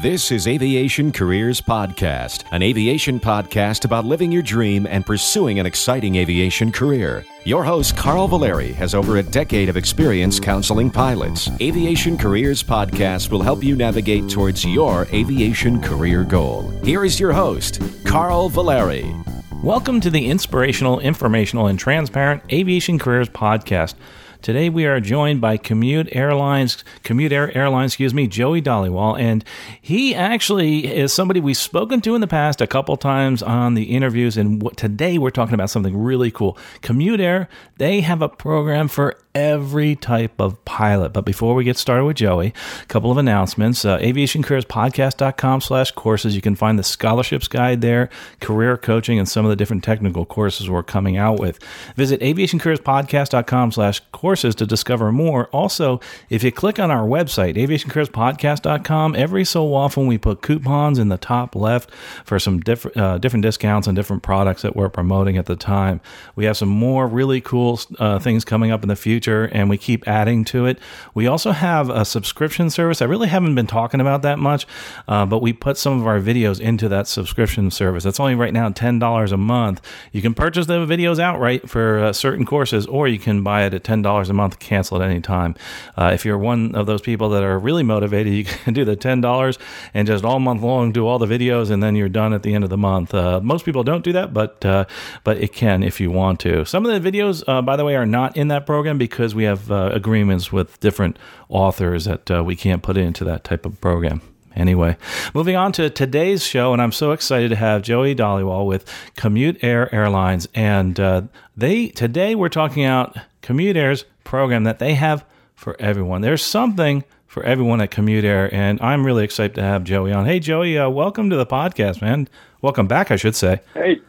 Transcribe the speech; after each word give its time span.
This 0.00 0.32
is 0.32 0.48
Aviation 0.48 1.12
Careers 1.12 1.60
Podcast, 1.60 2.44
an 2.52 2.62
aviation 2.62 3.20
podcast 3.20 3.84
about 3.84 4.06
living 4.06 4.32
your 4.32 4.40
dream 4.40 4.86
and 4.86 5.04
pursuing 5.04 5.58
an 5.58 5.66
exciting 5.66 6.16
aviation 6.16 6.72
career. 6.72 7.22
Your 7.44 7.62
host, 7.64 7.98
Carl 7.98 8.26
Valeri, 8.26 8.72
has 8.72 8.94
over 8.94 9.18
a 9.18 9.22
decade 9.22 9.68
of 9.68 9.76
experience 9.76 10.40
counseling 10.40 10.90
pilots. 10.90 11.50
Aviation 11.60 12.16
Careers 12.16 12.62
Podcast 12.62 13.30
will 13.30 13.42
help 13.42 13.62
you 13.62 13.76
navigate 13.76 14.30
towards 14.30 14.64
your 14.64 15.06
aviation 15.12 15.82
career 15.82 16.24
goal. 16.24 16.70
Here 16.82 17.04
is 17.04 17.20
your 17.20 17.34
host, 17.34 17.82
Carl 18.06 18.48
Valeri. 18.48 19.14
Welcome 19.62 20.00
to 20.00 20.08
the 20.08 20.30
inspirational, 20.30 21.00
informational, 21.00 21.66
and 21.66 21.78
transparent 21.78 22.42
Aviation 22.50 22.98
Careers 22.98 23.28
Podcast. 23.28 23.96
Today 24.42 24.70
we 24.70 24.86
are 24.86 25.00
joined 25.00 25.42
by 25.42 25.58
Commute 25.58 26.08
Airlines, 26.12 26.82
Commute 27.04 27.30
Air 27.30 27.54
Airlines, 27.54 27.92
excuse 27.92 28.14
me, 28.14 28.26
Joey 28.26 28.62
Dhaliwal, 28.62 29.20
and 29.20 29.44
he 29.82 30.14
actually 30.14 30.86
is 30.86 31.12
somebody 31.12 31.40
we've 31.40 31.58
spoken 31.58 32.00
to 32.00 32.14
in 32.14 32.22
the 32.22 32.26
past 32.26 32.62
a 32.62 32.66
couple 32.66 32.96
times 32.96 33.42
on 33.42 33.74
the 33.74 33.94
interviews. 33.94 34.38
And 34.38 34.74
today 34.78 35.18
we're 35.18 35.28
talking 35.28 35.52
about 35.52 35.68
something 35.68 35.94
really 35.94 36.30
cool. 36.30 36.56
Commute 36.80 37.20
Air, 37.20 37.50
they 37.76 38.00
have 38.00 38.22
a 38.22 38.30
program 38.30 38.88
for 38.88 39.18
every 39.34 39.94
type 39.94 40.40
of 40.40 40.62
pilot. 40.64 41.10
But 41.12 41.24
before 41.24 41.54
we 41.54 41.64
get 41.64 41.76
started 41.76 42.04
with 42.04 42.16
Joey, 42.16 42.52
a 42.82 42.86
couple 42.86 43.10
of 43.10 43.16
announcements. 43.16 43.84
Uh, 43.84 43.98
aviationcareerspodcast.com 43.98 45.60
slash 45.60 45.92
courses. 45.92 46.34
You 46.34 46.42
can 46.42 46.56
find 46.56 46.78
the 46.78 46.82
scholarships 46.82 47.46
guide 47.46 47.80
there, 47.80 48.10
career 48.40 48.76
coaching, 48.76 49.18
and 49.18 49.28
some 49.28 49.44
of 49.44 49.50
the 49.50 49.56
different 49.56 49.84
technical 49.84 50.26
courses 50.26 50.68
we're 50.68 50.82
coming 50.82 51.16
out 51.16 51.38
with. 51.38 51.58
Visit 51.96 52.20
aviationcareerspodcast.com 52.20 53.72
slash 53.72 54.00
courses 54.12 54.54
to 54.56 54.66
discover 54.66 55.12
more. 55.12 55.46
Also, 55.48 56.00
if 56.28 56.42
you 56.42 56.50
click 56.50 56.78
on 56.78 56.90
our 56.90 57.06
website, 57.06 57.54
aviationcareerspodcast.com, 57.56 59.14
every 59.14 59.44
so 59.44 59.74
often 59.74 60.06
we 60.06 60.18
put 60.18 60.42
coupons 60.42 60.98
in 60.98 61.08
the 61.08 61.18
top 61.18 61.54
left 61.54 61.90
for 62.24 62.38
some 62.38 62.60
different, 62.60 62.96
uh, 62.96 63.18
different 63.18 63.42
discounts 63.42 63.86
and 63.86 63.94
different 63.94 64.22
products 64.22 64.62
that 64.62 64.74
we're 64.74 64.88
promoting 64.88 65.36
at 65.36 65.46
the 65.46 65.56
time. 65.56 66.00
We 66.34 66.46
have 66.46 66.56
some 66.56 66.68
more 66.68 67.06
really 67.06 67.40
cool 67.40 67.78
uh, 67.98 68.18
things 68.18 68.44
coming 68.44 68.72
up 68.72 68.82
in 68.82 68.88
the 68.88 68.96
future 68.96 69.19
future, 69.20 69.50
and 69.52 69.68
we 69.68 69.76
keep 69.76 70.08
adding 70.08 70.44
to 70.46 70.64
it. 70.64 70.78
We 71.12 71.26
also 71.26 71.52
have 71.52 71.90
a 71.90 72.06
subscription 72.06 72.70
service. 72.70 73.02
I 73.02 73.04
really 73.04 73.28
haven't 73.28 73.54
been 73.54 73.66
talking 73.66 74.00
about 74.00 74.22
that 74.22 74.38
much, 74.38 74.66
uh, 75.08 75.26
but 75.26 75.42
we 75.42 75.52
put 75.52 75.76
some 75.76 76.00
of 76.00 76.06
our 76.06 76.18
videos 76.20 76.58
into 76.58 76.88
that 76.88 77.06
subscription 77.06 77.70
service. 77.70 78.04
That's 78.04 78.18
only 78.18 78.34
right 78.34 78.52
now 78.52 78.70
$10 78.70 79.32
a 79.32 79.36
month. 79.36 79.82
You 80.12 80.22
can 80.22 80.32
purchase 80.32 80.66
the 80.66 80.86
videos 80.86 81.18
outright 81.18 81.68
for 81.68 81.98
uh, 81.98 82.12
certain 82.14 82.46
courses, 82.46 82.86
or 82.86 83.08
you 83.08 83.18
can 83.18 83.42
buy 83.42 83.64
it 83.66 83.74
at 83.74 83.84
$10 83.84 84.30
a 84.30 84.32
month, 84.32 84.58
cancel 84.58 85.02
at 85.02 85.10
any 85.10 85.20
time. 85.20 85.54
Uh, 85.98 86.10
if 86.14 86.24
you're 86.24 86.38
one 86.38 86.74
of 86.74 86.86
those 86.86 87.02
people 87.02 87.28
that 87.30 87.42
are 87.42 87.58
really 87.58 87.82
motivated, 87.82 88.32
you 88.40 88.44
can 88.44 88.72
do 88.72 88.86
the 88.86 88.96
$10 88.96 89.58
and 89.92 90.06
just 90.06 90.24
all 90.24 90.40
month 90.40 90.62
long 90.62 90.92
do 90.92 91.06
all 91.06 91.18
the 91.18 91.26
videos, 91.26 91.70
and 91.70 91.82
then 91.82 91.94
you're 91.94 92.08
done 92.08 92.32
at 92.32 92.42
the 92.42 92.54
end 92.54 92.64
of 92.64 92.70
the 92.70 92.78
month. 92.78 93.12
Uh, 93.12 93.38
most 93.42 93.66
people 93.66 93.82
don't 93.82 94.02
do 94.02 94.12
that, 94.12 94.32
but 94.32 94.64
uh, 94.64 94.86
but 95.24 95.36
it 95.36 95.52
can 95.52 95.82
if 95.82 96.00
you 96.00 96.10
want 96.10 96.40
to. 96.40 96.64
Some 96.64 96.86
of 96.86 96.90
the 96.90 97.10
videos, 97.10 97.44
uh, 97.46 97.60
by 97.60 97.76
the 97.76 97.84
way, 97.84 97.96
are 97.96 98.06
not 98.06 98.36
in 98.36 98.48
that 98.48 98.64
program 98.64 98.96
because 99.10 99.34
we 99.34 99.44
have 99.44 99.70
uh, 99.70 99.90
agreements 99.92 100.52
with 100.52 100.80
different 100.80 101.18
authors 101.48 102.06
that 102.06 102.30
uh, 102.30 102.42
we 102.42 102.56
can't 102.56 102.82
put 102.82 102.96
into 102.96 103.24
that 103.24 103.44
type 103.44 103.66
of 103.66 103.80
program. 103.80 104.22
Anyway, 104.56 104.96
moving 105.32 105.54
on 105.54 105.70
to 105.72 105.88
today's 105.90 106.44
show, 106.44 106.72
and 106.72 106.82
I'm 106.82 106.90
so 106.92 107.12
excited 107.12 107.50
to 107.50 107.56
have 107.56 107.82
Joey 107.82 108.14
Dhaliwal 108.14 108.66
with 108.66 108.84
Commute 109.16 109.62
Air 109.62 109.94
Airlines, 109.94 110.48
and 110.54 110.98
uh, 110.98 111.22
they 111.56 111.88
today 111.88 112.34
we're 112.34 112.48
talking 112.48 112.84
about 112.84 113.16
Commute 113.42 113.76
Air's 113.76 114.04
program 114.24 114.64
that 114.64 114.80
they 114.80 114.94
have 114.94 115.24
for 115.54 115.76
everyone. 115.78 116.22
There's 116.22 116.44
something 116.44 117.04
for 117.26 117.44
everyone 117.44 117.80
at 117.80 117.92
Commute 117.92 118.24
Air, 118.24 118.52
and 118.52 118.80
I'm 118.82 119.06
really 119.06 119.22
excited 119.22 119.54
to 119.54 119.62
have 119.62 119.84
Joey 119.84 120.12
on. 120.12 120.26
Hey, 120.26 120.40
Joey, 120.40 120.76
uh, 120.76 120.88
welcome 120.88 121.30
to 121.30 121.36
the 121.36 121.46
podcast, 121.46 122.02
man. 122.02 122.28
Welcome 122.60 122.88
back, 122.88 123.12
I 123.12 123.16
should 123.16 123.36
say. 123.36 123.60
Hey, 123.74 124.00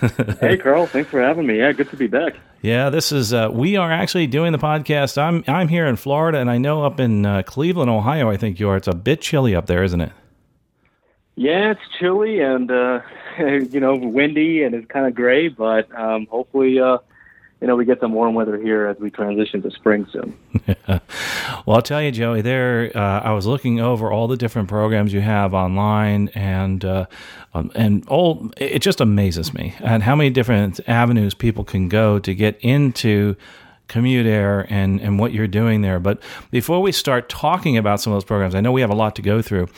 hey, 0.40 0.56
Carl. 0.56 0.86
Thanks 0.86 1.08
for 1.08 1.20
having 1.20 1.46
me. 1.46 1.58
Yeah, 1.58 1.70
good 1.70 1.90
to 1.90 1.96
be 1.96 2.08
back. 2.08 2.34
Yeah, 2.64 2.88
this 2.88 3.12
is. 3.12 3.34
Uh, 3.34 3.50
we 3.52 3.76
are 3.76 3.92
actually 3.92 4.26
doing 4.26 4.52
the 4.52 4.58
podcast. 4.58 5.18
I'm 5.18 5.44
I'm 5.46 5.68
here 5.68 5.84
in 5.84 5.96
Florida, 5.96 6.38
and 6.38 6.50
I 6.50 6.56
know 6.56 6.82
up 6.82 6.98
in 6.98 7.26
uh, 7.26 7.42
Cleveland, 7.42 7.90
Ohio. 7.90 8.30
I 8.30 8.38
think 8.38 8.58
you 8.58 8.70
are. 8.70 8.76
It's 8.78 8.88
a 8.88 8.94
bit 8.94 9.20
chilly 9.20 9.54
up 9.54 9.66
there, 9.66 9.84
isn't 9.84 10.00
it? 10.00 10.12
Yeah, 11.34 11.72
it's 11.72 11.82
chilly 11.98 12.40
and 12.40 12.70
uh, 12.70 13.00
you 13.38 13.80
know 13.80 13.96
windy, 13.96 14.62
and 14.62 14.74
it's 14.74 14.86
kind 14.86 15.06
of 15.06 15.14
gray. 15.14 15.48
But 15.48 15.94
um, 15.94 16.26
hopefully, 16.30 16.80
uh, 16.80 17.00
you 17.60 17.66
know, 17.66 17.76
we 17.76 17.84
get 17.84 18.00
some 18.00 18.12
warm 18.12 18.34
weather 18.34 18.58
here 18.58 18.86
as 18.86 18.98
we 18.98 19.10
transition 19.10 19.62
to 19.62 19.70
spring 19.70 20.06
soon. 20.12 20.36
well, 20.88 21.76
I'll 21.76 21.82
tell 21.82 22.02
you, 22.02 22.10
Joey. 22.10 22.42
There, 22.42 22.90
uh, 22.94 23.20
I 23.20 23.32
was 23.32 23.46
looking 23.46 23.80
over 23.80 24.12
all 24.12 24.28
the 24.28 24.36
different 24.36 24.68
programs 24.68 25.12
you 25.12 25.20
have 25.20 25.54
online, 25.54 26.28
and 26.34 26.84
uh, 26.84 27.06
um, 27.54 27.70
and 27.74 28.06
all 28.08 28.50
it 28.56 28.80
just 28.80 29.00
amazes 29.00 29.54
me 29.54 29.74
and 29.80 30.02
how 30.02 30.14
many 30.14 30.30
different 30.30 30.80
avenues 30.86 31.34
people 31.34 31.64
can 31.64 31.88
go 31.88 32.18
to 32.18 32.34
get 32.34 32.58
into 32.60 33.36
commute 33.88 34.26
air 34.26 34.66
and, 34.70 35.00
and 35.00 35.18
what 35.18 35.32
you're 35.32 35.46
doing 35.46 35.82
there. 35.82 35.98
But 35.98 36.20
before 36.50 36.80
we 36.80 36.92
start 36.92 37.28
talking 37.28 37.76
about 37.76 38.00
some 38.00 38.12
of 38.12 38.16
those 38.16 38.24
programs, 38.24 38.54
I 38.54 38.60
know 38.60 38.72
we 38.72 38.80
have 38.80 38.90
a 38.90 38.94
lot 38.94 39.14
to 39.16 39.22
go 39.22 39.42
through. 39.42 39.68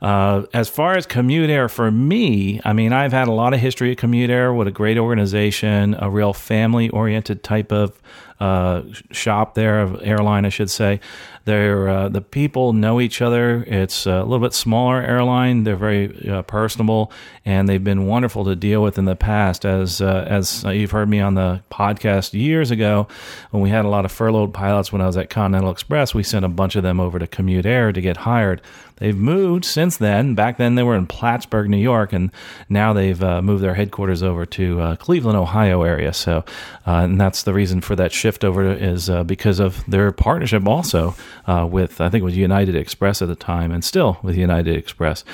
Uh, 0.00 0.44
as 0.54 0.68
far 0.68 0.96
as 0.96 1.06
commute 1.06 1.50
air, 1.50 1.68
for 1.68 1.90
me, 1.90 2.60
I 2.64 2.72
mean, 2.72 2.92
I've 2.92 3.12
had 3.12 3.28
a 3.28 3.32
lot 3.32 3.54
of 3.54 3.60
history 3.60 3.92
at 3.92 3.98
commute 3.98 4.30
air. 4.30 4.52
What 4.52 4.66
a 4.66 4.70
great 4.70 4.98
organization, 4.98 5.96
a 5.98 6.08
real 6.08 6.32
family 6.32 6.88
oriented 6.90 7.42
type 7.42 7.72
of 7.72 8.00
uh, 8.38 8.82
shop 9.10 9.54
there, 9.54 9.90
airline, 10.02 10.44
I 10.44 10.50
should 10.50 10.70
say. 10.70 11.00
They're 11.46 11.88
uh, 11.88 12.08
the 12.08 12.20
people 12.20 12.72
know 12.72 13.00
each 13.00 13.22
other. 13.22 13.62
It's 13.68 14.04
a 14.04 14.24
little 14.24 14.40
bit 14.40 14.52
smaller 14.52 15.00
airline. 15.00 15.62
They're 15.62 15.76
very 15.76 16.28
uh, 16.28 16.42
personable, 16.42 17.12
and 17.44 17.68
they've 17.68 17.82
been 17.82 18.06
wonderful 18.06 18.44
to 18.46 18.56
deal 18.56 18.82
with 18.82 18.98
in 18.98 19.04
the 19.04 19.14
past. 19.14 19.64
As 19.64 20.00
uh, 20.00 20.26
as 20.28 20.64
you've 20.64 20.90
heard 20.90 21.08
me 21.08 21.20
on 21.20 21.34
the 21.34 21.62
podcast 21.70 22.32
years 22.32 22.72
ago, 22.72 23.06
when 23.52 23.62
we 23.62 23.70
had 23.70 23.84
a 23.84 23.88
lot 23.88 24.04
of 24.04 24.10
furloughed 24.10 24.54
pilots 24.54 24.90
when 24.90 25.00
I 25.00 25.06
was 25.06 25.16
at 25.16 25.30
Continental 25.30 25.70
Express, 25.70 26.12
we 26.12 26.24
sent 26.24 26.44
a 26.44 26.48
bunch 26.48 26.74
of 26.74 26.82
them 26.82 26.98
over 26.98 27.20
to 27.20 27.28
Commute 27.28 27.64
Air 27.64 27.92
to 27.92 28.00
get 28.00 28.16
hired. 28.16 28.60
They've 28.96 29.16
moved 29.16 29.66
since 29.66 29.98
then. 29.98 30.34
Back 30.34 30.56
then, 30.56 30.74
they 30.74 30.82
were 30.82 30.96
in 30.96 31.06
Plattsburgh, 31.06 31.68
New 31.68 31.76
York, 31.76 32.14
and 32.14 32.30
now 32.70 32.94
they've 32.94 33.22
uh, 33.22 33.42
moved 33.42 33.62
their 33.62 33.74
headquarters 33.74 34.22
over 34.22 34.46
to 34.46 34.80
uh, 34.80 34.96
Cleveland, 34.96 35.36
Ohio 35.36 35.82
area. 35.82 36.14
So, 36.14 36.38
uh, 36.86 37.02
and 37.04 37.20
that's 37.20 37.42
the 37.42 37.52
reason 37.52 37.82
for 37.82 37.94
that 37.96 38.10
shift 38.10 38.42
over 38.42 38.72
is 38.72 39.10
because 39.26 39.60
of 39.60 39.84
their 39.86 40.12
partnership 40.12 40.66
also 40.66 41.14
uh, 41.46 41.66
with 41.70 42.00
I 42.00 42.08
think 42.08 42.22
it 42.22 42.24
was 42.24 42.36
United 42.36 42.74
Express 42.74 43.22
at 43.22 43.28
the 43.28 43.36
time, 43.36 43.72
and 43.72 43.84
still 43.84 44.18
with 44.22 44.36
United 44.36 44.76
Express. 44.76 45.24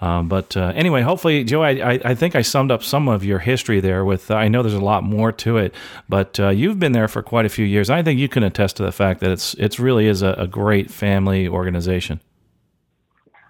Um, 0.00 0.28
but 0.28 0.56
uh, 0.56 0.72
anyway, 0.74 1.02
hopefully, 1.02 1.44
Joe, 1.44 1.62
I, 1.62 2.00
I, 2.04 2.14
think 2.14 2.34
I 2.34 2.42
summed 2.42 2.70
up 2.70 2.82
some 2.82 3.08
of 3.08 3.24
your 3.24 3.38
history 3.38 3.80
there. 3.80 4.04
With 4.04 4.30
I 4.30 4.48
know 4.48 4.62
there's 4.62 4.74
a 4.74 4.80
lot 4.80 5.04
more 5.04 5.32
to 5.32 5.58
it, 5.58 5.74
but 6.08 6.38
you've 6.38 6.78
been 6.78 6.92
there 6.92 7.08
for 7.08 7.22
quite 7.22 7.46
a 7.46 7.50
few 7.50 7.64
years. 7.64 7.90
I 7.90 8.02
think 8.02 8.18
you 8.18 8.28
can 8.28 8.42
attest 8.42 8.76
to 8.78 8.82
the 8.82 8.92
fact 8.92 9.20
that 9.20 9.30
it's 9.30 9.54
it's 9.54 9.78
really 9.78 10.06
is 10.06 10.22
a, 10.22 10.34
a 10.38 10.46
great 10.46 10.90
family 10.90 11.48
organization. 11.48 12.20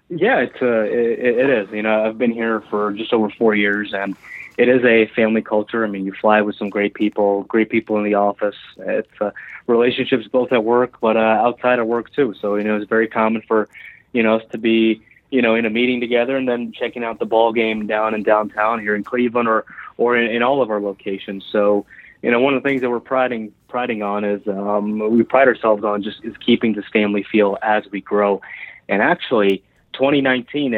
Yeah, 0.09 0.39
it's 0.39 0.61
uh, 0.61 0.83
it, 0.83 1.37
it 1.37 1.49
is. 1.49 1.69
You 1.71 1.81
know, 1.81 2.05
I've 2.05 2.17
been 2.17 2.31
here 2.31 2.61
for 2.69 2.91
just 2.93 3.13
over 3.13 3.29
four 3.29 3.55
years, 3.55 3.93
and 3.93 4.15
it 4.57 4.69
is 4.69 4.83
a 4.83 5.07
family 5.15 5.41
culture. 5.41 5.83
I 5.83 5.87
mean, 5.87 6.05
you 6.05 6.13
fly 6.13 6.41
with 6.41 6.55
some 6.55 6.69
great 6.69 6.93
people, 6.93 7.43
great 7.43 7.69
people 7.69 7.97
in 7.97 8.03
the 8.03 8.13
office. 8.15 8.55
It's 8.77 9.09
uh, 9.19 9.31
relationships 9.67 10.27
both 10.27 10.51
at 10.51 10.63
work, 10.63 10.99
but 11.01 11.17
uh, 11.17 11.19
outside 11.19 11.79
of 11.79 11.87
work 11.87 12.13
too. 12.13 12.35
So 12.39 12.55
you 12.55 12.63
know, 12.63 12.77
it's 12.77 12.89
very 12.89 13.07
common 13.07 13.41
for 13.47 13.67
you 14.11 14.21
know 14.23 14.37
us 14.37 14.43
to 14.51 14.57
be 14.57 15.01
you 15.31 15.41
know 15.41 15.55
in 15.55 15.65
a 15.65 15.69
meeting 15.69 15.99
together 15.99 16.37
and 16.37 16.47
then 16.47 16.71
checking 16.71 17.03
out 17.03 17.19
the 17.19 17.25
ball 17.25 17.51
game 17.51 17.87
down 17.87 18.13
in 18.13 18.23
downtown 18.23 18.79
here 18.79 18.95
in 18.95 19.03
Cleveland 19.03 19.47
or 19.47 19.65
or 19.97 20.17
in, 20.17 20.29
in 20.29 20.43
all 20.43 20.61
of 20.61 20.69
our 20.69 20.79
locations. 20.79 21.43
So 21.51 21.85
you 22.21 22.31
know, 22.31 22.39
one 22.39 22.53
of 22.53 22.63
the 22.63 22.67
things 22.67 22.81
that 22.81 22.89
we're 22.89 22.99
priding 22.99 23.53
priding 23.67 24.03
on 24.03 24.23
is 24.23 24.47
um, 24.47 24.99
we 25.11 25.23
pride 25.23 25.47
ourselves 25.47 25.83
on 25.83 26.03
just 26.03 26.23
is 26.23 26.35
keeping 26.37 26.73
this 26.73 26.85
family 26.93 27.23
feel 27.23 27.57
as 27.61 27.83
we 27.91 28.01
grow, 28.01 28.41
and 28.87 29.01
actually 29.01 29.63
2019, 29.93 30.73
uh, 30.73 30.77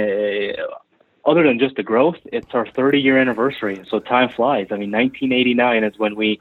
other 1.26 1.44
than 1.44 1.60
just 1.60 1.76
the 1.76 1.84
growth, 1.84 2.18
it's 2.26 2.54
our 2.54 2.68
30 2.68 3.00
year 3.00 3.18
anniversary. 3.18 3.84
So 3.90 4.00
time 4.00 4.30
flies. 4.30 4.68
I 4.72 4.78
mean, 4.78 4.92
1989 4.92 5.84
is 5.84 5.98
when 5.98 6.16
we 6.16 6.40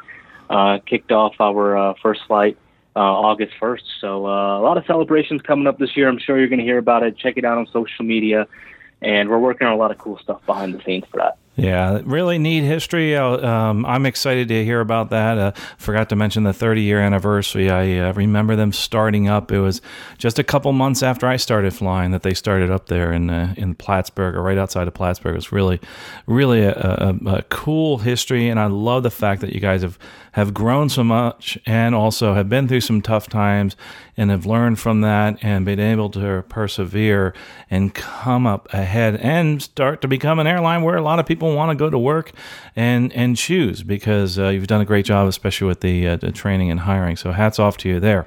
uh, 0.50 0.78
kicked 0.86 1.12
off 1.12 1.34
our 1.40 1.76
uh, 1.76 1.94
first 2.02 2.22
flight. 2.26 2.58
Uh, 2.96 3.00
August 3.00 3.52
1st. 3.60 3.82
So 4.00 4.24
uh, 4.24 4.60
a 4.60 4.62
lot 4.62 4.78
of 4.78 4.86
celebrations 4.86 5.42
coming 5.42 5.66
up 5.66 5.78
this 5.78 5.96
year. 5.96 6.08
I'm 6.08 6.20
sure 6.20 6.38
you're 6.38 6.46
going 6.46 6.60
to 6.60 6.64
hear 6.64 6.78
about 6.78 7.02
it. 7.02 7.18
Check 7.18 7.36
it 7.36 7.44
out 7.44 7.58
on 7.58 7.66
social 7.72 8.04
media, 8.04 8.46
and 9.02 9.28
we're 9.28 9.40
working 9.40 9.66
on 9.66 9.72
a 9.72 9.76
lot 9.76 9.90
of 9.90 9.98
cool 9.98 10.16
stuff 10.18 10.46
behind 10.46 10.74
the 10.74 10.82
scenes 10.84 11.04
for 11.10 11.16
that. 11.16 11.36
Yeah, 11.56 12.00
really 12.04 12.38
neat 12.38 12.62
history. 12.62 13.16
Uh, 13.16 13.36
um, 13.46 13.86
I'm 13.86 14.06
excited 14.06 14.48
to 14.48 14.64
hear 14.64 14.80
about 14.80 15.10
that. 15.10 15.38
Uh, 15.38 15.52
forgot 15.78 16.08
to 16.08 16.16
mention 16.16 16.42
the 16.42 16.52
30 16.52 16.82
year 16.82 17.00
anniversary. 17.00 17.70
I 17.70 17.98
uh, 17.98 18.12
remember 18.12 18.56
them 18.56 18.72
starting 18.72 19.28
up. 19.28 19.52
It 19.52 19.60
was 19.60 19.80
just 20.18 20.40
a 20.40 20.44
couple 20.44 20.72
months 20.72 21.00
after 21.00 21.28
I 21.28 21.36
started 21.36 21.72
flying 21.72 22.10
that 22.10 22.22
they 22.22 22.34
started 22.34 22.72
up 22.72 22.86
there 22.86 23.12
in 23.12 23.30
uh, 23.30 23.54
in 23.56 23.76
Plattsburgh 23.76 24.34
or 24.34 24.42
right 24.42 24.58
outside 24.58 24.88
of 24.88 24.94
Plattsburgh. 24.94 25.34
It 25.34 25.36
was 25.36 25.52
really, 25.52 25.80
really 26.26 26.62
a, 26.62 26.72
a, 26.72 27.26
a 27.26 27.42
cool 27.42 27.98
history, 27.98 28.48
and 28.48 28.58
I 28.58 28.66
love 28.66 29.04
the 29.04 29.10
fact 29.10 29.40
that 29.42 29.52
you 29.52 29.60
guys 29.60 29.82
have 29.82 29.96
have 30.34 30.52
grown 30.52 30.88
so 30.88 31.04
much 31.04 31.56
and 31.64 31.94
also 31.94 32.34
have 32.34 32.48
been 32.48 32.66
through 32.66 32.80
some 32.80 33.00
tough 33.00 33.28
times 33.28 33.76
and 34.16 34.30
have 34.30 34.46
learned 34.46 34.80
from 34.80 35.00
that 35.00 35.38
and 35.42 35.64
been 35.64 35.78
able 35.78 36.10
to 36.10 36.42
persevere 36.48 37.32
and 37.70 37.94
come 37.94 38.44
up 38.44 38.66
ahead 38.74 39.14
and 39.18 39.62
start 39.62 40.00
to 40.00 40.08
become 40.08 40.40
an 40.40 40.46
airline 40.48 40.82
where 40.82 40.96
a 40.96 41.02
lot 41.02 41.20
of 41.20 41.26
people 41.26 41.43
want 41.52 41.70
to 41.70 41.76
go 41.76 41.90
to 41.90 41.98
work 41.98 42.32
and 42.76 43.12
and 43.12 43.36
choose 43.36 43.82
because 43.82 44.38
uh, 44.38 44.48
you've 44.48 44.66
done 44.66 44.80
a 44.80 44.84
great 44.84 45.04
job, 45.04 45.28
especially 45.28 45.66
with 45.66 45.80
the, 45.80 46.08
uh, 46.08 46.16
the, 46.16 46.32
training 46.32 46.70
and 46.70 46.80
hiring. 46.80 47.16
So 47.16 47.32
hats 47.32 47.58
off 47.58 47.76
to 47.78 47.88
you 47.88 48.00
there. 48.00 48.26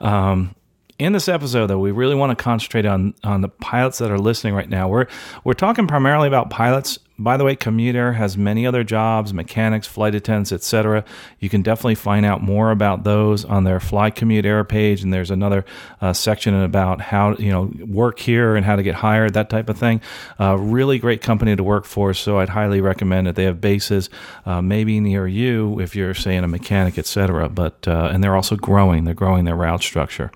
Um, 0.00 0.54
in 0.98 1.12
this 1.12 1.28
episode, 1.28 1.66
though, 1.66 1.78
we 1.78 1.90
really 1.90 2.14
want 2.14 2.36
to 2.36 2.42
concentrate 2.42 2.86
on 2.86 3.14
on 3.22 3.42
the 3.42 3.48
pilots 3.48 3.98
that 3.98 4.10
are 4.10 4.18
listening 4.18 4.54
right 4.54 4.68
now. 4.68 4.88
We're 4.88 5.06
we're 5.44 5.54
talking 5.54 5.86
primarily 5.86 6.28
about 6.28 6.50
pilots 6.50 6.98
by 7.18 7.38
the 7.38 7.44
way, 7.44 7.56
Commute 7.56 7.96
Air 7.96 8.12
has 8.12 8.36
many 8.36 8.66
other 8.66 8.84
jobs, 8.84 9.32
mechanics, 9.32 9.86
flight 9.86 10.14
attendants, 10.14 10.52
etc. 10.52 11.02
You 11.40 11.48
can 11.48 11.62
definitely 11.62 11.94
find 11.94 12.26
out 12.26 12.42
more 12.42 12.70
about 12.70 13.04
those 13.04 13.44
on 13.44 13.64
their 13.64 13.80
Fly 13.80 14.10
Commute 14.10 14.44
Air 14.44 14.64
page, 14.64 15.02
and 15.02 15.12
there's 15.12 15.30
another 15.30 15.64
uh, 16.02 16.12
section 16.12 16.54
about 16.54 17.00
how 17.00 17.34
you 17.36 17.50
know 17.50 17.72
work 17.86 18.18
here 18.18 18.54
and 18.54 18.66
how 18.66 18.76
to 18.76 18.82
get 18.82 18.96
hired, 18.96 19.32
that 19.32 19.48
type 19.48 19.70
of 19.70 19.78
thing. 19.78 20.02
Uh, 20.38 20.58
really 20.58 20.98
great 20.98 21.22
company 21.22 21.56
to 21.56 21.62
work 21.62 21.86
for, 21.86 22.12
so 22.12 22.38
I'd 22.38 22.50
highly 22.50 22.82
recommend 22.82 23.28
it. 23.28 23.34
They 23.34 23.44
have 23.44 23.62
bases 23.62 24.10
uh, 24.44 24.60
maybe 24.60 25.00
near 25.00 25.26
you 25.26 25.80
if 25.80 25.96
you're 25.96 26.14
saying 26.14 26.44
a 26.44 26.48
mechanic, 26.48 26.98
etc. 26.98 27.48
But 27.48 27.88
uh, 27.88 28.10
and 28.12 28.22
they're 28.22 28.36
also 28.36 28.56
growing; 28.56 29.04
they're 29.04 29.14
growing 29.14 29.46
their 29.46 29.56
route 29.56 29.82
structure. 29.82 30.30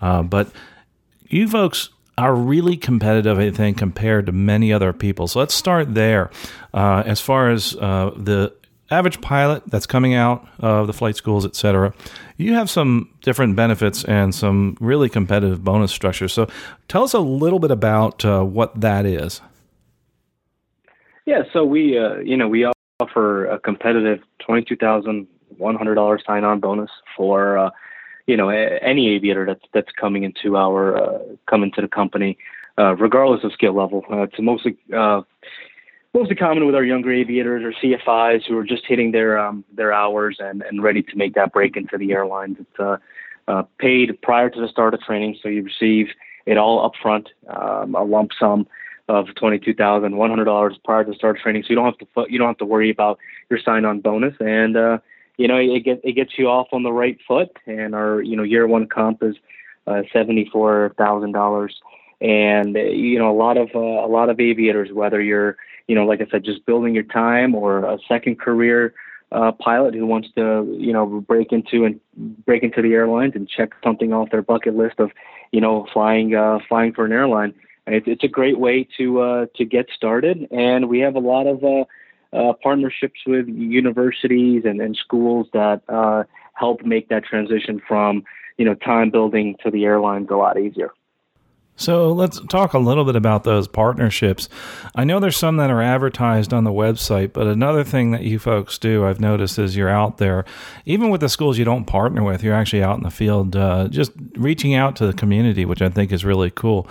Uh, 0.00 0.24
but 0.24 0.50
you 1.28 1.48
folks 1.48 1.90
are 2.18 2.34
really 2.34 2.76
competitive, 2.76 3.38
I 3.38 3.50
think, 3.50 3.78
compared 3.78 4.26
to 4.26 4.32
many 4.32 4.72
other 4.72 4.92
people. 4.92 5.28
So 5.28 5.38
let's 5.38 5.54
start 5.54 5.94
there. 5.94 6.30
Uh, 6.72 7.02
as 7.04 7.20
far 7.20 7.50
as 7.50 7.76
uh, 7.76 8.10
the 8.16 8.54
average 8.90 9.20
pilot 9.20 9.62
that's 9.66 9.86
coming 9.86 10.14
out 10.14 10.46
of 10.60 10.86
the 10.86 10.92
flight 10.92 11.16
schools, 11.16 11.44
et 11.44 11.54
cetera, 11.56 11.92
you 12.36 12.54
have 12.54 12.70
some 12.70 13.10
different 13.20 13.56
benefits 13.56 14.04
and 14.04 14.34
some 14.34 14.76
really 14.80 15.08
competitive 15.08 15.62
bonus 15.62 15.92
structures. 15.92 16.32
So 16.32 16.48
tell 16.88 17.02
us 17.02 17.12
a 17.12 17.18
little 17.18 17.58
bit 17.58 17.70
about 17.70 18.24
uh, 18.24 18.44
what 18.44 18.80
that 18.80 19.04
is. 19.04 19.40
Yeah, 21.26 21.42
so 21.52 21.64
we, 21.64 21.98
uh, 21.98 22.18
you 22.18 22.36
know, 22.36 22.48
we 22.48 22.66
offer 23.00 23.46
a 23.46 23.58
competitive 23.58 24.20
twenty-two 24.38 24.76
thousand 24.76 25.26
one 25.58 25.74
hundred 25.74 25.96
dollars 25.96 26.22
sign-on 26.26 26.60
bonus 26.60 26.90
for 27.16 27.58
uh, 27.58 27.70
you 28.26 28.36
know 28.36 28.48
any 28.48 29.08
aviator 29.14 29.46
that's 29.46 29.64
that's 29.72 29.90
coming 29.98 30.24
into 30.24 30.56
our 30.56 30.96
uh, 30.96 31.18
coming 31.48 31.70
to 31.72 31.80
the 31.80 31.88
company, 31.88 32.36
uh, 32.78 32.94
regardless 32.96 33.44
of 33.44 33.52
skill 33.52 33.74
level. 33.74 34.04
Uh, 34.10 34.22
it's 34.22 34.34
mostly 34.38 34.76
uh, 34.94 35.22
mostly 36.12 36.34
common 36.34 36.66
with 36.66 36.74
our 36.74 36.84
younger 36.84 37.12
aviators 37.12 37.62
or 37.62 37.72
CFIs 37.80 38.44
who 38.46 38.56
are 38.58 38.64
just 38.64 38.84
hitting 38.86 39.12
their 39.12 39.38
um, 39.38 39.64
their 39.72 39.92
hours 39.92 40.38
and, 40.40 40.62
and 40.62 40.82
ready 40.82 41.02
to 41.02 41.16
make 41.16 41.34
that 41.34 41.52
break 41.52 41.76
into 41.76 41.96
the 41.98 42.12
airlines. 42.12 42.56
It's 42.58 42.80
uh, 42.80 42.96
uh, 43.48 43.62
paid 43.78 44.20
prior 44.22 44.50
to 44.50 44.60
the 44.60 44.68
start 44.68 44.94
of 44.94 45.00
training, 45.00 45.38
so 45.42 45.48
you 45.48 45.62
receive 45.62 46.08
it 46.46 46.56
all 46.56 46.90
upfront, 46.90 47.26
um, 47.48 47.94
a 47.94 48.02
lump 48.02 48.32
sum 48.38 48.66
of 49.08 49.32
twenty 49.36 49.58
two 49.58 49.74
thousand 49.74 50.16
one 50.16 50.30
hundred 50.30 50.46
dollars 50.46 50.76
prior 50.84 51.04
to 51.04 51.14
start 51.14 51.36
of 51.36 51.42
training. 51.42 51.62
So 51.62 51.68
you 51.70 51.76
don't 51.76 51.84
have 51.84 51.98
to 51.98 52.26
you 52.28 52.38
don't 52.38 52.48
have 52.48 52.58
to 52.58 52.64
worry 52.64 52.90
about 52.90 53.18
your 53.50 53.60
sign 53.60 53.84
on 53.84 54.00
bonus 54.00 54.34
and 54.40 54.76
uh, 54.76 54.98
you 55.36 55.48
know, 55.48 55.56
it 55.56 55.80
gets 55.84 56.00
it 56.04 56.12
gets 56.12 56.38
you 56.38 56.48
off 56.48 56.68
on 56.72 56.82
the 56.82 56.92
right 56.92 57.18
foot. 57.26 57.56
And 57.66 57.94
our 57.94 58.22
you 58.22 58.36
know 58.36 58.42
year 58.42 58.66
one 58.66 58.86
comp 58.86 59.22
is 59.22 59.36
uh, 59.86 60.02
seventy 60.12 60.48
four 60.52 60.94
thousand 60.96 61.32
dollars. 61.32 61.80
And 62.20 62.74
you 62.74 63.18
know 63.18 63.30
a 63.30 63.36
lot 63.36 63.56
of 63.56 63.70
uh, 63.74 63.78
a 63.78 64.08
lot 64.08 64.30
of 64.30 64.40
aviators, 64.40 64.90
whether 64.92 65.20
you're 65.20 65.56
you 65.86 65.94
know 65.94 66.06
like 66.06 66.20
I 66.20 66.26
said, 66.30 66.44
just 66.44 66.64
building 66.66 66.94
your 66.94 67.04
time 67.04 67.54
or 67.54 67.84
a 67.84 67.98
second 68.08 68.38
career 68.38 68.94
uh, 69.32 69.52
pilot 69.52 69.94
who 69.94 70.06
wants 70.06 70.28
to 70.36 70.76
you 70.78 70.92
know 70.92 71.06
break 71.06 71.52
into 71.52 71.84
and 71.84 72.00
break 72.44 72.62
into 72.62 72.80
the 72.80 72.94
airlines 72.94 73.32
and 73.34 73.48
check 73.48 73.72
something 73.82 74.12
off 74.12 74.30
their 74.30 74.42
bucket 74.42 74.76
list 74.76 74.98
of 74.98 75.10
you 75.52 75.60
know 75.60 75.86
flying 75.92 76.34
uh, 76.34 76.58
flying 76.68 76.92
for 76.92 77.04
an 77.04 77.12
airline. 77.12 77.54
It's, 77.88 78.06
it's 78.08 78.24
a 78.24 78.28
great 78.28 78.58
way 78.58 78.88
to 78.98 79.20
uh, 79.20 79.46
to 79.56 79.64
get 79.64 79.86
started, 79.94 80.48
and 80.50 80.88
we 80.88 81.00
have 81.00 81.16
a 81.16 81.20
lot 81.20 81.46
of 81.46 81.62
uh, 81.62 81.84
uh, 82.32 82.52
partnerships 82.62 83.20
with 83.26 83.48
universities 83.48 84.62
and, 84.64 84.80
and 84.80 84.96
schools 84.96 85.46
that 85.52 85.82
uh, 85.88 86.24
help 86.54 86.82
make 86.84 87.08
that 87.08 87.24
transition 87.24 87.80
from 87.86 88.24
you 88.56 88.64
know 88.64 88.74
time 88.74 89.10
building 89.10 89.56
to 89.62 89.70
the 89.70 89.84
airlines 89.84 90.28
a 90.30 90.36
lot 90.36 90.58
easier. 90.58 90.90
So 91.78 92.10
let's 92.10 92.40
talk 92.48 92.72
a 92.72 92.78
little 92.78 93.04
bit 93.04 93.16
about 93.16 93.44
those 93.44 93.68
partnerships. 93.68 94.48
I 94.94 95.04
know 95.04 95.20
there's 95.20 95.36
some 95.36 95.58
that 95.58 95.70
are 95.70 95.82
advertised 95.82 96.54
on 96.54 96.64
the 96.64 96.70
website, 96.70 97.34
but 97.34 97.46
another 97.46 97.84
thing 97.84 98.12
that 98.12 98.22
you 98.22 98.38
folks 98.38 98.78
do, 98.78 99.04
I've 99.04 99.20
noticed, 99.20 99.58
is 99.58 99.76
you're 99.76 99.90
out 99.90 100.16
there, 100.16 100.46
even 100.86 101.10
with 101.10 101.20
the 101.20 101.28
schools 101.28 101.58
you 101.58 101.66
don't 101.66 101.84
partner 101.84 102.22
with, 102.22 102.42
you're 102.42 102.54
actually 102.54 102.82
out 102.82 102.96
in 102.96 103.02
the 103.02 103.10
field, 103.10 103.56
uh, 103.56 103.88
just 103.88 104.12
reaching 104.36 104.74
out 104.74 104.96
to 104.96 105.06
the 105.06 105.12
community, 105.12 105.66
which 105.66 105.82
I 105.82 105.90
think 105.90 106.12
is 106.12 106.24
really 106.24 106.50
cool. 106.50 106.88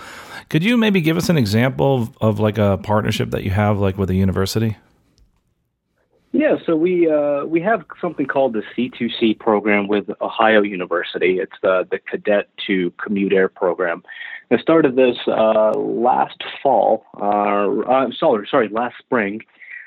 Could 0.50 0.62
you 0.62 0.76
maybe 0.76 1.00
give 1.00 1.16
us 1.16 1.28
an 1.28 1.36
example 1.36 2.02
of, 2.02 2.18
of 2.20 2.38
like 2.38 2.58
a 2.58 2.78
partnership 2.78 3.32
that 3.32 3.42
you 3.42 3.50
have, 3.50 3.80
like 3.80 3.98
with 3.98 4.10
a 4.10 4.14
university? 4.14 4.76
Yeah, 6.38 6.56
so 6.66 6.76
we 6.76 7.10
uh, 7.10 7.46
we 7.46 7.62
have 7.62 7.86
something 7.98 8.26
called 8.26 8.52
the 8.52 8.62
C2C 8.76 9.38
program 9.38 9.88
with 9.88 10.04
Ohio 10.20 10.60
University. 10.60 11.38
It's 11.38 11.56
the 11.62 11.88
the 11.90 11.98
Cadet 11.98 12.50
to 12.66 12.92
Commute 13.02 13.32
Air 13.32 13.48
program. 13.48 14.02
I 14.50 14.58
started 14.58 14.96
this 14.96 15.16
uh, 15.26 15.70
last 15.72 16.44
fall. 16.62 17.06
Uh, 17.18 17.80
uh, 17.80 18.08
sorry, 18.12 18.46
sorry, 18.50 18.68
last 18.68 18.96
spring, 18.98 19.40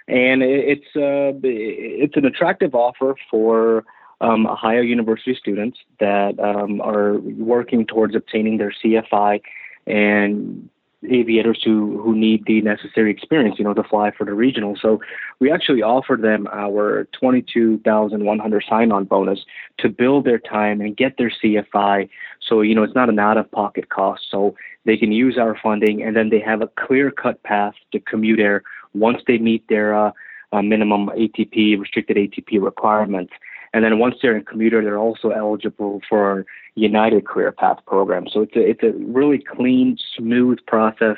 and 0.07 0.41
it's 0.41 0.87
uh, 0.95 1.37
it's 1.43 2.17
an 2.17 2.25
attractive 2.25 2.73
offer 2.73 3.13
for 3.29 3.85
um, 4.19 4.47
Ohio 4.47 4.81
University 4.81 5.35
students 5.39 5.77
that 5.99 6.39
um, 6.39 6.81
are 6.81 7.19
working 7.19 7.85
towards 7.85 8.15
obtaining 8.15 8.57
their 8.57 8.73
CFI 8.83 9.39
and 9.85 10.67
aviators 11.07 11.61
who 11.63 12.01
who 12.01 12.15
need 12.15 12.45
the 12.45 12.61
necessary 12.61 13.11
experience, 13.11 13.57
you 13.57 13.63
know, 13.63 13.73
to 13.73 13.83
fly 13.83 14.11
for 14.11 14.25
the 14.25 14.33
regional. 14.33 14.75
So 14.81 14.99
we 15.39 15.51
actually 15.51 15.81
offered 15.81 16.21
them 16.21 16.47
our 16.51 17.07
twenty 17.17 17.41
two 17.41 17.79
thousand 17.79 18.25
one 18.25 18.39
hundred 18.39 18.65
sign 18.69 18.91
on 18.91 19.05
bonus 19.05 19.39
to 19.79 19.89
build 19.89 20.25
their 20.25 20.39
time 20.39 20.81
and 20.81 20.97
get 20.97 21.17
their 21.17 21.31
CFI. 21.31 22.09
So 22.41 22.61
you 22.61 22.75
know, 22.75 22.83
it's 22.83 22.95
not 22.95 23.09
an 23.09 23.19
out 23.19 23.37
of 23.37 23.49
pocket 23.51 23.89
cost. 23.89 24.23
So 24.29 24.55
they 24.85 24.97
can 24.97 25.11
use 25.11 25.37
our 25.37 25.57
funding, 25.61 26.01
and 26.01 26.15
then 26.15 26.29
they 26.29 26.39
have 26.39 26.61
a 26.61 26.67
clear 26.67 27.11
cut 27.11 27.41
path 27.43 27.75
to 27.91 27.99
commute 27.99 28.39
air 28.39 28.63
once 28.93 29.21
they 29.27 29.37
meet 29.37 29.67
their 29.69 29.95
uh, 29.95 30.11
uh, 30.51 30.61
minimum 30.61 31.07
ATP 31.07 31.79
restricted 31.79 32.17
ATP 32.17 32.61
requirements. 32.61 33.33
And 33.73 33.83
then 33.83 33.99
once 33.99 34.15
they're 34.21 34.35
in 34.35 34.45
commuter, 34.45 34.83
they're 34.83 34.97
also 34.97 35.29
eligible 35.29 36.01
for 36.09 36.45
United 36.75 37.25
Career 37.25 37.51
Path 37.51 37.79
program. 37.85 38.27
So 38.31 38.41
it's 38.41 38.55
a 38.55 38.61
it's 38.61 38.83
a 38.83 38.91
really 38.97 39.39
clean, 39.39 39.97
smooth 40.17 40.59
process 40.65 41.17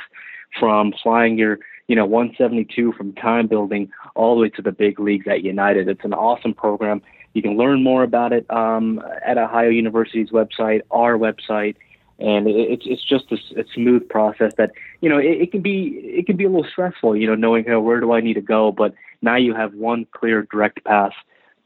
from 0.60 0.94
flying 1.02 1.38
your 1.38 1.60
you 1.88 1.96
know 1.96 2.06
172 2.06 2.94
from 2.94 3.14
time 3.14 3.48
building 3.48 3.90
all 4.16 4.36
the 4.36 4.42
way 4.42 4.50
to 4.50 4.62
the 4.62 4.72
big 4.72 5.00
leagues 5.00 5.28
at 5.28 5.44
United. 5.44 5.88
It's 5.88 6.04
an 6.04 6.14
awesome 6.14 6.54
program. 6.54 7.02
You 7.34 7.42
can 7.42 7.58
learn 7.58 7.84
more 7.84 8.04
about 8.04 8.34
it 8.34 8.50
um, 8.52 9.02
at 9.26 9.38
Ohio 9.38 9.70
University's 9.70 10.32
website, 10.32 10.82
our 10.92 11.18
website, 11.18 11.76
and 12.20 12.48
it's 12.48 12.84
it's 12.86 13.04
just 13.04 13.32
a, 13.32 13.62
a 13.62 13.64
smooth 13.74 14.08
process 14.10 14.54
that 14.58 14.72
you 15.00 15.10
know 15.10 15.18
it, 15.18 15.42
it, 15.42 15.52
can 15.52 15.62
be 15.62 16.00
it 16.04 16.26
can 16.26 16.36
be 16.36 16.44
a 16.44 16.50
little 16.50 16.70
stressful, 16.70 17.16
you 17.16 17.28
know, 17.28 17.36
knowing 17.36 17.64
hey, 17.64 17.76
where 17.76 18.00
do 18.02 18.12
I 18.12 18.20
need 18.20 18.34
to 18.34 18.42
go, 18.42 18.72
but 18.72 18.94
now 19.22 19.36
you 19.36 19.54
have 19.56 19.74
one 19.74 20.06
clear 20.12 20.44
direct 20.52 20.84
path 20.84 21.14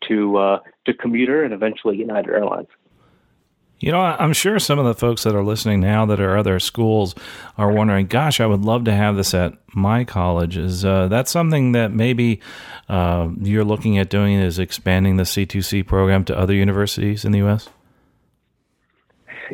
to 0.07 0.37
uh, 0.37 0.59
to 0.85 0.93
Commute 0.93 1.29
Air 1.29 1.43
and 1.43 1.53
eventually 1.53 1.97
United 1.97 2.29
Airlines. 2.29 2.67
You 3.79 3.91
know, 3.91 3.99
I'm 3.99 4.31
sure 4.31 4.57
some 4.57 4.79
of 4.79 4.85
the 4.85 4.93
folks 4.93 5.23
that 5.23 5.35
are 5.35 5.43
listening 5.43 5.81
now 5.81 6.05
that 6.05 6.21
are 6.21 6.37
other 6.37 6.59
schools 6.59 7.13
are 7.57 7.71
wondering, 7.71 8.07
gosh, 8.07 8.39
I 8.39 8.45
would 8.45 8.61
love 8.61 8.85
to 8.85 8.93
have 8.93 9.17
this 9.17 9.33
at 9.33 9.53
my 9.73 10.05
college. 10.05 10.57
Is 10.57 10.85
uh, 10.85 11.09
that 11.09 11.27
something 11.27 11.73
that 11.73 11.91
maybe 11.91 12.39
uh, 12.87 13.29
you're 13.41 13.65
looking 13.65 13.97
at 13.97 14.09
doing 14.09 14.39
is 14.39 14.59
expanding 14.59 15.17
the 15.17 15.23
C2C 15.23 15.85
program 15.85 16.23
to 16.25 16.37
other 16.37 16.53
universities 16.53 17.25
in 17.25 17.33
the 17.33 17.39
U.S.? 17.39 17.69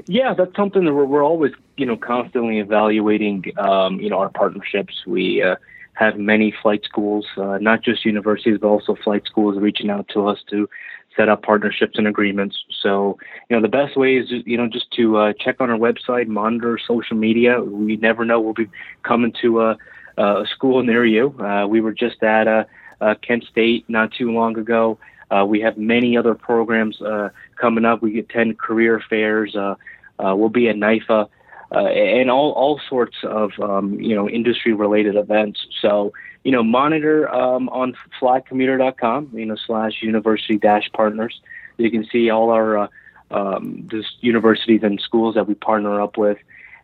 Yeah, 0.05 0.35
that's 0.35 0.55
something 0.55 0.85
that 0.85 0.93
we're, 0.93 1.05
we're 1.05 1.25
always, 1.25 1.51
you 1.75 1.85
know, 1.85 1.97
constantly 1.97 2.59
evaluating, 2.59 3.43
um, 3.57 3.99
you 3.99 4.09
know, 4.09 4.19
our 4.19 4.29
partnerships. 4.29 5.03
We 5.05 5.41
uh, 5.41 5.55
have 5.93 6.17
many 6.17 6.53
flight 6.61 6.81
schools, 6.85 7.25
uh, 7.37 7.57
not 7.59 7.83
just 7.83 8.05
universities, 8.05 8.57
but 8.59 8.67
also 8.67 8.95
flight 9.03 9.23
schools 9.25 9.57
reaching 9.57 9.89
out 9.89 10.07
to 10.09 10.27
us 10.27 10.39
to 10.49 10.69
set 11.15 11.29
up 11.29 11.43
partnerships 11.43 11.97
and 11.97 12.07
agreements. 12.07 12.57
So, 12.81 13.17
you 13.49 13.55
know, 13.55 13.61
the 13.61 13.67
best 13.67 13.97
way 13.97 14.15
is, 14.15 14.31
you 14.45 14.57
know, 14.57 14.67
just 14.67 14.89
to 14.91 15.17
uh, 15.17 15.33
check 15.33 15.59
on 15.59 15.69
our 15.69 15.77
website, 15.77 16.27
monitor 16.27 16.79
social 16.85 17.17
media. 17.17 17.61
We 17.61 17.97
never 17.97 18.23
know 18.23 18.39
we'll 18.39 18.53
be 18.53 18.69
coming 19.03 19.33
to 19.41 19.61
a, 19.61 19.77
a 20.17 20.45
school 20.49 20.81
near 20.83 21.05
you. 21.05 21.35
Uh, 21.39 21.67
we 21.67 21.81
were 21.81 21.91
just 21.91 22.23
at 22.23 22.47
uh, 22.47 22.63
uh, 23.01 23.15
Kent 23.21 23.43
State 23.51 23.89
not 23.89 24.13
too 24.13 24.31
long 24.31 24.57
ago. 24.57 24.97
Uh, 25.29 25.45
we 25.45 25.61
have 25.61 25.77
many 25.77 26.17
other 26.17 26.35
programs 26.35 27.01
uh, 27.01 27.29
coming 27.55 27.85
up. 27.85 28.01
We 28.01 28.19
attend 28.19 28.59
career 28.59 29.01
fairs. 29.09 29.55
Uh, 29.55 29.75
uh, 30.19 30.35
we'll 30.35 30.49
be 30.49 30.69
at 30.69 30.75
NIFA 30.75 31.27
uh, 31.71 31.85
and 31.85 32.29
all 32.29 32.51
all 32.51 32.79
sorts 32.89 33.17
of 33.23 33.51
um, 33.61 33.99
you 33.99 34.15
know 34.15 34.29
industry 34.29 34.73
related 34.73 35.15
events. 35.15 35.65
So 35.81 36.13
you 36.43 36.51
know 36.51 36.63
monitor 36.63 37.33
um, 37.33 37.69
on 37.69 37.95
flycommuteair.com 38.19 39.31
you 39.33 39.45
know 39.45 39.55
slash 39.55 40.01
university 40.01 40.57
dash 40.57 40.89
partners. 40.93 41.39
You 41.77 41.89
can 41.89 42.05
see 42.11 42.29
all 42.29 42.51
our 42.51 42.77
uh, 42.77 42.87
um, 43.31 43.87
universities 44.19 44.81
and 44.83 44.99
schools 44.99 45.35
that 45.35 45.47
we 45.47 45.55
partner 45.55 46.01
up 46.01 46.17
with. 46.17 46.37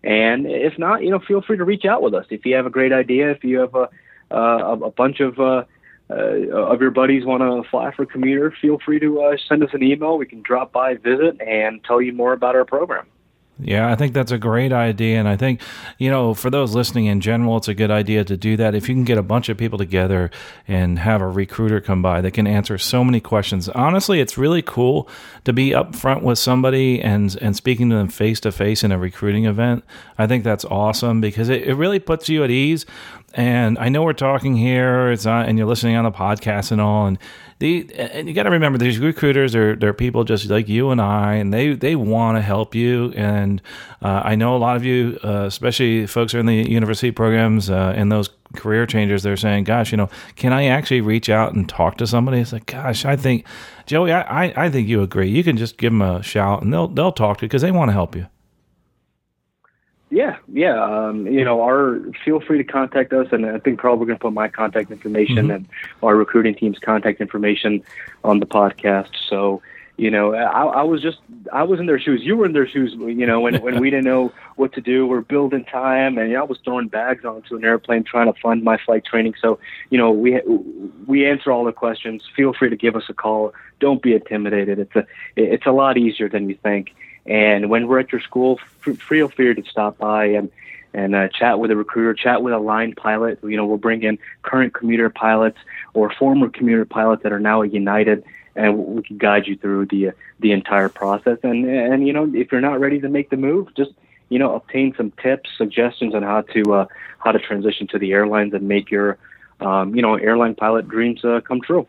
And 0.03 0.46
if 0.46 0.77
not, 0.79 1.03
you 1.03 1.10
know, 1.10 1.20
feel 1.20 1.41
free 1.41 1.58
to 1.58 1.65
reach 1.65 1.86
out 1.86 2.01
with 2.01 2.13
us 2.13 2.25
if 2.29 2.46
you 2.46 2.56
have 2.56 2.65
a 2.65 2.70
great 2.70 2.94
idea. 2.94 3.32
If 3.32 3.44
you 3.44 3.60
have 3.60 3.75
a 3.75 3.89
uh, 4.29 4.77
a 4.84 4.91
bunch 4.91 5.20
of 5.20 5.39
uh, 5.39 5.63
uh, 6.10 6.13
of 6.13 6.82
your 6.82 6.91
buddies 6.91 7.25
want 7.25 7.41
to 7.41 7.70
fly 7.70 7.91
for 7.91 8.06
commuter, 8.06 8.53
feel 8.62 8.77
free 8.84 9.00
to 9.00 9.22
uh, 9.22 9.38
send 9.48 9.63
us 9.63 9.70
an 9.74 9.84
email. 9.84 10.17
We 10.17 10.25
can 10.25 10.41
drop 10.41 10.72
by, 10.72 10.96
visit, 10.96 11.41
and 11.41 11.84
tell 11.84 12.01
you 12.01 12.13
more 12.13 12.34
about 12.34 12.56
our 12.56 12.65
program. 12.65 13.06
Yeah, 13.60 13.92
I 13.92 13.96
think 13.96 14.14
that's 14.14 14.32
a 14.32 14.38
great 14.38 14.72
idea. 14.72 15.18
And 15.18 15.28
I 15.28 15.36
think, 15.36 15.62
you 15.98 16.12
know, 16.12 16.36
for 16.36 16.52
those 16.52 16.76
listening 16.76 17.06
in 17.06 17.22
general, 17.22 17.58
it's 17.58 17.68
a 17.68 17.74
good 17.74 17.90
idea 17.90 18.24
to 18.24 18.38
do 18.38 18.56
that. 18.58 18.76
If 18.76 18.88
you 18.88 18.94
can 18.94 19.04
get 19.04 19.18
a 19.18 19.24
bunch 19.24 19.50
of 19.50 19.58
people 19.58 19.80
together 19.80 20.30
and 20.68 21.00
have 21.00 21.22
a 21.22 21.28
recruiter 21.28 21.82
come 21.82 22.04
by 22.04 22.22
that 22.22 22.32
can 22.32 22.46
answer 22.46 22.78
so 22.78 23.04
many 23.04 23.20
questions. 23.20 23.68
Honestly, 23.70 24.20
it's 24.20 24.38
really 24.38 24.62
cool 24.62 25.10
to 25.44 25.54
be 25.54 25.74
up 25.74 25.96
front 25.96 26.22
with 26.22 26.38
somebody 26.38 27.02
and, 27.02 27.36
and 27.42 27.56
speaking 27.56 27.90
to 27.90 27.96
them 27.96 28.10
face 28.10 28.40
to 28.42 28.52
face 28.52 28.84
in 28.84 28.92
a 28.92 28.98
recruiting 29.00 29.46
event. 29.46 29.84
I 30.20 30.28
think 30.28 30.44
that's 30.44 30.66
awesome 30.66 31.20
because 31.20 31.50
it, 31.50 31.64
it 31.64 31.74
really 31.74 32.00
puts 32.00 32.30
you 32.30 32.44
at 32.44 32.52
ease. 32.52 32.86
And 33.34 33.78
I 33.78 33.90
know 33.90 34.04
we're 34.04 34.14
talking 34.14 34.56
here, 34.56 35.12
it's 35.12 35.28
and 35.28 35.58
you're 35.58 35.68
listening 35.68 35.96
on 35.96 36.06
the 36.06 36.12
podcast 36.12 36.72
and 36.72 36.82
all. 36.82 37.06
And 37.06 37.20
the 37.60 37.88
and 37.96 38.28
you 38.28 38.34
got 38.34 38.44
to 38.44 38.50
remember 38.50 38.78
these 38.78 39.00
recruiters 39.00 39.56
are 39.56 39.76
they're 39.76 39.94
people 39.94 40.24
just 40.24 40.50
like 40.50 40.68
you 40.68 40.92
and 40.92 41.02
I, 41.02 41.36
and 41.36 41.54
they 41.54 41.74
they 41.74 41.96
want 41.96 42.38
to 42.38 42.42
help 42.42 42.74
you. 42.74 43.14
And 43.16 43.47
uh, 44.01 44.22
I 44.24 44.36
know 44.36 44.56
a 44.56 44.60
lot 44.60 44.75
of 44.75 44.84
you, 44.84 45.20
uh, 45.24 45.46
especially 45.46 46.08
folks 46.08 46.32
who 46.32 46.38
are 46.38 46.42
in 46.42 46.46
the 46.46 46.70
university 46.70 47.12
programs 47.12 47.70
uh, 47.70 47.94
and 47.96 48.12
those 48.12 48.30
career 48.56 48.86
changers, 48.86 49.24
they're 49.24 49.38
saying, 49.38 49.63
"Gosh, 49.63 49.92
you 49.92 49.98
know, 49.98 50.10
can 50.36 50.54
I 50.54 50.66
actually 50.66 51.01
reach 51.01 51.30
out 51.30 51.54
and 51.54 51.68
talk 51.68 51.98
to 51.98 52.08
somebody?" 52.08 52.39
It's 52.39 52.54
like, 52.54 52.66
"Gosh, 52.66 53.06
I 53.06 53.16
think 53.16 53.46
Joey, 53.86 54.12
I 54.12 54.22
I, 54.46 54.66
I 54.66 54.70
think 54.70 54.88
you 54.88 55.01
agree. 55.01 55.30
You 55.30 55.44
can 55.44 55.58
just 55.58 55.77
give 55.77 55.92
them 55.92 56.01
a 56.01 56.22
shout, 56.24 56.62
and 56.63 56.74
they'll 56.74 56.88
they'll 56.88 57.12
talk 57.12 57.38
to 57.39 57.46
you 57.46 57.50
because 57.50 57.62
they 57.62 57.72
want 57.72 57.89
to 57.89 57.94
help 57.94 58.16
you." 58.16 58.27
Yeah, 60.10 60.38
yeah. 60.51 60.82
Um, 60.82 61.27
you 61.27 61.44
know, 61.44 61.62
our 61.62 62.00
feel 62.24 62.39
free 62.39 62.58
to 62.58 62.63
contact 62.63 63.12
us, 63.12 63.27
and 63.32 63.46
I 63.46 63.60
think 63.60 63.80
Carl, 63.80 63.98
we're 63.98 64.06
going 64.06 64.18
to 64.18 64.22
put 64.22 64.34
my 64.34 64.48
contact 64.48 64.89
information 64.89 65.36
mm-hmm. 65.36 65.51
and 65.51 65.70
our 66.01 66.16
recruiting 66.16 66.56
team's 66.56 66.80
contact 66.80 67.20
information 67.20 67.84
on 68.24 68.39
the 68.39 68.46
podcast. 68.46 69.10
So, 69.30 69.62
you 69.98 70.12
know, 70.12 70.36
I, 70.36 70.63
I 70.66 70.84
was 70.84 71.01
just 71.01 71.18
I 71.51 71.63
was 71.63 71.80
in 71.80 71.88
their 71.88 72.00
shoes. 72.00 72.22
You 72.24 72.38
were 72.38 72.46
in 72.46 72.54
their 72.54 72.68
shoes. 72.68 72.94
You 72.94 73.25
know, 73.25 73.39
when 73.42 73.62
when 73.63 73.82
we 73.82 73.89
didn't 73.89 74.06
know 74.06 74.32
what 74.56 74.74
to 74.74 74.82
do, 74.82 75.08
we're 75.08 75.22
building 75.22 75.66
time, 75.66 76.20
and 76.20 76.30
you 76.30 76.36
know, 76.36 76.42
I 76.42 76.46
was 76.46 76.60
throwing 76.63 76.88
bags 76.88 77.25
onto 77.25 77.56
an 77.56 77.66
airplane 77.66 78.04
trying 78.04 78.32
to 78.32 78.39
fund 78.39 78.63
my 78.63 78.77
flight 78.77 79.06
training. 79.06 79.34
So, 79.42 79.60
you 79.89 79.98
know, 79.98 80.12
we 80.12 80.39
we 81.08 81.25
answer 81.25 81.51
all 81.51 81.66
the 81.66 81.72
questions. 81.72 82.24
Feel 82.36 82.54
free 82.54 82.70
to 82.70 82.75
give 82.75 82.96
us 82.96 83.06
a 83.10 83.13
call. 83.13 83.54
Don't 83.80 84.01
be 84.01 84.13
intimidated. 84.13 84.77
It's 84.77 84.96
a 84.96 85.08
it's 85.36 85.66
a 85.66 85.72
lot 85.72 85.98
easier 85.98 86.30
than 86.30 86.48
you 86.48 86.56
think. 86.62 86.94
And 87.25 87.70
when 87.70 87.88
we're 87.88 88.00
at 88.00 88.12
your 88.12 88.22
school, 88.22 88.60
feel 88.82 89.30
free 89.30 89.56
to 89.56 89.63
stop 89.68 89.98
by 89.98 90.25
and 90.25 90.51
and 90.94 91.16
uh, 91.16 91.27
chat 91.27 91.60
with 91.60 91.72
a 91.72 91.75
recruiter, 91.75 92.13
chat 92.13 92.42
with 92.42 92.54
a 92.54 92.60
line 92.60 92.94
pilot. 92.94 93.39
You 93.44 93.58
know, 93.58 93.66
we'll 93.66 93.77
bring 93.77 94.04
in 94.04 94.20
current 94.44 94.74
commuter 94.74 95.10
pilots 95.10 95.58
or 95.94 96.12
former 96.12 96.50
commuter 96.50 96.86
pilots 96.86 97.24
that 97.24 97.32
are 97.32 97.39
now 97.39 97.62
at 97.62 97.74
United, 97.74 98.24
and 98.58 98.78
we 98.78 99.04
can 99.04 99.18
guide 99.18 99.48
you 99.48 99.56
through 99.58 99.86
the 99.88 100.12
the 100.40 100.52
entire 100.52 100.90
process. 100.90 101.38
And 101.44 101.66
and 101.66 102.08
you 102.08 102.14
know, 102.14 102.30
if 102.34 102.52
you're 102.52 102.62
not 102.62 102.80
ready 102.80 103.00
to 103.02 103.10
make 103.10 103.30
the 103.30 103.38
move, 103.38 103.74
just 103.76 103.92
you 104.30 104.40
know, 104.40 104.56
obtain 104.56 104.94
some 104.98 105.12
tips, 105.24 105.50
suggestions 105.58 106.14
on 106.14 106.24
how 106.24 106.42
to 106.42 106.74
uh, 106.74 106.86
how 107.20 107.32
to 107.32 107.40
transition 107.40 107.88
to 107.88 108.00
the 108.00 108.12
airlines 108.12 108.54
and 108.54 108.68
make 108.68 108.92
your 108.92 109.18
um, 109.60 109.96
you 109.96 110.02
know 110.02 110.16
airline 110.16 110.56
pilot 110.56 110.88
dreams 110.88 111.24
uh, 111.24 111.42
come 111.42 111.62
true. 111.62 111.88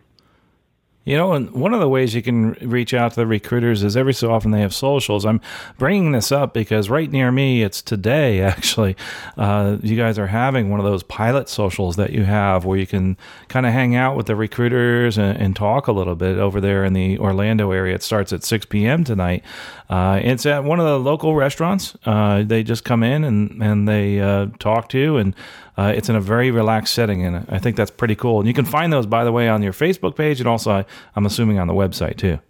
You 1.08 1.16
know, 1.16 1.32
and 1.32 1.50
one 1.52 1.72
of 1.72 1.80
the 1.80 1.88
ways 1.88 2.14
you 2.14 2.20
can 2.20 2.52
reach 2.60 2.92
out 2.92 3.12
to 3.12 3.16
the 3.16 3.26
recruiters 3.26 3.82
is 3.82 3.96
every 3.96 4.12
so 4.12 4.30
often 4.30 4.50
they 4.50 4.60
have 4.60 4.74
socials. 4.74 5.24
I'm 5.24 5.40
bringing 5.78 6.12
this 6.12 6.30
up 6.30 6.52
because 6.52 6.90
right 6.90 7.10
near 7.10 7.32
me, 7.32 7.62
it's 7.62 7.80
today 7.80 8.40
actually. 8.42 8.94
Uh, 9.38 9.78
you 9.82 9.96
guys 9.96 10.18
are 10.18 10.26
having 10.26 10.68
one 10.68 10.80
of 10.80 10.84
those 10.84 11.02
pilot 11.02 11.48
socials 11.48 11.96
that 11.96 12.10
you 12.10 12.24
have 12.24 12.66
where 12.66 12.76
you 12.76 12.86
can 12.86 13.16
kind 13.48 13.64
of 13.64 13.72
hang 13.72 13.94
out 13.96 14.18
with 14.18 14.26
the 14.26 14.36
recruiters 14.36 15.16
and, 15.16 15.38
and, 15.38 15.56
talk 15.56 15.88
a 15.88 15.92
little 15.92 16.14
bit 16.14 16.36
over 16.36 16.60
there 16.60 16.84
in 16.84 16.92
the 16.92 17.18
Orlando 17.18 17.70
area. 17.70 17.94
It 17.94 18.02
starts 18.02 18.30
at 18.34 18.44
6 18.44 18.66
p.m. 18.66 19.02
tonight. 19.02 19.42
Uh, 19.88 20.20
it's 20.22 20.44
at 20.44 20.62
one 20.62 20.78
of 20.78 20.84
the 20.84 21.00
local 21.00 21.34
restaurants. 21.34 21.96
Uh, 22.04 22.42
they 22.42 22.62
just 22.62 22.84
come 22.84 23.02
in 23.02 23.24
and, 23.24 23.62
and 23.62 23.88
they 23.88 24.20
uh, 24.20 24.48
talk 24.58 24.90
to 24.90 25.16
and 25.16 25.34
uh, 25.78 25.92
it's 25.94 26.08
in 26.08 26.16
a 26.16 26.20
very 26.20 26.50
relaxed 26.50 26.92
setting, 26.92 27.24
and 27.24 27.46
I 27.48 27.60
think 27.60 27.76
that's 27.76 27.90
pretty 27.90 28.16
cool. 28.16 28.40
And 28.40 28.48
you 28.48 28.52
can 28.52 28.64
find 28.64 28.92
those, 28.92 29.06
by 29.06 29.22
the 29.22 29.30
way, 29.30 29.48
on 29.48 29.62
your 29.62 29.72
Facebook 29.72 30.16
page, 30.16 30.40
and 30.40 30.48
also, 30.48 30.84
I'm 31.14 31.24
assuming, 31.24 31.60
on 31.60 31.68
the 31.68 31.72
website 31.72 32.16
too. 32.16 32.40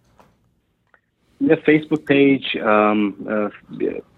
The 1.38 1.56
Facebook 1.56 2.06
page, 2.06 2.56
um, 2.56 3.14
uh, 3.28 3.50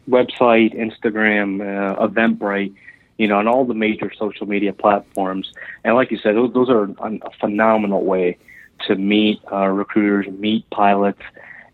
website, 0.08 0.78
Instagram, 0.78 1.60
uh, 1.60 2.06
Eventbrite, 2.06 2.72
you 3.18 3.26
know, 3.26 3.38
on 3.38 3.48
all 3.48 3.64
the 3.64 3.74
major 3.74 4.12
social 4.16 4.46
media 4.46 4.72
platforms. 4.72 5.52
And 5.82 5.96
like 5.96 6.12
you 6.12 6.18
said, 6.18 6.36
those, 6.36 6.54
those 6.54 6.70
are 6.70 6.84
a 6.84 7.30
phenomenal 7.40 8.04
way 8.04 8.38
to 8.86 8.94
meet 8.94 9.40
uh, 9.50 9.66
recruiters, 9.66 10.32
meet 10.38 10.70
pilots, 10.70 11.20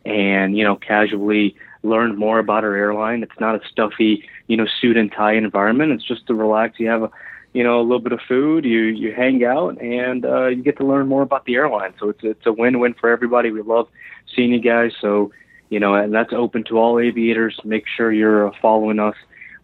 and 0.07 0.57
you 0.57 0.65
know, 0.65 0.77
casually 0.77 1.55
learn 1.83 2.17
more 2.17 2.39
about 2.39 2.65
our 2.65 2.75
airline. 2.75 3.23
It's 3.23 3.39
not 3.39 3.55
a 3.55 3.69
stuffy, 3.69 4.29
you 4.49 4.57
know, 4.57 4.67
suit 4.81 4.97
and 4.97 5.13
tie 5.13 5.35
environment. 5.35 5.93
It's 5.93 6.03
just 6.03 6.27
to 6.29 6.35
relax. 6.35 6.81
You 6.81 6.89
have 6.89 7.03
a 7.03 7.11
you 7.57 7.65
know, 7.65 7.81
a 7.81 7.85
little 7.89 8.01
bit 8.01 8.13
of 8.13 8.21
food, 8.29 8.67
you 8.67 8.81
you 8.81 9.15
hang 9.15 9.43
out, 9.43 9.81
and 9.81 10.27
uh, 10.27 10.49
you 10.49 10.63
get 10.63 10.77
to 10.77 10.85
learn 10.85 11.09
more 11.09 11.23
about 11.23 11.47
the 11.47 11.55
airline. 11.55 11.95
So 11.99 12.11
it's 12.11 12.23
it's 12.23 12.45
a 12.45 12.53
win-win 12.53 12.93
for 12.93 13.09
everybody. 13.09 13.51
We 13.51 13.63
love 13.63 13.89
seeing 14.35 14.53
you 14.53 14.61
guys. 14.61 14.93
So 15.01 15.33
you 15.71 15.81
know, 15.81 15.95
and 15.95 16.13
that's 16.13 16.35
open 16.35 16.65
to 16.65 16.79
all 16.79 17.01
aviators. 17.01 17.59
Make 17.65 17.85
sure 17.89 18.13
you're 18.13 18.49
uh, 18.49 18.53
following 18.61 18.99
us 18.99 19.15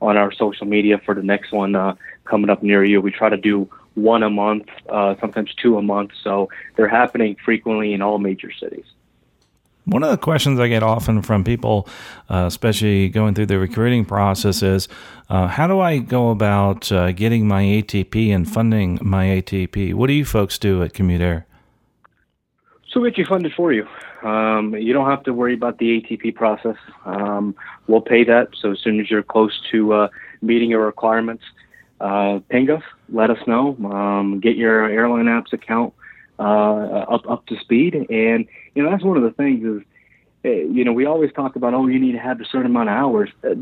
on 0.01 0.17
our 0.17 0.33
social 0.33 0.67
media 0.67 1.03
for 1.05 1.15
the 1.15 1.23
next 1.23 1.53
one 1.53 1.77
uh, 1.77 1.95
coming 2.25 2.49
up 2.49 2.63
near 2.63 2.83
you. 2.83 3.03
We 3.03 3.11
try 3.11 3.29
to 3.29 3.37
do 3.37 3.69
one 3.93 4.23
a 4.23 4.31
month, 4.31 4.69
uh, 4.89 5.17
sometimes 5.21 5.53
two 5.55 5.77
a 5.77 5.83
month. 5.83 6.13
So 6.25 6.49
they're 6.77 6.89
happening 6.89 7.37
frequently 7.45 7.93
in 7.93 8.01
all 8.01 8.17
major 8.17 8.51
cities. 8.59 8.87
One 9.85 10.05
of 10.05 10.11
the 10.11 10.17
questions 10.17 10.61
I 10.61 10.69
get 10.69 10.85
often 10.85 11.23
from 11.23 11.43
people, 11.43 11.89
uh, 12.31 12.45
especially 12.47 13.09
going 13.09 13.35
through 13.35 13.47
the 13.47 13.59
recruiting 13.59 14.05
process, 14.05 14.63
is 14.63 14.89
uh, 15.29 15.49
how 15.49 15.67
do 15.67 15.81
I 15.81 15.99
go 15.99 16.31
about 16.31 16.93
uh, 16.93 17.11
getting 17.11 17.49
my 17.49 17.63
ATP 17.65 18.33
and 18.33 18.49
funding 18.49 19.01
my 19.03 19.27
ATP? 19.27 19.95
What 19.95 20.07
do 20.07 20.13
you 20.13 20.25
folks 20.25 20.57
do 20.57 20.83
at 20.85 20.95
Commute 20.95 21.21
Air? 21.21 21.47
So 22.93 23.01
we 23.01 23.11
get 23.11 23.19
you 23.19 23.25
funded 23.25 23.53
for 23.55 23.73
you. 23.73 23.87
Um, 24.23 24.77
you 24.77 24.93
don't 24.93 25.09
have 25.11 25.25
to 25.25 25.33
worry 25.33 25.55
about 25.55 25.79
the 25.79 26.01
ATP 26.01 26.37
process. 26.37 26.77
Um, 27.05 27.57
we'll 27.89 28.03
pay 28.03 28.23
that. 28.25 28.51
So 28.61 28.71
as 28.71 28.79
soon 28.79 29.01
as 29.01 29.11
you're 29.11 29.23
close 29.23 29.61
to 29.73 29.95
uh, 29.95 30.09
meeting 30.43 30.71
your 30.71 30.85
requirements, 30.87 31.43
uh, 32.01 32.39
ping 32.49 32.71
us, 32.71 32.83
let 33.09 33.31
us 33.31 33.39
know, 33.49 33.77
um, 33.91 34.39
get 34.39 34.57
your 34.57 34.89
AirlineApps 34.89 35.53
account 35.53 35.93
uh, 36.39 36.43
up 36.43 37.29
up 37.29 37.47
to 37.47 37.59
speed. 37.59 37.95
And 38.11 38.47
you 38.75 38.83
know 38.83 38.91
that's 38.91 39.05
one 39.05 39.17
of 39.17 39.23
the 39.23 39.33
things 39.33 39.65
is 39.65 39.83
eh, 40.45 40.65
you 40.71 40.85
know 40.85 40.93
we 40.93 41.07
always 41.07 41.33
talk 41.33 41.57
about 41.57 41.75
oh 41.75 41.87
you 41.87 41.99
need 41.99 42.13
to 42.13 42.19
have 42.19 42.41
a 42.41 42.45
certain 42.45 42.67
amount 42.67 42.89
of 42.89 42.95
hours. 42.97 43.31
Uh, 43.45 43.55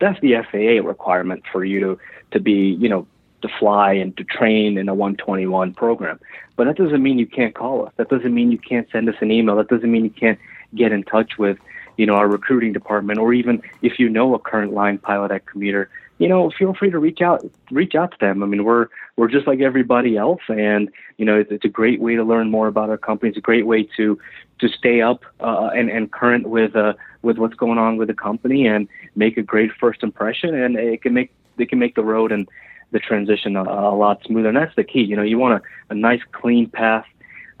that's 0.00 0.20
the 0.20 0.34
FAA 0.50 0.86
requirement 0.86 1.44
for 1.50 1.64
you 1.64 1.80
to 1.80 1.98
to 2.32 2.40
be 2.40 2.76
you 2.80 2.88
know 2.88 3.06
to 3.42 3.48
fly 3.58 3.92
and 3.92 4.16
to 4.16 4.24
train 4.24 4.78
in 4.78 4.88
a 4.88 4.94
121 4.94 5.74
program. 5.74 6.18
But 6.56 6.64
that 6.64 6.76
doesn't 6.76 7.02
mean 7.02 7.18
you 7.18 7.26
can't 7.26 7.54
call 7.54 7.86
us. 7.86 7.92
That 7.96 8.08
doesn't 8.08 8.34
mean 8.34 8.50
you 8.50 8.58
can't 8.58 8.88
send 8.90 9.08
us 9.08 9.16
an 9.20 9.30
email. 9.30 9.56
That 9.56 9.68
doesn't 9.68 9.90
mean 9.90 10.04
you 10.04 10.10
can't 10.10 10.38
get 10.74 10.90
in 10.90 11.02
touch 11.02 11.38
with 11.38 11.58
you 11.96 12.06
know 12.06 12.14
our 12.14 12.28
recruiting 12.28 12.72
department 12.72 13.18
or 13.18 13.32
even 13.32 13.62
if 13.82 13.98
you 13.98 14.08
know 14.08 14.34
a 14.34 14.38
current 14.38 14.72
line 14.72 14.98
pilot 14.98 15.30
at 15.30 15.46
commuter 15.46 15.90
you 16.18 16.28
know, 16.28 16.50
feel 16.50 16.74
free 16.74 16.90
to 16.90 16.98
reach 16.98 17.20
out, 17.20 17.44
reach 17.70 17.94
out 17.94 18.12
to 18.12 18.16
them. 18.20 18.42
I 18.42 18.46
mean, 18.46 18.64
we're 18.64 18.88
we're 19.16 19.28
just 19.28 19.46
like 19.46 19.60
everybody 19.60 20.16
else, 20.16 20.40
and 20.48 20.88
you 21.18 21.24
know, 21.24 21.38
it's, 21.40 21.50
it's 21.50 21.64
a 21.64 21.68
great 21.68 22.00
way 22.00 22.16
to 22.16 22.24
learn 22.24 22.50
more 22.50 22.68
about 22.68 22.90
our 22.90 22.96
company. 22.96 23.28
It's 23.30 23.38
a 23.38 23.42
great 23.42 23.66
way 23.66 23.88
to 23.96 24.18
to 24.60 24.68
stay 24.68 25.02
up 25.02 25.24
uh, 25.40 25.70
and 25.74 25.90
and 25.90 26.10
current 26.10 26.48
with 26.48 26.74
uh, 26.74 26.94
with 27.22 27.38
what's 27.38 27.54
going 27.54 27.78
on 27.78 27.96
with 27.96 28.08
the 28.08 28.14
company 28.14 28.66
and 28.66 28.88
make 29.14 29.36
a 29.36 29.42
great 29.42 29.70
first 29.78 30.02
impression. 30.02 30.54
And 30.54 30.76
it 30.76 31.02
can 31.02 31.12
make 31.12 31.32
they 31.56 31.66
can 31.66 31.78
make 31.78 31.94
the 31.94 32.04
road 32.04 32.32
and 32.32 32.48
the 32.92 32.98
transition 32.98 33.56
a, 33.56 33.62
a 33.62 33.94
lot 33.94 34.22
smoother. 34.24 34.48
And 34.48 34.56
that's 34.56 34.74
the 34.76 34.84
key. 34.84 35.02
You 35.02 35.16
know, 35.16 35.22
you 35.22 35.38
want 35.38 35.62
a, 35.62 35.92
a 35.92 35.94
nice, 35.94 36.20
clean 36.32 36.70
path 36.70 37.04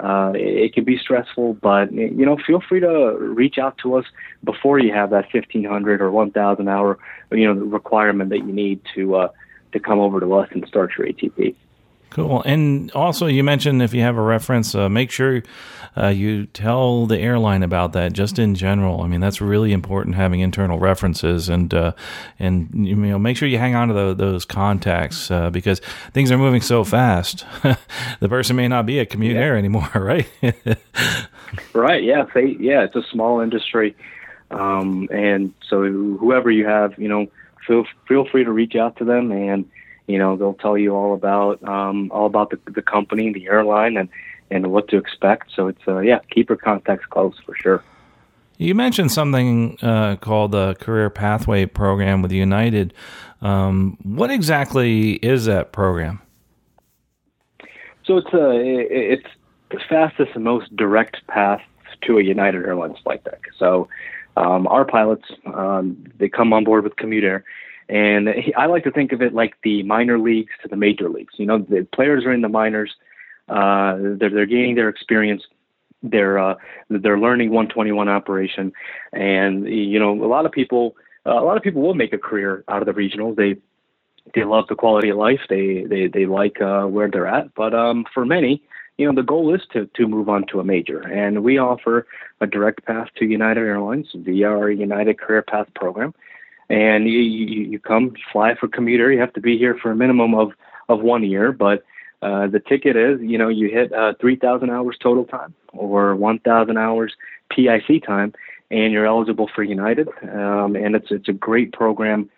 uh, 0.00 0.32
it, 0.34 0.64
it 0.64 0.74
can 0.74 0.84
be 0.84 0.98
stressful, 0.98 1.54
but 1.54 1.92
you 1.92 2.26
know, 2.26 2.36
feel 2.46 2.60
free 2.60 2.80
to 2.80 3.16
reach 3.18 3.58
out 3.58 3.78
to 3.78 3.96
us 3.96 4.04
before 4.44 4.78
you 4.78 4.92
have 4.92 5.10
that 5.10 5.32
1500 5.32 6.00
or 6.00 6.10
1000 6.10 6.68
hour, 6.68 6.98
you 7.32 7.52
know, 7.52 7.60
requirement 7.60 8.30
that 8.30 8.38
you 8.38 8.52
need 8.52 8.80
to 8.94 9.16
uh, 9.16 9.28
to 9.72 9.80
come 9.80 9.98
over 9.98 10.20
to 10.20 10.34
us 10.34 10.48
and 10.52 10.66
start 10.68 10.92
your 10.98 11.06
ATP. 11.06 11.54
Cool. 12.16 12.42
And 12.46 12.90
also, 12.92 13.26
you 13.26 13.44
mentioned 13.44 13.82
if 13.82 13.92
you 13.92 14.00
have 14.00 14.16
a 14.16 14.22
reference, 14.22 14.74
uh, 14.74 14.88
make 14.88 15.10
sure 15.10 15.42
uh, 15.98 16.06
you 16.06 16.46
tell 16.46 17.04
the 17.04 17.18
airline 17.18 17.62
about 17.62 17.92
that. 17.92 18.14
Just 18.14 18.38
in 18.38 18.54
general, 18.54 19.02
I 19.02 19.06
mean, 19.06 19.20
that's 19.20 19.42
really 19.42 19.70
important 19.70 20.16
having 20.16 20.40
internal 20.40 20.78
references, 20.78 21.50
and 21.50 21.74
uh, 21.74 21.92
and 22.38 22.70
you 22.72 22.96
know, 22.96 23.18
make 23.18 23.36
sure 23.36 23.46
you 23.46 23.58
hang 23.58 23.74
on 23.74 23.88
to 23.88 23.94
the, 23.94 24.14
those 24.14 24.46
contacts 24.46 25.30
uh, 25.30 25.50
because 25.50 25.82
things 26.14 26.32
are 26.32 26.38
moving 26.38 26.62
so 26.62 26.84
fast. 26.84 27.44
the 28.20 28.28
person 28.30 28.56
may 28.56 28.66
not 28.66 28.86
be 28.86 28.98
at 28.98 29.10
Commute 29.10 29.34
yeah. 29.34 29.42
Air 29.42 29.58
anymore, 29.58 29.90
right? 29.94 30.26
right. 31.74 32.02
Yeah. 32.02 32.24
They, 32.32 32.56
yeah. 32.58 32.84
It's 32.84 32.96
a 32.96 33.04
small 33.12 33.40
industry, 33.40 33.94
um, 34.50 35.06
and 35.12 35.52
so 35.68 35.82
whoever 35.82 36.50
you 36.50 36.64
have, 36.64 36.98
you 36.98 37.08
know, 37.08 37.26
feel 37.66 37.84
feel 38.08 38.24
free 38.24 38.44
to 38.44 38.52
reach 38.52 38.74
out 38.74 38.96
to 38.96 39.04
them 39.04 39.32
and 39.32 39.66
you 40.06 40.18
know 40.18 40.36
they'll 40.36 40.54
tell 40.54 40.78
you 40.78 40.94
all 40.94 41.14
about 41.14 41.62
um, 41.68 42.10
all 42.12 42.26
about 42.26 42.50
the, 42.50 42.58
the 42.72 42.82
company, 42.82 43.32
the 43.32 43.46
airline, 43.46 43.96
and 43.96 44.08
and 44.50 44.70
what 44.72 44.88
to 44.88 44.96
expect. 44.96 45.50
So 45.54 45.68
it's 45.68 45.82
uh, 45.86 45.98
yeah, 45.98 46.20
keep 46.30 46.48
your 46.48 46.58
contacts 46.58 47.06
close 47.06 47.34
for 47.44 47.54
sure. 47.54 47.82
You 48.58 48.74
mentioned 48.74 49.12
something 49.12 49.76
uh, 49.82 50.16
called 50.16 50.52
the 50.52 50.74
Career 50.76 51.10
Pathway 51.10 51.66
Program 51.66 52.22
with 52.22 52.32
United. 52.32 52.94
Um, 53.42 53.98
what 54.02 54.30
exactly 54.30 55.14
is 55.14 55.44
that 55.44 55.72
program? 55.72 56.22
So 58.06 58.16
it's 58.18 58.32
a 58.32 58.46
uh, 58.46 58.52
it's 58.52 59.26
the 59.70 59.80
fastest 59.88 60.30
and 60.34 60.44
most 60.44 60.74
direct 60.76 61.26
path 61.26 61.60
to 62.02 62.18
a 62.18 62.22
United 62.22 62.64
Airlines 62.64 62.98
flight 63.02 63.24
deck. 63.24 63.42
So 63.58 63.88
um, 64.36 64.66
our 64.68 64.84
pilots 64.84 65.24
um, 65.46 66.04
they 66.18 66.28
come 66.28 66.52
on 66.52 66.64
board 66.64 66.84
with 66.84 66.96
Commute 66.96 67.42
And 67.88 68.28
I 68.56 68.66
like 68.66 68.84
to 68.84 68.90
think 68.90 69.12
of 69.12 69.22
it 69.22 69.32
like 69.32 69.54
the 69.62 69.82
minor 69.84 70.18
leagues 70.18 70.52
to 70.62 70.68
the 70.68 70.76
major 70.76 71.08
leagues. 71.08 71.34
You 71.36 71.46
know, 71.46 71.58
the 71.58 71.86
players 71.92 72.24
are 72.24 72.32
in 72.32 72.40
the 72.40 72.48
minors. 72.48 72.94
Uh, 73.48 73.96
they're 74.18 74.30
they're 74.30 74.46
gaining 74.46 74.74
their 74.74 74.88
experience. 74.88 75.42
They're 76.02 76.38
uh, 76.38 76.56
they're 76.90 77.18
learning 77.18 77.50
121 77.50 78.08
operation, 78.08 78.72
and 79.12 79.68
you 79.68 80.00
know, 80.00 80.12
a 80.12 80.26
lot 80.26 80.46
of 80.46 80.52
people 80.52 80.96
uh, 81.26 81.40
a 81.40 81.44
lot 81.44 81.56
of 81.56 81.62
people 81.62 81.82
will 81.82 81.94
make 81.94 82.12
a 82.12 82.18
career 82.18 82.64
out 82.68 82.82
of 82.82 82.86
the 82.86 83.00
regionals. 83.00 83.36
They 83.36 83.56
they 84.34 84.44
love 84.44 84.66
the 84.68 84.74
quality 84.74 85.10
of 85.10 85.16
life. 85.16 85.40
They 85.48 85.84
they 85.84 86.08
they 86.08 86.26
like 86.26 86.60
uh, 86.60 86.84
where 86.84 87.10
they're 87.10 87.26
at. 87.26 87.54
But 87.54 87.74
um, 87.74 88.04
for 88.12 88.24
many, 88.24 88.62
you 88.96 89.06
know, 89.06 89.14
the 89.14 89.26
goal 89.26 89.54
is 89.54 89.62
to 89.72 89.86
to 89.86 90.08
move 90.08 90.28
on 90.28 90.46
to 90.48 90.60
a 90.60 90.64
major, 90.64 91.00
and 91.00 91.44
we 91.44 91.58
offer 91.58 92.06
a 92.40 92.46
direct 92.46 92.84
path 92.84 93.08
to 93.16 93.26
United 93.26 93.60
Airlines 93.60 94.08
via 94.14 94.48
our 94.48 94.70
United 94.70 95.18
Career 95.18 95.42
Path 95.42 95.68
program 95.74 96.14
and 96.68 97.08
you, 97.08 97.20
you, 97.20 97.62
you 97.70 97.78
come 97.78 98.14
fly 98.32 98.54
for 98.54 98.68
commuter. 98.68 99.12
You 99.12 99.20
have 99.20 99.32
to 99.34 99.40
be 99.40 99.58
here 99.58 99.76
for 99.80 99.90
a 99.90 99.96
minimum 99.96 100.34
of 100.34 100.52
of 100.88 101.00
one 101.00 101.24
year, 101.24 101.52
but 101.52 101.84
uh, 102.22 102.46
the 102.46 102.60
ticket 102.60 102.96
is 102.96 103.20
you 103.20 103.38
know 103.38 103.48
you 103.48 103.68
hit 103.68 103.92
uh, 103.92 104.14
3,000 104.20 104.70
hours 104.70 104.96
total 105.00 105.24
time 105.24 105.54
or 105.72 106.16
1,000 106.16 106.76
hours 106.76 107.14
PIC 107.50 108.04
time, 108.06 108.32
and 108.70 108.92
you're 108.92 109.06
eligible 109.06 109.50
for 109.54 109.62
United. 109.62 110.08
Um, 110.22 110.76
and 110.76 110.96
it's 110.96 111.10
it's 111.10 111.28
a 111.28 111.32
great 111.32 111.72
program 111.72 112.30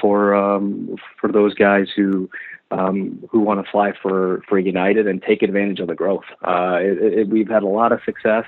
for 0.00 0.34
um, 0.34 0.96
for 1.20 1.30
those 1.30 1.54
guys 1.54 1.88
who 1.94 2.30
um, 2.70 3.24
who 3.30 3.40
want 3.40 3.64
to 3.64 3.70
fly 3.70 3.92
for 4.00 4.42
for 4.48 4.58
United 4.58 5.06
and 5.06 5.22
take 5.22 5.42
advantage 5.42 5.80
of 5.80 5.88
the 5.88 5.94
growth. 5.94 6.24
Uh, 6.42 6.78
it, 6.80 7.18
it, 7.18 7.28
we've 7.28 7.48
had 7.48 7.62
a 7.62 7.68
lot 7.68 7.92
of 7.92 8.00
success 8.04 8.44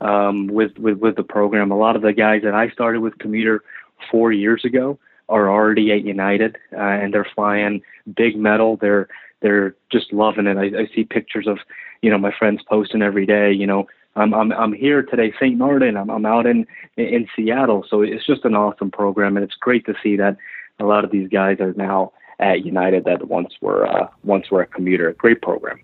um, 0.00 0.46
with, 0.48 0.78
with 0.78 0.98
with 0.98 1.16
the 1.16 1.22
program. 1.22 1.70
A 1.70 1.76
lot 1.76 1.96
of 1.96 2.02
the 2.02 2.12
guys 2.12 2.42
that 2.42 2.54
I 2.54 2.70
started 2.70 3.00
with 3.00 3.18
Commute 3.18 3.46
Air 3.46 3.60
four 4.10 4.32
years 4.32 4.64
ago 4.64 4.98
are 5.28 5.50
already 5.50 5.90
at 5.92 6.04
United 6.04 6.56
uh, 6.72 6.80
and 6.80 7.12
they're 7.12 7.26
flying 7.34 7.82
big 8.16 8.36
metal. 8.36 8.76
They're 8.76 9.08
they're 9.40 9.74
just 9.92 10.12
loving 10.12 10.46
it. 10.46 10.56
I, 10.56 10.82
I 10.82 10.88
see 10.94 11.04
pictures 11.04 11.46
of 11.46 11.58
you 12.02 12.10
know 12.10 12.18
my 12.18 12.32
friends 12.36 12.62
posting 12.68 13.02
every 13.02 13.26
day. 13.26 13.52
You 13.52 13.66
know 13.66 13.86
I'm 14.16 14.32
I'm 14.34 14.52
I'm 14.52 14.72
here 14.72 15.02
today, 15.02 15.32
St. 15.38 15.56
Martin. 15.56 15.96
I'm 15.96 16.10
I'm 16.10 16.26
out 16.26 16.46
in 16.46 16.66
in 16.96 17.28
Seattle. 17.36 17.84
So 17.88 18.02
it's 18.02 18.26
just 18.26 18.44
an 18.44 18.54
awesome 18.54 18.90
program, 18.90 19.36
and 19.36 19.44
it's 19.44 19.54
great 19.54 19.84
to 19.86 19.94
see 20.02 20.16
that 20.16 20.36
a 20.80 20.84
lot 20.84 21.04
of 21.04 21.10
these 21.10 21.28
guys 21.28 21.60
are 21.60 21.72
now 21.74 22.12
at 22.38 22.64
United 22.64 23.04
that 23.04 23.28
once 23.28 23.54
were 23.60 23.86
uh, 23.86 24.08
once 24.24 24.50
were 24.50 24.62
a 24.62 24.66
commuter. 24.66 25.12
Great 25.12 25.42
program. 25.42 25.80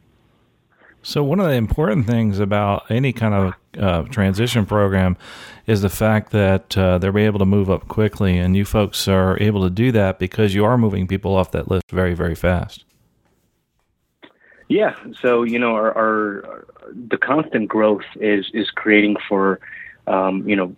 So 1.03 1.25
one 1.25 1.41
of 1.41 1.47
the 1.47 1.55
important 1.55 2.07
things 2.07 2.39
about 2.39 2.89
any 2.89 3.13
kind 3.13 3.35
of 3.35 3.55
uh, 3.79 4.03
transition 4.09 4.67
program 4.67 5.17
is 5.67 5.83
the 5.83 5.89
fact 5.89 6.31
that 6.31 6.79
uh, 6.79 6.99
they're 6.99 7.17
able 7.19 7.41
to 7.41 7.47
move 7.47 7.69
up 7.69 7.89
quickly, 7.89 8.39
and 8.39 8.57
you 8.57 8.65
folks 8.65 9.09
are 9.09 9.41
able 9.43 9.65
to 9.65 9.71
do 9.71 9.91
that 9.93 10.21
because 10.21 10.55
you 10.55 10.65
are 10.65 10.79
moving 10.79 11.09
people 11.09 11.35
off 11.35 11.51
that 11.51 11.69
list 11.69 11.91
very, 11.91 12.15
very 12.15 12.37
fast. 12.37 12.85
Yeah. 14.69 14.95
So 15.21 15.43
you 15.43 15.59
know, 15.59 15.75
our, 15.75 15.93
our 15.93 16.67
the 17.09 17.19
constant 17.19 17.69
growth 17.69 18.05
is 18.21 18.49
is 18.55 18.71
creating 18.71 19.17
for 19.29 19.59
um, 20.07 20.49
you 20.49 20.57
know 20.57 20.75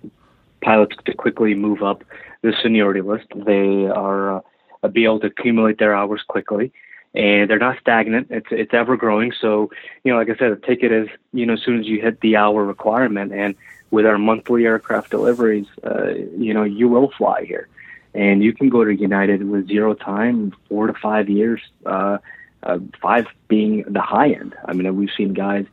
pilots 0.63 0.97
to 1.05 1.15
quickly 1.15 1.55
move 1.55 1.83
up 1.83 2.03
the 2.43 2.55
seniority 2.63 3.03
list. 3.03 3.27
They 3.37 3.87
are 3.87 4.43
uh, 4.83 4.89
be 4.89 5.05
able 5.05 5.21
to 5.21 5.27
accumulate 5.27 5.79
their 5.79 5.95
hours 5.95 6.23
quickly 6.27 6.73
and 7.15 7.49
they're 7.49 7.59
not 7.59 7.79
stagnant. 7.81 8.29
It's 8.31 8.49
it's 8.51 8.75
ever 8.75 8.97
growing. 8.97 9.33
So 9.41 9.71
you 10.03 10.13
know, 10.13 10.19
like 10.19 10.29
I 10.29 10.37
said, 10.37 10.51
the 10.53 10.67
ticket 10.67 10.93
is 10.93 11.09
you 11.33 11.47
know 11.47 11.55
as 11.55 11.63
soon 11.63 11.81
as 11.81 11.87
you 11.87 12.01
hit 12.01 12.21
the 12.21 12.37
hour 12.37 12.65
requirement, 12.65 13.33
and 13.33 13.55
with 13.91 14.07
our 14.07 14.19
monthly 14.19 14.67
aircraft 14.67 15.11
deliveries, 15.11 15.67
uh, 15.85 16.09
you 16.37 16.53
know 16.53 16.65
you 16.65 16.89
will 16.89 17.11
fly 17.17 17.45
here, 17.45 17.69
and 18.15 18.43
you 18.43 18.53
can 18.53 18.69
go 18.69 18.85
to 18.85 18.95
United 18.95 19.49
with 19.49 19.69
zero 19.69 19.95
time, 19.95 20.53
four 20.69 20.89
to 20.89 20.95
five 20.95 21.29
years, 21.29 21.61
uh, 21.87 22.19
uh, 22.65 22.79
five 23.01 23.27
being 23.49 23.85
the 23.87 24.01
high 24.01 24.31
end. 24.31 24.55
I 24.65 24.73
mean, 24.73 24.97
we've 24.97 25.11
seen 25.17 25.35
guys 25.35 25.67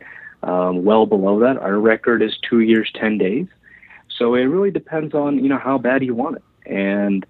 um, 0.43 0.83
well 0.83 1.07
below 1.07 1.39
that. 1.39 1.57
Our 1.57 1.79
record 1.79 2.21
is 2.21 2.37
two 2.47 2.59
years, 2.59 2.91
ten 2.93 3.17
days. 3.17 3.47
So 4.09 4.35
it 4.35 4.43
really 4.43 4.71
depends 4.71 5.15
on 5.15 5.43
you 5.43 5.49
know 5.49 5.57
how 5.57 5.79
bad 5.79 6.03
you 6.03 6.13
want 6.13 6.35
it, 6.35 6.71
and 6.71 7.25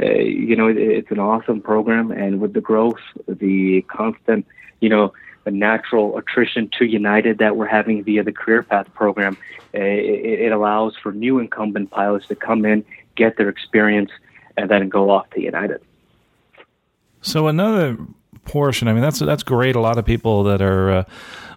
uh, 0.00 0.06
you 0.06 0.56
know, 0.56 0.68
it, 0.68 0.76
it's 0.76 1.10
an 1.10 1.18
awesome 1.18 1.60
program, 1.60 2.10
and 2.10 2.40
with 2.40 2.52
the 2.52 2.60
growth, 2.60 3.00
the 3.28 3.82
constant, 3.82 4.46
you 4.80 4.88
know, 4.88 5.12
the 5.44 5.50
natural 5.50 6.16
attrition 6.16 6.70
to 6.78 6.84
United 6.84 7.38
that 7.38 7.56
we're 7.56 7.66
having 7.66 8.02
via 8.02 8.22
the 8.22 8.32
Career 8.32 8.62
Path 8.62 8.92
program, 8.94 9.36
uh, 9.74 9.78
it, 9.78 10.40
it 10.40 10.52
allows 10.52 10.96
for 11.02 11.12
new 11.12 11.38
incumbent 11.38 11.90
pilots 11.90 12.26
to 12.28 12.34
come 12.34 12.64
in, 12.64 12.84
get 13.14 13.36
their 13.36 13.48
experience, 13.48 14.10
and 14.56 14.70
then 14.70 14.88
go 14.88 15.10
off 15.10 15.28
to 15.30 15.40
United. 15.40 15.80
So 17.20 17.48
another 17.48 17.96
portion, 18.44 18.88
I 18.88 18.92
mean, 18.92 19.02
that's 19.02 19.18
that's 19.18 19.42
great. 19.42 19.76
A 19.76 19.80
lot 19.80 19.98
of 19.98 20.04
people 20.04 20.44
that 20.44 20.60
are 20.60 20.90
uh, 20.90 21.04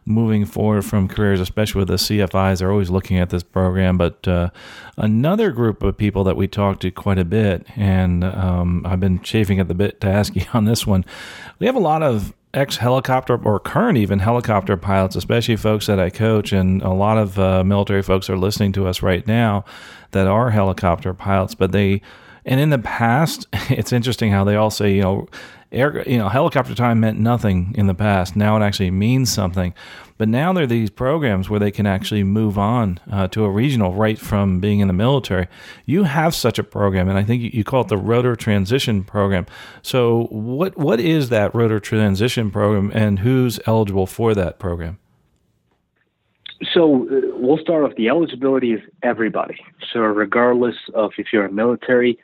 moving 0.08 0.46
forward 0.46 0.84
from 0.84 1.08
careers, 1.08 1.40
especially 1.40 1.80
with 1.80 1.90
the 1.90 1.96
CFIs, 1.96 2.62
are 2.62 2.72
always 2.72 2.90
looking 2.90 3.20
at 3.20 3.30
this 3.30 3.44
program. 3.44 3.98
But 3.98 4.28
uh, 4.28 4.50
another 4.96 5.52
group 5.52 5.84
of 5.84 5.98
people 5.98 6.24
that 6.24 6.38
we 6.38 6.48
talked 6.48 6.82
to 6.84 6.92
quite 6.92 7.20
a 7.20 7.26
bit, 7.26 7.68
and 7.76 8.24
um, 8.24 8.86
I've 8.86 9.00
been 9.00 9.22
chafing 9.22 9.60
at 9.60 9.68
the 9.68 9.76
bit 9.76 10.02
to 10.02 10.08
ask 10.08 10.36
you 10.36 10.46
on 10.54 10.66
this 10.66 10.88
one. 10.88 11.06
We 11.60 11.66
have 11.66 11.76
a 11.76 11.80
lot 11.80 12.02
of 12.02 12.34
ex 12.54 12.78
helicopter 12.78 13.38
or 13.44 13.60
current 13.60 13.98
even 13.98 14.20
helicopter 14.20 14.78
pilots, 14.78 15.16
especially 15.16 15.58
folks 15.58 15.86
that 15.88 16.00
I 16.00 16.10
coach, 16.10 16.54
and 16.54 16.82
a 16.82 16.90
lot 16.94 17.18
of 17.18 17.38
uh, 17.38 17.64
military 17.64 18.02
folks 18.02 18.30
are 18.30 18.38
listening 18.38 18.72
to 18.74 18.88
us 18.88 19.02
right 19.02 19.26
now 19.28 19.66
that 20.12 20.28
are 20.28 20.50
helicopter 20.52 21.14
pilots, 21.14 21.54
but 21.54 21.72
they 21.72 22.02
and 22.48 22.60
in 22.60 22.70
the 22.70 22.80
past, 22.80 23.48
it's 23.70 23.92
interesting 23.92 24.32
how 24.32 24.44
they 24.44 24.56
all 24.56 24.72
say, 24.72 24.96
you 24.96 25.02
know, 25.02 25.28
air, 25.72 26.08
you 26.10 26.18
know, 26.18 26.30
helicopter 26.30 26.74
time 26.74 27.00
meant 27.00 27.20
nothing 27.20 27.76
in 27.78 27.88
the 27.88 27.94
past. 27.94 28.36
Now 28.36 28.58
it 28.58 28.62
actually 28.64 28.92
means 28.92 29.32
something. 29.32 29.74
But 30.18 30.30
now 30.30 30.52
there 30.54 30.64
are 30.64 30.68
these 30.68 30.90
programs 30.90 31.50
where 31.50 31.60
they 31.60 31.70
can 31.70 31.86
actually 31.86 32.24
move 32.24 32.58
on 32.58 33.00
uh, 33.12 33.28
to 33.30 33.44
a 33.44 33.50
regional 33.50 33.94
right 33.94 34.18
from 34.18 34.60
being 34.60 34.80
in 34.80 34.88
the 34.88 34.94
military. 34.94 35.48
You 35.86 36.04
have 36.04 36.34
such 36.34 36.58
a 36.58 36.64
program, 36.64 37.08
and 37.08 37.20
I 37.20 37.24
think 37.24 37.54
you 37.54 37.64
call 37.64 37.82
it 37.82 37.90
the 37.90 37.98
Rotor 37.98 38.36
Transition 38.36 39.04
Program. 39.04 39.46
So, 39.84 40.28
what 40.32 40.76
what 40.76 41.00
is 41.00 41.30
that 41.30 41.54
Rotor 41.54 41.80
Transition 41.80 42.50
Program, 42.50 42.92
and 42.96 43.20
who's 43.20 43.60
eligible 43.68 44.08
for 44.08 44.34
that 44.34 44.58
program? 44.58 44.98
So 46.74 47.08
uh, 47.08 47.22
we'll 47.36 47.60
start 47.60 47.84
off. 47.84 47.96
The 47.96 48.08
eligibility 48.08 48.74
is 48.74 48.82
everybody. 49.04 49.58
So 49.94 50.00
regardless 50.00 50.76
of 50.96 51.12
if 51.20 51.28
you're 51.32 51.46
a 51.46 51.52
military 51.52 52.18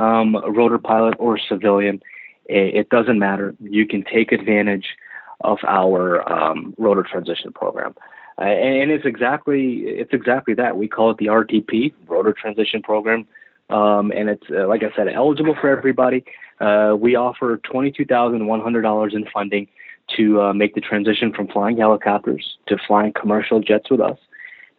um, 0.00 0.36
rotor 0.48 0.78
pilot 0.78 1.14
or 1.18 1.38
civilian, 1.38 2.02
it, 2.46 2.74
it, 2.74 2.88
doesn't 2.88 3.18
matter. 3.18 3.54
You 3.60 3.86
can 3.86 4.02
take 4.04 4.32
advantage 4.32 4.96
of 5.42 5.58
our 5.66 6.30
um, 6.30 6.74
rotor 6.78 7.02
transition 7.02 7.52
program. 7.52 7.94
Uh, 8.38 8.44
and 8.44 8.90
it's 8.90 9.04
exactly 9.04 9.80
it's 9.84 10.14
exactly 10.14 10.54
that. 10.54 10.76
We 10.76 10.88
call 10.88 11.10
it 11.10 11.18
the 11.18 11.26
RTP, 11.26 11.92
Rotor 12.08 12.32
Transition 12.32 12.80
Program, 12.80 13.26
um, 13.68 14.10
and 14.12 14.30
it's 14.30 14.46
uh, 14.50 14.66
like 14.66 14.82
I 14.82 14.94
said, 14.96 15.08
eligible 15.08 15.54
for 15.60 15.68
everybody. 15.68 16.24
Uh, 16.58 16.96
we 16.98 17.16
offer 17.16 17.58
twenty-two 17.58 18.06
thousand 18.06 18.46
one 18.46 18.60
hundred 18.62 18.80
dollars 18.80 19.12
in 19.14 19.26
funding 19.32 19.68
to 20.16 20.40
uh, 20.40 20.52
make 20.54 20.74
the 20.74 20.80
transition 20.80 21.34
from 21.34 21.48
flying 21.48 21.76
helicopters 21.76 22.56
to 22.66 22.78
flying 22.86 23.12
commercial 23.12 23.60
jets 23.60 23.90
with 23.90 24.00
us. 24.00 24.18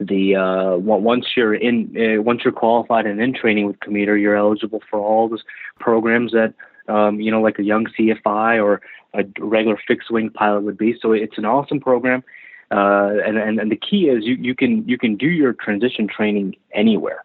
The 0.02 0.36
uh, 0.36 0.78
once 0.78 1.28
you're 1.38 1.54
in, 1.54 1.96
uh, 1.96 2.24
once 2.24 2.42
you're 2.44 2.52
qualified 2.52 3.06
and 3.06 3.22
in 3.22 3.36
training 3.36 3.68
with 3.68 3.80
Commute 3.82 4.10
Air, 4.10 4.18
you're 4.18 4.36
eligible 4.36 4.82
for 4.90 5.00
all 5.00 5.30
those 5.30 5.44
programs 5.80 6.32
that 6.32 6.56
um, 6.88 7.20
you 7.20 7.32
know, 7.32 7.42
like 7.42 7.60
a 7.60 7.64
young 7.64 7.86
CFI 7.98 8.64
or 8.64 8.82
a 9.14 9.24
regular 9.40 9.80
fixed 9.88 10.12
wing 10.12 10.30
pilot 10.30 10.64
would 10.64 10.78
be. 10.78 10.96
So 11.02 11.12
it's 11.12 11.38
an 11.38 11.46
awesome 11.46 11.80
program. 11.80 12.24
Uh, 12.72 13.18
and, 13.26 13.38
and, 13.38 13.60
and 13.60 13.72
the 13.72 13.76
key 13.76 14.06
is 14.06 14.26
you, 14.26 14.36
you 14.36 14.56
can 14.56 14.88
you 14.88 14.98
can 14.98 15.18
do 15.18 15.28
your 15.28 15.54
transition 15.54 16.08
training 16.08 16.56
anywhere. 16.74 17.24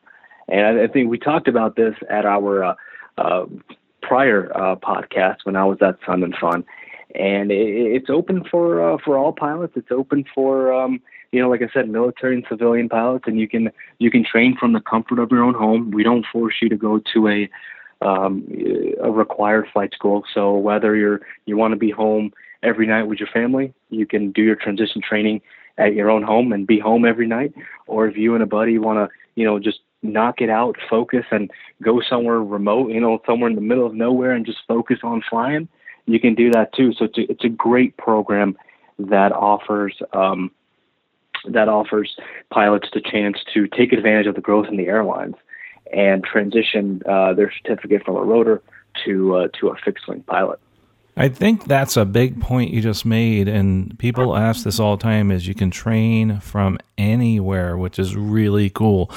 And 0.49 0.81
I 0.81 0.87
think 0.89 1.09
we 1.09 1.19
talked 1.19 1.49
about 1.49 1.77
this 1.77 1.95
at 2.11 2.25
our 2.27 2.65
uh, 2.65 2.75
uh, 3.19 3.47
prior 4.03 4.53
uh, 4.57 4.77
podcast 4.77 5.39
when 5.45 5.57
I 5.57 5.65
was 5.65 5.79
at 5.81 5.99
Sun 6.05 6.25
'n 6.25 6.35
Fun, 6.41 6.65
and 7.15 7.51
it, 7.51 7.57
it's 7.57 8.11
open 8.11 8.45
for 8.51 8.99
for 9.05 9.17
all 9.17 9.33
pilots. 9.33 9.75
It's 9.77 9.93
open 9.93 10.25
for 10.35 10.73
um, 10.73 11.01
you 11.37 11.43
know, 11.43 11.51
like 11.51 11.61
I 11.61 11.69
said, 11.71 11.91
military 11.91 12.35
and 12.35 12.47
civilian 12.49 12.89
pilots, 12.89 13.25
and 13.27 13.39
you 13.39 13.47
can 13.47 13.71
you 13.99 14.11
can 14.11 14.25
train 14.25 14.57
from 14.57 14.73
the 14.73 14.81
comfort 14.81 15.19
of 15.19 15.31
your 15.31 15.45
own 15.45 15.53
home. 15.53 15.91
We 15.91 16.03
don't 16.03 16.25
force 16.33 16.55
you 16.63 16.71
to 16.71 16.77
go 16.79 16.99
to 17.13 17.29
a 17.29 17.51
um, 18.01 18.49
a 19.03 19.11
required 19.11 19.67
flight 19.71 19.93
school. 19.93 20.25
So 20.33 20.57
whether 20.57 20.97
you're 20.97 21.21
you 21.45 21.59
want 21.59 21.73
to 21.73 21.77
be 21.77 21.91
home 21.91 22.33
every 22.63 22.87
night 22.87 23.03
with 23.03 23.19
your 23.21 23.29
family, 23.29 23.75
you 23.91 24.07
can 24.07 24.33
do 24.33 24.43
your 24.43 24.57
transition 24.57 25.03
training 25.07 25.43
at 25.77 25.93
your 25.93 26.09
own 26.09 26.23
home 26.23 26.55
and 26.55 26.67
be 26.67 26.79
home 26.79 27.05
every 27.05 27.27
night. 27.27 27.53
Or 27.87 28.09
if 28.09 28.17
you 28.17 28.33
and 28.33 28.43
a 28.43 28.47
buddy 28.47 28.79
want 28.79 28.97
to, 28.99 29.15
you 29.35 29.45
know, 29.45 29.59
just 29.59 29.81
knock 30.03 30.41
it 30.41 30.49
out, 30.49 30.77
focus, 30.89 31.27
and 31.31 31.51
go 31.83 32.01
somewhere 32.01 32.43
remote, 32.43 32.93
you 32.93 33.01
know, 33.01 33.21
somewhere 33.27 33.51
in 33.51 33.57
the 33.57 33.61
middle 33.61 33.85
of 33.85 33.93
nowhere 33.93 34.33
and 34.33 34.47
just 34.47 34.61
focus 34.67 35.01
on 35.03 35.23
flying, 35.29 35.69
you 36.07 36.19
can 36.19 36.35
do 36.35 36.51
that 36.53 36.73
too. 36.73 36.95
So 36.95 37.05
it's 37.05 37.19
a, 37.19 37.31
it's 37.31 37.45
a 37.45 37.51
great 37.51 37.95
program 37.99 38.57
that 38.99 39.33
offers 39.33 39.95
um, 40.15 40.51
that 41.49 41.69
offers 41.69 42.17
pilots 42.51 42.89
the 42.93 43.01
chance 43.01 43.39
to 43.55 43.67
take 43.69 43.93
advantage 43.93 44.27
of 44.27 44.35
the 44.35 44.41
growth 44.41 44.67
in 44.69 44.77
the 44.77 44.87
airlines 44.87 45.35
and 45.93 46.25
transition 46.25 47.03
uh, 47.09 47.33
their 47.33 47.53
certificate 47.53 48.05
from 48.05 48.17
a 48.17 48.23
rotor 48.23 48.63
to 49.05 49.37
uh, 49.37 49.49
to 49.61 49.69
a 49.69 49.77
fixed 49.77 50.09
wing 50.09 50.23
pilot. 50.27 50.59
I 51.19 51.31
think 51.31 51.65
that's 51.65 51.97
a 51.97 52.05
big 52.05 52.43
point 52.43 52.73
you 52.73 52.83
just 52.83 53.07
made, 53.07 53.49
and 53.49 53.99
people 53.99 54.37
ask 54.37 54.65
this 54.65 54.79
all 54.79 54.99
the 54.99 55.03
time: 55.03 55.31
is 55.31 55.47
you 55.47 55.55
can 55.55 55.71
train 55.71 56.41
from 56.41 56.79
anywhere, 56.99 57.77
which 57.79 57.99
is 57.99 58.15
really 58.15 58.69
cool. 58.69 59.11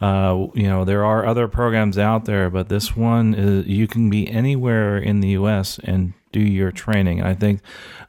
Uh, 0.00 0.48
you 0.52 0.68
know, 0.68 0.84
there 0.84 1.04
are 1.04 1.24
other 1.24 1.48
programs 1.48 1.96
out 1.96 2.26
there, 2.26 2.50
but 2.50 2.68
this 2.68 2.94
one 2.94 3.34
is 3.34 3.66
you 3.66 3.86
can 3.88 4.10
be 4.10 4.28
anywhere 4.28 4.98
in 4.98 5.20
the 5.20 5.28
U.S. 5.28 5.78
and 5.82 6.12
do 6.36 6.42
your 6.42 6.70
training. 6.70 7.20
And 7.20 7.28
I 7.28 7.34
think 7.34 7.60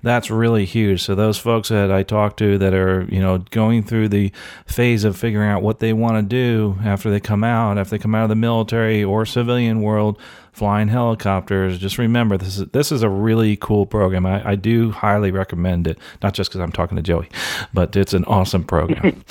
that's 0.03 0.29
really 0.29 0.65
huge. 0.65 1.03
So 1.03 1.15
those 1.15 1.37
folks 1.37 1.69
that 1.69 1.91
I 1.91 2.03
talk 2.03 2.37
to 2.37 2.57
that 2.57 2.73
are, 2.73 3.07
you 3.09 3.21
know, 3.21 3.39
going 3.51 3.83
through 3.83 4.09
the 4.09 4.31
phase 4.65 5.03
of 5.03 5.17
figuring 5.17 5.49
out 5.49 5.61
what 5.61 5.79
they 5.79 5.93
want 5.93 6.17
to 6.17 6.21
do 6.23 6.77
after 6.83 7.09
they 7.09 7.19
come 7.19 7.43
out, 7.43 7.77
after 7.77 7.91
they 7.91 8.01
come 8.01 8.15
out 8.15 8.23
of 8.23 8.29
the 8.29 8.35
military 8.35 9.03
or 9.03 9.25
civilian 9.25 9.81
world, 9.81 10.19
flying 10.57 10.87
helicopters, 10.87 11.77
just 11.77 11.99
remember 11.99 12.35
this 12.35 12.57
is 12.57 12.67
this 12.69 12.91
is 12.91 13.03
a 13.03 13.09
really 13.09 13.55
cool 13.57 13.85
program. 13.85 14.25
I, 14.25 14.49
I 14.49 14.55
do 14.55 14.89
highly 14.89 15.29
recommend 15.29 15.85
it. 15.85 15.99
Not 16.23 16.33
just 16.33 16.49
because 16.49 16.61
I'm 16.61 16.71
talking 16.71 16.95
to 16.95 17.03
Joey, 17.03 17.29
but 17.75 17.95
it's 17.95 18.13
an 18.13 18.25
awesome 18.25 18.63
program. 18.63 19.23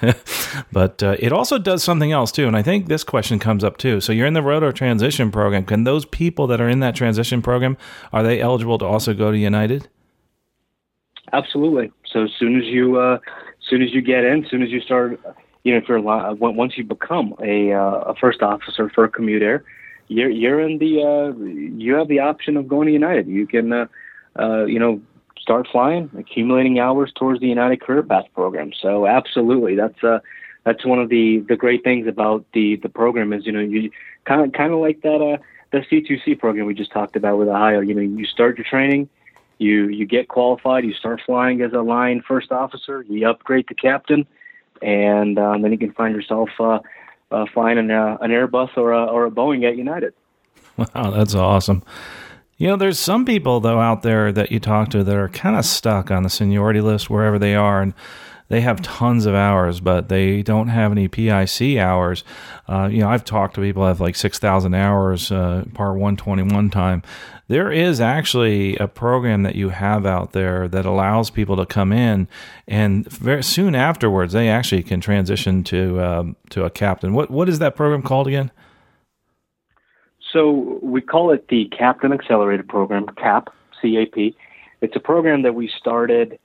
but 0.72 1.02
uh, 1.02 1.16
it 1.18 1.32
also 1.32 1.58
does 1.58 1.84
something 1.84 2.12
else 2.12 2.32
too, 2.32 2.46
and 2.46 2.56
I 2.56 2.62
think 2.62 2.88
this 2.88 3.04
question 3.04 3.38
comes 3.38 3.62
up 3.62 3.76
too. 3.76 4.00
So 4.00 4.10
you're 4.10 4.26
in 4.26 4.32
the 4.32 4.42
rotor 4.42 4.72
transition 4.72 5.30
program. 5.30 5.66
Can 5.66 5.84
those 5.84 6.06
people 6.06 6.46
that 6.46 6.62
are 6.62 6.68
in 6.68 6.80
that 6.80 6.96
transition 6.96 7.42
program 7.42 7.76
are 8.10 8.22
they 8.22 8.40
eligible 8.40 8.78
to 8.78 8.86
also 8.86 9.12
go 9.12 9.30
to 9.30 9.36
United? 9.36 9.88
Absolutely. 11.34 11.92
So 12.06 12.24
as 12.24 12.30
soon 12.38 12.58
as 12.58 12.64
you 12.64 12.98
uh, 12.98 13.16
as 13.16 13.68
soon 13.68 13.82
as 13.82 13.92
you 13.92 14.00
get 14.00 14.24
in, 14.24 14.44
as 14.44 14.50
soon 14.50 14.62
as 14.62 14.70
you 14.70 14.80
start, 14.80 15.20
you 15.62 15.72
know, 15.72 15.78
if 15.78 15.88
you're 15.88 16.00
once 16.00 16.72
you 16.78 16.84
become 16.84 17.34
a, 17.42 17.72
uh, 17.72 18.12
a 18.12 18.14
first 18.14 18.40
officer 18.40 18.88
for 18.94 19.04
a 19.04 19.10
commute 19.10 19.42
air, 19.42 19.62
you're 20.08 20.30
you're 20.30 20.60
in 20.60 20.78
the 20.78 21.02
uh, 21.02 21.38
you 21.44 21.94
have 21.94 22.08
the 22.08 22.20
option 22.20 22.56
of 22.56 22.68
going 22.68 22.86
to 22.86 22.92
United. 22.92 23.26
You 23.26 23.46
can 23.46 23.72
uh, 23.72 23.86
uh, 24.38 24.64
you 24.64 24.78
know 24.78 25.00
start 25.38 25.68
flying, 25.70 26.10
accumulating 26.18 26.78
hours 26.78 27.12
towards 27.14 27.40
the 27.40 27.48
United 27.48 27.80
Career 27.80 28.02
Path 28.02 28.26
program. 28.34 28.72
So 28.80 29.06
absolutely, 29.06 29.76
that's 29.76 30.02
uh 30.02 30.20
that's 30.64 30.84
one 30.84 30.98
of 30.98 31.08
the 31.08 31.40
the 31.48 31.56
great 31.56 31.84
things 31.84 32.06
about 32.06 32.44
the 32.52 32.76
the 32.76 32.88
program 32.88 33.32
is 33.32 33.46
you 33.46 33.52
know 33.52 33.60
you 33.60 33.90
kind 34.24 34.40
of 34.42 34.52
kind 34.52 34.72
of 34.72 34.80
like 34.80 35.02
that 35.02 35.20
uh 35.20 35.38
the 35.74 35.80
C2C 35.80 36.38
program 36.38 36.66
we 36.66 36.74
just 36.74 36.92
talked 36.92 37.16
about 37.16 37.36
with 37.36 37.48
Ohio. 37.48 37.80
You 37.80 37.94
know, 37.94 38.00
you 38.00 38.24
start 38.26 38.56
your 38.56 38.64
training, 38.64 39.08
you 39.58 39.88
you 39.88 40.06
get 40.06 40.28
qualified, 40.28 40.84
you 40.84 40.94
start 40.94 41.20
flying 41.26 41.60
as 41.62 41.72
a 41.72 41.80
line 41.80 42.22
first 42.26 42.52
officer, 42.52 43.02
you 43.08 43.28
upgrade 43.28 43.66
to 43.68 43.74
captain, 43.74 44.26
and 44.80 45.38
um, 45.38 45.62
then 45.62 45.72
you 45.72 45.78
can 45.78 45.92
find 45.92 46.14
yourself 46.14 46.48
uh, 46.60 46.78
uh, 47.30 47.46
flying 47.52 47.78
an, 47.78 47.90
uh, 47.90 48.18
an 48.20 48.30
Airbus 48.30 48.76
or 48.76 48.92
a, 48.92 49.04
or 49.06 49.26
a 49.26 49.30
Boeing 49.30 49.68
at 49.68 49.76
United. 49.76 50.14
Wow, 50.76 51.10
that's 51.10 51.34
awesome. 51.34 51.82
You 52.56 52.68
know, 52.68 52.76
there's 52.76 52.98
some 52.98 53.24
people 53.24 53.60
though 53.60 53.80
out 53.80 54.02
there 54.02 54.32
that 54.32 54.52
you 54.52 54.60
talk 54.60 54.90
to 54.90 55.02
that 55.02 55.16
are 55.16 55.28
kind 55.28 55.56
of 55.56 55.64
stuck 55.64 56.10
on 56.10 56.22
the 56.22 56.30
seniority 56.30 56.80
list 56.80 57.10
wherever 57.10 57.38
they 57.38 57.54
are, 57.54 57.82
and 57.82 57.94
they 58.48 58.60
have 58.60 58.82
tons 58.82 59.26
of 59.26 59.34
hours, 59.34 59.80
but 59.80 60.08
they 60.08 60.42
don't 60.42 60.68
have 60.68 60.92
any 60.92 61.08
PIC 61.08 61.78
hours. 61.78 62.24
Uh, 62.68 62.88
you 62.90 62.98
know, 62.98 63.08
I've 63.08 63.24
talked 63.24 63.54
to 63.54 63.60
people 63.60 63.82
that 63.82 63.88
have 63.88 64.00
like 64.00 64.16
6,000 64.16 64.74
hours 64.74 65.32
uh, 65.32 65.64
Part 65.72 65.92
121 65.92 66.70
time. 66.70 67.02
There 67.48 67.70
is 67.70 68.00
actually 68.00 68.76
a 68.76 68.88
program 68.88 69.42
that 69.42 69.54
you 69.54 69.68
have 69.70 70.06
out 70.06 70.32
there 70.32 70.66
that 70.68 70.86
allows 70.86 71.30
people 71.30 71.56
to 71.56 71.66
come 71.66 71.92
in, 71.92 72.26
and 72.66 73.06
very 73.10 73.42
soon 73.42 73.74
afterwards, 73.74 74.32
they 74.32 74.48
actually 74.48 74.82
can 74.82 75.00
transition 75.00 75.62
to 75.64 76.00
um, 76.00 76.36
to 76.50 76.64
a 76.64 76.70
captain. 76.70 77.12
What 77.12 77.30
what 77.30 77.50
is 77.50 77.58
that 77.58 77.76
program 77.76 78.00
called 78.00 78.28
again? 78.28 78.50
So 80.32 80.80
we 80.82 81.02
call 81.02 81.32
it 81.32 81.48
the 81.48 81.66
Captain 81.66 82.12
Accelerated 82.12 82.66
Program, 82.66 83.06
CAP, 83.06 83.52
CAP. 83.80 84.34
It's 84.80 84.96
a 84.96 85.00
program 85.00 85.42
that 85.42 85.54
we 85.54 85.68
started 85.68 86.38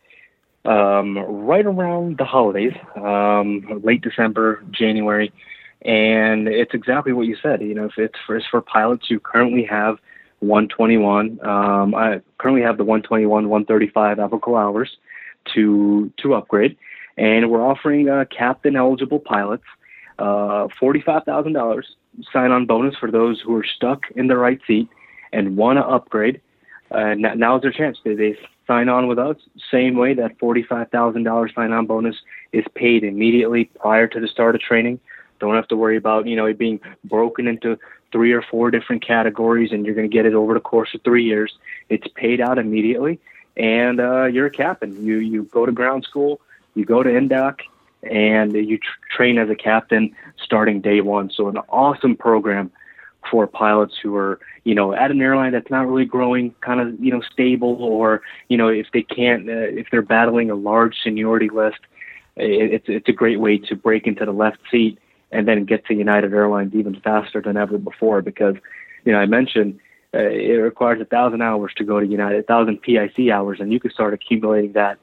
um, 0.69 1.17
right 1.17 1.65
around 1.65 2.17
the 2.17 2.25
holidays, 2.25 2.73
um, 2.95 3.81
late 3.83 4.01
December, 4.01 4.63
January, 4.71 5.33
and 5.81 6.47
it's 6.47 6.73
exactly 6.73 7.11
what 7.11 7.25
you 7.27 7.35
said. 7.41 7.61
You 7.61 7.73
know, 7.73 7.85
if 7.85 7.97
it's 7.97 8.19
for, 8.25 8.35
it's 8.37 8.45
for 8.45 8.61
pilots 8.61 9.07
who 9.07 9.19
currently 9.19 9.63
have 9.65 9.97
121, 10.39 11.39
um, 11.45 11.95
I 11.95 12.21
currently 12.37 12.61
have 12.61 12.77
the 12.77 12.83
121, 12.83 13.49
135 13.49 14.19
applicable 14.19 14.57
hours 14.57 14.97
to 15.55 16.11
to 16.17 16.35
upgrade, 16.35 16.77
and 17.17 17.49
we're 17.49 17.65
offering 17.65 18.07
uh, 18.07 18.25
captain 18.29 18.75
eligible 18.75 19.19
pilots 19.19 19.63
uh, 20.19 20.67
$45,000 20.81 21.83
sign 22.31 22.51
on 22.51 22.65
bonus 22.65 22.95
for 22.99 23.09
those 23.09 23.41
who 23.41 23.55
are 23.55 23.63
stuck 23.63 24.03
in 24.15 24.27
the 24.27 24.37
right 24.37 24.59
seat 24.67 24.89
and 25.31 25.55
want 25.57 25.77
to 25.77 25.85
upgrade. 25.85 26.41
Uh, 26.91 27.13
is 27.13 27.61
their 27.61 27.71
chance. 27.71 27.97
They, 28.03 28.15
they 28.15 28.37
sign 28.69 28.87
on 28.87 29.07
with 29.07 29.17
us, 29.17 29.35
same 29.71 29.95
way 29.95 30.13
that 30.13 30.37
$45,000 30.37 31.55
sign 31.55 31.71
on 31.71 31.87
bonus 31.87 32.15
is 32.53 32.63
paid 32.75 33.03
immediately 33.03 33.65
prior 33.79 34.07
to 34.07 34.19
the 34.19 34.27
start 34.27 34.53
of 34.53 34.61
training. 34.61 34.99
Don't 35.39 35.55
have 35.55 35.67
to 35.69 35.75
worry 35.75 35.97
about, 35.97 36.27
you 36.27 36.35
know, 36.35 36.45
it 36.45 36.59
being 36.59 36.79
broken 37.03 37.47
into 37.47 37.79
three 38.11 38.31
or 38.31 38.43
four 38.43 38.69
different 38.69 39.05
categories 39.05 39.71
and 39.71 39.85
you're 39.85 39.95
going 39.95 40.09
to 40.09 40.13
get 40.13 40.27
it 40.27 40.35
over 40.35 40.53
the 40.53 40.59
course 40.59 40.93
of 40.93 41.01
three 41.01 41.23
years. 41.23 41.51
It's 41.89 42.07
paid 42.13 42.41
out 42.41 42.59
immediately 42.59 43.19
and 43.57 43.99
uh, 43.99 44.25
you're 44.25 44.45
a 44.45 44.51
captain. 44.51 45.03
You, 45.03 45.17
you 45.17 45.43
go 45.45 45.65
to 45.65 45.71
ground 45.71 46.03
school, 46.03 46.39
you 46.75 46.85
go 46.85 47.01
to 47.01 47.09
indoc, 47.09 47.61
and 48.03 48.53
you 48.53 48.77
tr- 48.77 49.15
train 49.15 49.39
as 49.39 49.49
a 49.49 49.55
captain 49.55 50.15
starting 50.43 50.79
day 50.79 51.01
one. 51.01 51.31
So 51.31 51.47
an 51.47 51.57
awesome 51.69 52.15
program 52.15 52.71
for 53.29 53.47
pilots 53.47 53.95
who 54.01 54.15
are, 54.15 54.39
you 54.63 54.73
know, 54.73 54.93
at 54.93 55.11
an 55.11 55.21
airline 55.21 55.51
that's 55.51 55.69
not 55.69 55.87
really 55.87 56.05
growing, 56.05 56.53
kind 56.61 56.79
of, 56.79 56.99
you 57.03 57.11
know, 57.11 57.21
stable, 57.31 57.81
or 57.83 58.21
you 58.47 58.57
know, 58.57 58.67
if 58.67 58.87
they 58.93 59.01
can't, 59.01 59.49
uh, 59.49 59.53
if 59.53 59.87
they're 59.91 60.01
battling 60.01 60.49
a 60.49 60.55
large 60.55 60.95
seniority 61.03 61.49
list, 61.49 61.79
it, 62.35 62.73
it's 62.73 62.85
it's 62.87 63.09
a 63.09 63.13
great 63.13 63.39
way 63.39 63.57
to 63.57 63.75
break 63.75 64.07
into 64.07 64.25
the 64.25 64.31
left 64.31 64.59
seat 64.71 64.99
and 65.31 65.47
then 65.47 65.65
get 65.65 65.85
to 65.85 65.93
United 65.93 66.33
Airlines 66.33 66.73
even 66.73 66.99
faster 67.01 67.41
than 67.41 67.57
ever 67.57 67.77
before. 67.77 68.21
Because, 68.21 68.55
you 69.05 69.11
know, 69.11 69.19
I 69.19 69.25
mentioned 69.25 69.79
uh, 70.13 70.19
it 70.19 70.53
requires 70.53 70.99
a 71.01 71.05
thousand 71.05 71.41
hours 71.41 71.71
to 71.77 71.83
go 71.83 71.99
to 71.99 72.07
United, 72.07 72.39
a 72.39 72.43
thousand 72.43 72.81
PIC 72.81 73.29
hours, 73.31 73.59
and 73.59 73.71
you 73.71 73.79
can 73.79 73.91
start 73.91 74.13
accumulating 74.13 74.73
that 74.73 74.97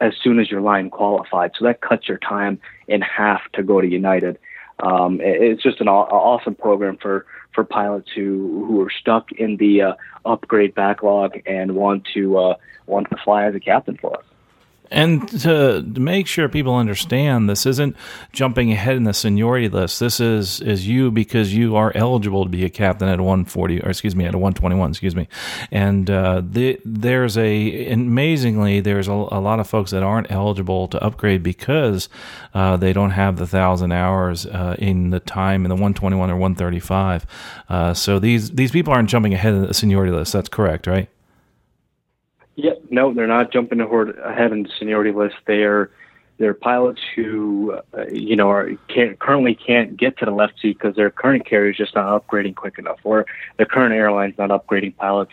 as 0.00 0.14
soon 0.22 0.38
as 0.38 0.50
your 0.50 0.60
line 0.60 0.90
qualified. 0.90 1.52
So 1.58 1.64
that 1.64 1.80
cuts 1.80 2.08
your 2.08 2.18
time 2.18 2.60
in 2.86 3.00
half 3.00 3.42
to 3.52 3.62
go 3.62 3.80
to 3.80 3.86
United. 3.86 4.38
Um, 4.80 5.20
it's 5.22 5.62
just 5.62 5.80
an 5.80 5.88
awesome 5.88 6.54
program 6.54 6.98
for 6.98 7.26
for 7.54 7.64
pilots 7.64 8.10
who 8.14 8.64
who 8.66 8.80
are 8.82 8.90
stuck 8.90 9.32
in 9.32 9.56
the 9.56 9.82
uh, 9.82 9.92
upgrade 10.24 10.74
backlog 10.74 11.40
and 11.46 11.74
want 11.74 12.06
to 12.14 12.38
uh, 12.38 12.54
want 12.86 13.10
to 13.10 13.16
fly 13.24 13.44
as 13.44 13.54
a 13.54 13.60
captain 13.60 13.96
for 13.96 14.16
us. 14.16 14.24
And 14.90 15.28
to, 15.40 15.82
make 15.82 16.26
sure 16.26 16.48
people 16.48 16.74
understand, 16.74 17.48
this 17.48 17.66
isn't 17.66 17.96
jumping 18.32 18.72
ahead 18.72 18.96
in 18.96 19.04
the 19.04 19.12
seniority 19.12 19.68
list. 19.68 20.00
This 20.00 20.20
is 20.20 20.60
is 20.60 20.88
you 20.88 21.10
because 21.10 21.54
you 21.54 21.76
are 21.76 21.92
eligible 21.94 22.44
to 22.44 22.50
be 22.50 22.64
a 22.64 22.70
captain 22.70 23.08
at 23.08 23.18
a 23.18 23.22
140, 23.22 23.82
or 23.82 23.90
excuse 23.90 24.16
me, 24.16 24.24
at 24.24 24.34
a 24.34 24.38
121. 24.38 24.90
Excuse 24.90 25.14
me. 25.14 25.28
And 25.70 26.10
uh, 26.10 26.42
the, 26.44 26.80
there's 26.84 27.36
a 27.36 27.86
amazingly 27.90 28.80
there's 28.80 29.08
a, 29.08 29.12
a, 29.12 29.40
lot 29.40 29.60
of 29.60 29.68
folks 29.68 29.90
that 29.90 30.02
aren't 30.02 30.30
eligible 30.30 30.88
to 30.88 31.02
upgrade 31.02 31.42
because 31.42 32.08
uh, 32.54 32.76
they 32.76 32.92
don't 32.92 33.10
have 33.10 33.36
the 33.36 33.46
thousand 33.46 33.92
hours 33.92 34.46
uh, 34.46 34.76
in 34.78 35.10
the 35.10 35.20
time 35.20 35.64
in 35.64 35.68
the 35.68 35.74
121 35.74 36.30
or 36.30 36.36
135. 36.36 37.26
Uh, 37.68 37.94
so 37.94 38.18
these 38.18 38.50
these 38.50 38.70
people 38.70 38.92
aren't 38.92 39.10
jumping 39.10 39.34
ahead 39.34 39.54
in 39.54 39.66
the 39.66 39.74
seniority 39.74 40.12
list. 40.12 40.32
That's 40.32 40.48
correct, 40.48 40.86
right? 40.86 41.08
Yeah, 42.58 42.72
no, 42.90 43.14
they're 43.14 43.28
not 43.28 43.52
jumping 43.52 43.80
ahead 43.80 44.50
in 44.50 44.64
the 44.64 44.68
seniority 44.80 45.12
list. 45.12 45.36
They 45.46 45.62
are 45.62 45.92
they're 46.38 46.54
pilots 46.54 47.00
who 47.14 47.78
uh, 47.96 48.06
you 48.10 48.34
know 48.34 48.50
are 48.50 48.72
can't, 48.88 49.16
currently 49.20 49.54
can't 49.54 49.96
get 49.96 50.18
to 50.18 50.24
the 50.24 50.32
left 50.32 50.54
seat 50.60 50.76
because 50.76 50.96
their 50.96 51.08
current 51.08 51.46
carrier 51.46 51.70
is 51.70 51.76
just 51.76 51.94
not 51.94 52.26
upgrading 52.26 52.56
quick 52.56 52.76
enough, 52.76 52.98
or 53.04 53.26
their 53.58 53.66
current 53.66 53.94
airline's 53.94 54.36
not 54.38 54.50
upgrading 54.50 54.96
pilots 54.96 55.30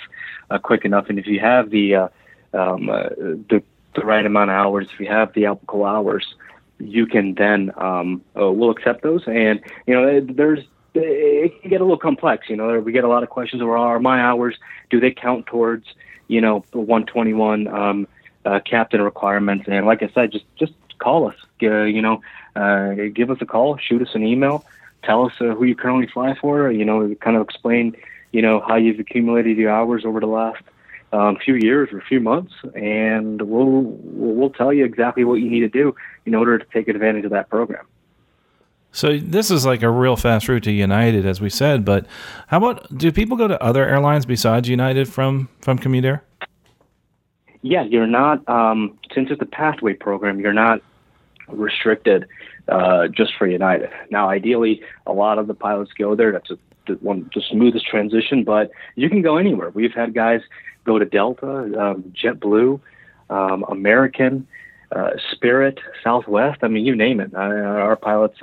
uh, 0.52 0.60
quick 0.60 0.86
enough. 0.86 1.08
And 1.10 1.18
if 1.18 1.26
you 1.26 1.40
have 1.40 1.72
the 1.72 1.96
uh, 1.96 2.08
um, 2.54 2.92
uh, 2.92 3.10
the 3.50 3.64
the 3.96 4.02
right 4.02 4.24
amount 4.24 4.52
of 4.52 4.58
hours, 4.58 4.88
if 4.94 5.00
you 5.00 5.08
have 5.08 5.34
the 5.34 5.48
applicable 5.48 5.86
hours, 5.86 6.36
you 6.78 7.08
can 7.08 7.34
then 7.34 7.72
um, 7.76 8.22
uh, 8.40 8.52
we'll 8.52 8.70
accept 8.70 9.02
those. 9.02 9.24
And 9.26 9.62
you 9.88 9.96
know, 9.96 10.22
there's 10.22 10.60
it 10.94 11.60
can 11.60 11.72
get 11.72 11.82
a 11.82 11.84
little 11.84 11.98
complex. 11.98 12.52
You 12.52 12.56
know, 12.56 12.80
we 12.80 12.92
get 12.92 13.04
a 13.04 13.08
lot 13.08 13.24
of 13.24 13.30
questions 13.30 13.64
are 13.64 14.00
my 14.00 14.22
hours 14.22 14.58
do 14.92 15.00
they 15.00 15.10
count 15.10 15.48
towards 15.48 15.88
you 16.28 16.42
know, 16.42 16.64
121 16.72 17.68
um, 17.68 18.08
uh, 18.46 18.60
captain 18.60 19.02
requirements. 19.02 19.66
And 19.68 19.86
like 19.86 20.04
I 20.04 20.10
said, 20.14 20.32
just 20.32 20.46
just 20.58 20.74
call 21.00 21.28
us. 21.28 21.36
Uh, 21.62 21.84
you 21.84 22.02
know, 22.02 22.22
uh, 22.56 22.94
give 23.14 23.30
us 23.32 23.38
a 23.42 23.46
call, 23.46 23.78
shoot 23.78 24.02
us 24.02 24.16
an 24.16 24.26
email, 24.26 24.66
tell 25.04 25.26
us 25.26 25.34
uh, 25.40 25.56
who 25.56 25.66
you 25.66 25.76
currently 25.76 26.08
fly 26.08 26.36
for. 26.36 26.72
You 26.72 26.86
know, 26.86 27.14
kind 27.16 27.36
of 27.36 27.44
explain, 27.44 27.96
you 28.32 28.42
know, 28.42 28.60
how 28.60 28.76
you've 28.76 29.00
accumulated 29.00 29.58
your 29.58 29.72
hours 29.72 30.06
over 30.06 30.20
the 30.20 30.28
last 30.28 30.62
um, 31.14 31.38
few 31.38 31.56
years 31.56 31.90
or 31.92 32.02
few 32.02 32.20
months, 32.20 32.54
and 32.74 33.42
we'll 33.42 33.82
we'll 34.04 34.50
tell 34.50 34.74
you 34.74 34.86
exactly 34.86 35.24
what 35.24 35.36
you 35.36 35.50
need 35.50 35.62
to 35.62 35.70
do 35.70 35.96
in 36.26 36.36
order 36.36 36.58
to 36.58 36.66
take 36.74 36.88
advantage 36.88 37.26
of 37.26 37.32
that 37.32 37.50
program. 37.50 37.86
So 38.96 39.18
this 39.18 39.52
is 39.52 39.66
like 39.66 39.84
a 39.84 39.90
real 39.90 40.16
fast 40.16 40.48
route 40.48 40.64
to 40.64 40.72
United, 40.72 41.26
as 41.26 41.42
we 41.42 41.50
said. 41.50 41.84
But 41.84 42.06
how 42.48 42.60
about 42.60 42.98
do 42.98 43.12
people 43.12 43.36
go 43.36 43.46
to 43.46 43.62
other 43.62 43.86
airlines 43.86 44.26
besides 44.26 44.70
United 44.70 45.10
from 45.10 45.50
from 45.60 45.78
Commute 45.78 46.06
Air? 46.06 46.24
Yeah, 47.62 47.84
you're 47.84 48.08
not 48.08 48.48
um, 48.48 48.98
since 49.14 49.32
it's 49.32 49.42
a 49.42 49.46
pathway 49.46 49.96
program. 49.96 50.40
You're 50.40 50.54
not 50.54 50.82
restricted 51.50 52.26
uh, 52.70 53.10
just 53.10 53.34
for 53.38 53.48
United. 53.48 53.90
Now, 54.12 54.30
ideally, 54.30 54.82
a 55.06 55.12
lot 55.12 55.40
of 55.40 55.48
the 55.48 55.54
pilots 55.54 55.92
go 55.92 56.16
there. 56.16 56.32
That's 56.32 56.52
a, 56.52 56.58
the 56.88 56.94
one 57.02 57.30
the 57.36 57.42
smoothest 57.42 57.86
transition, 57.86 58.46
but 58.46 58.72
you 58.96 59.10
can 59.10 59.22
go 59.22 59.36
anywhere. 59.36 59.72
We've 59.72 59.94
had 59.94 60.14
guys 60.14 60.40
go 60.86 61.00
to 61.00 61.06
Delta, 61.06 61.48
um, 61.48 62.14
JetBlue, 62.24 62.80
um, 63.30 63.66
American, 63.68 64.48
uh, 64.94 65.10
Spirit, 65.34 65.80
Southwest. 66.02 66.60
I 66.62 66.70
mean, 66.70 66.86
you 66.86 66.96
name 66.96 67.20
it. 67.20 67.34
Uh, 67.34 67.40
our 67.40 67.98
pilots 67.98 68.42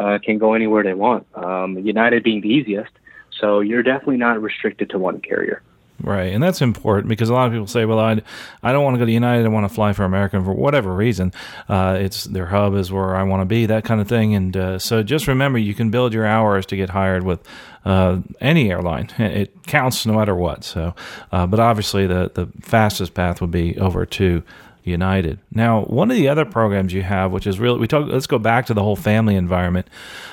uh, 0.00 0.18
can 0.18 0.38
go 0.38 0.54
anywhere 0.54 0.82
they 0.82 0.94
want. 0.94 1.26
Um, 1.34 1.78
United 1.78 2.22
being 2.22 2.40
the 2.40 2.48
easiest, 2.48 2.92
so 3.38 3.60
you're 3.60 3.82
definitely 3.82 4.16
not 4.16 4.40
restricted 4.40 4.90
to 4.90 4.98
one 4.98 5.20
carrier. 5.20 5.62
Right, 6.02 6.32
and 6.32 6.42
that's 6.42 6.62
important 6.62 7.08
because 7.08 7.28
a 7.28 7.34
lot 7.34 7.46
of 7.46 7.52
people 7.52 7.66
say, 7.66 7.84
"Well, 7.84 7.98
I, 7.98 8.22
I 8.62 8.72
don't 8.72 8.82
want 8.82 8.94
to 8.94 8.98
go 8.98 9.04
to 9.04 9.12
United. 9.12 9.44
I 9.44 9.48
want 9.48 9.68
to 9.68 9.74
fly 9.74 9.92
for 9.92 10.04
American 10.04 10.42
for 10.42 10.54
whatever 10.54 10.94
reason. 10.94 11.34
Uh, 11.68 11.98
it's 12.00 12.24
their 12.24 12.46
hub 12.46 12.74
is 12.74 12.90
where 12.90 13.14
I 13.14 13.22
want 13.24 13.42
to 13.42 13.44
be, 13.44 13.66
that 13.66 13.84
kind 13.84 14.00
of 14.00 14.08
thing." 14.08 14.34
And 14.34 14.56
uh, 14.56 14.78
so, 14.78 15.02
just 15.02 15.26
remember, 15.26 15.58
you 15.58 15.74
can 15.74 15.90
build 15.90 16.14
your 16.14 16.24
hours 16.24 16.64
to 16.66 16.76
get 16.76 16.88
hired 16.88 17.22
with 17.22 17.46
uh, 17.84 18.20
any 18.40 18.70
airline. 18.70 19.10
It 19.18 19.66
counts 19.66 20.06
no 20.06 20.14
matter 20.14 20.34
what. 20.34 20.64
So, 20.64 20.94
uh, 21.32 21.46
but 21.46 21.60
obviously, 21.60 22.06
the 22.06 22.30
the 22.32 22.48
fastest 22.62 23.12
path 23.12 23.42
would 23.42 23.50
be 23.50 23.78
over 23.78 24.06
to 24.06 24.42
United. 24.82 25.38
Now, 25.52 25.82
one 25.82 26.10
of 26.10 26.16
the 26.16 26.28
other 26.28 26.44
programs 26.44 26.92
you 26.92 27.02
have, 27.02 27.32
which 27.32 27.46
is 27.46 27.58
really, 27.58 27.78
we 27.78 27.86
talk, 27.86 28.08
let's 28.08 28.26
go 28.26 28.38
back 28.38 28.66
to 28.66 28.74
the 28.74 28.82
whole 28.82 28.96
family 28.96 29.36
environment. 29.36 29.86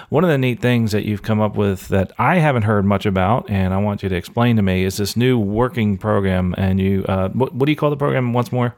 One 0.09 0.23
of 0.23 0.29
the 0.29 0.37
neat 0.37 0.61
things 0.61 0.91
that 0.91 1.05
you've 1.05 1.21
come 1.21 1.41
up 1.41 1.55
with 1.55 1.87
that 1.89 2.11
I 2.17 2.37
haven't 2.37 2.63
heard 2.63 2.85
much 2.85 3.05
about, 3.05 3.49
and 3.49 3.73
I 3.73 3.77
want 3.77 4.03
you 4.03 4.09
to 4.09 4.15
explain 4.15 4.55
to 4.55 4.61
me, 4.61 4.83
is 4.83 4.97
this 4.97 5.17
new 5.17 5.37
working 5.37 5.97
program. 5.97 6.55
And 6.57 6.79
you, 6.79 7.03
uh, 7.07 7.29
what, 7.29 7.53
what 7.53 7.65
do 7.65 7.71
you 7.71 7.75
call 7.75 7.89
the 7.89 7.97
program 7.97 8.33
once 8.33 8.51
more? 8.51 8.75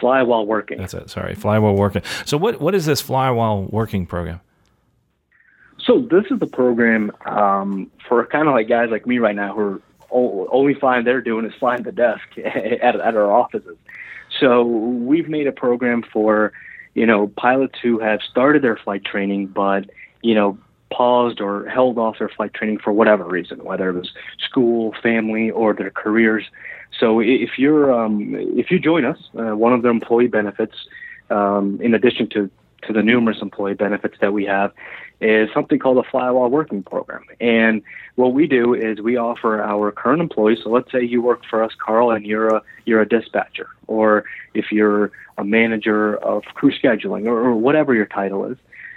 Fly 0.00 0.22
while 0.22 0.46
working. 0.46 0.78
That's 0.78 0.94
it. 0.94 1.10
Sorry, 1.10 1.34
fly 1.34 1.58
while 1.58 1.74
working. 1.74 2.02
So, 2.24 2.38
what 2.38 2.60
what 2.60 2.74
is 2.74 2.86
this 2.86 3.02
fly 3.02 3.28
while 3.30 3.64
working 3.64 4.06
program? 4.06 4.40
So, 5.78 6.00
this 6.00 6.24
is 6.30 6.38
the 6.38 6.46
program 6.46 7.12
um, 7.26 7.90
for 8.08 8.24
kind 8.26 8.48
of 8.48 8.54
like 8.54 8.68
guys 8.68 8.88
like 8.90 9.06
me 9.06 9.18
right 9.18 9.36
now 9.36 9.54
who 9.54 9.60
are 9.60 9.82
only 10.10 10.74
flying 10.74 11.04
they're 11.04 11.20
doing 11.20 11.46
is 11.46 11.54
flying 11.58 11.82
the 11.82 11.92
desk 11.92 12.26
at, 12.38 13.00
at 13.00 13.16
our 13.16 13.30
offices. 13.30 13.76
So 14.38 14.62
we've 14.62 15.28
made 15.28 15.46
a 15.46 15.52
program 15.52 16.02
for, 16.02 16.52
you 16.94 17.06
know, 17.06 17.28
pilots 17.28 17.78
who 17.82 17.98
have 17.98 18.20
started 18.22 18.62
their 18.62 18.76
flight 18.76 19.04
training, 19.04 19.48
but, 19.48 19.90
you 20.22 20.34
know, 20.34 20.58
paused 20.90 21.40
or 21.40 21.68
held 21.68 21.98
off 21.98 22.18
their 22.18 22.28
flight 22.28 22.52
training 22.54 22.78
for 22.78 22.92
whatever 22.92 23.24
reason, 23.24 23.64
whether 23.64 23.90
it 23.90 23.94
was 23.94 24.12
school, 24.38 24.94
family, 25.02 25.50
or 25.50 25.72
their 25.72 25.90
careers. 25.90 26.44
So 26.98 27.20
if 27.20 27.58
you're, 27.58 27.92
um, 27.92 28.34
if 28.34 28.70
you 28.70 28.78
join 28.78 29.04
us, 29.04 29.18
uh, 29.38 29.56
one 29.56 29.72
of 29.72 29.82
the 29.82 29.88
employee 29.88 30.26
benefits, 30.26 30.74
um, 31.30 31.80
in 31.80 31.94
addition 31.94 32.28
to 32.30 32.50
to 32.86 32.92
the 32.92 33.02
numerous 33.02 33.38
employee 33.40 33.74
benefits 33.74 34.16
that 34.20 34.32
we 34.32 34.44
have 34.46 34.72
is 35.20 35.50
something 35.52 35.78
called 35.78 35.98
a 35.98 36.08
fly 36.10 36.30
while 36.30 36.48
working 36.48 36.82
program. 36.82 37.24
And 37.40 37.82
what 38.14 38.32
we 38.32 38.46
do 38.46 38.74
is 38.74 39.00
we 39.00 39.16
offer 39.16 39.62
our 39.62 39.92
current 39.92 40.22
employees. 40.22 40.60
So 40.64 40.70
let's 40.70 40.90
say 40.90 41.02
you 41.04 41.20
work 41.20 41.42
for 41.48 41.62
us, 41.62 41.72
Carl, 41.78 42.10
and 42.10 42.24
you're 42.24 42.48
a 42.48 42.62
you're 42.86 43.02
a 43.02 43.08
dispatcher, 43.08 43.68
or 43.86 44.24
if 44.54 44.72
you're 44.72 45.12
a 45.36 45.44
manager 45.44 46.16
of 46.16 46.44
crew 46.54 46.72
scheduling, 46.72 47.26
or, 47.26 47.38
or 47.38 47.54
whatever 47.54 47.94
your 47.94 48.06
title 48.06 48.44
is, 48.46 48.56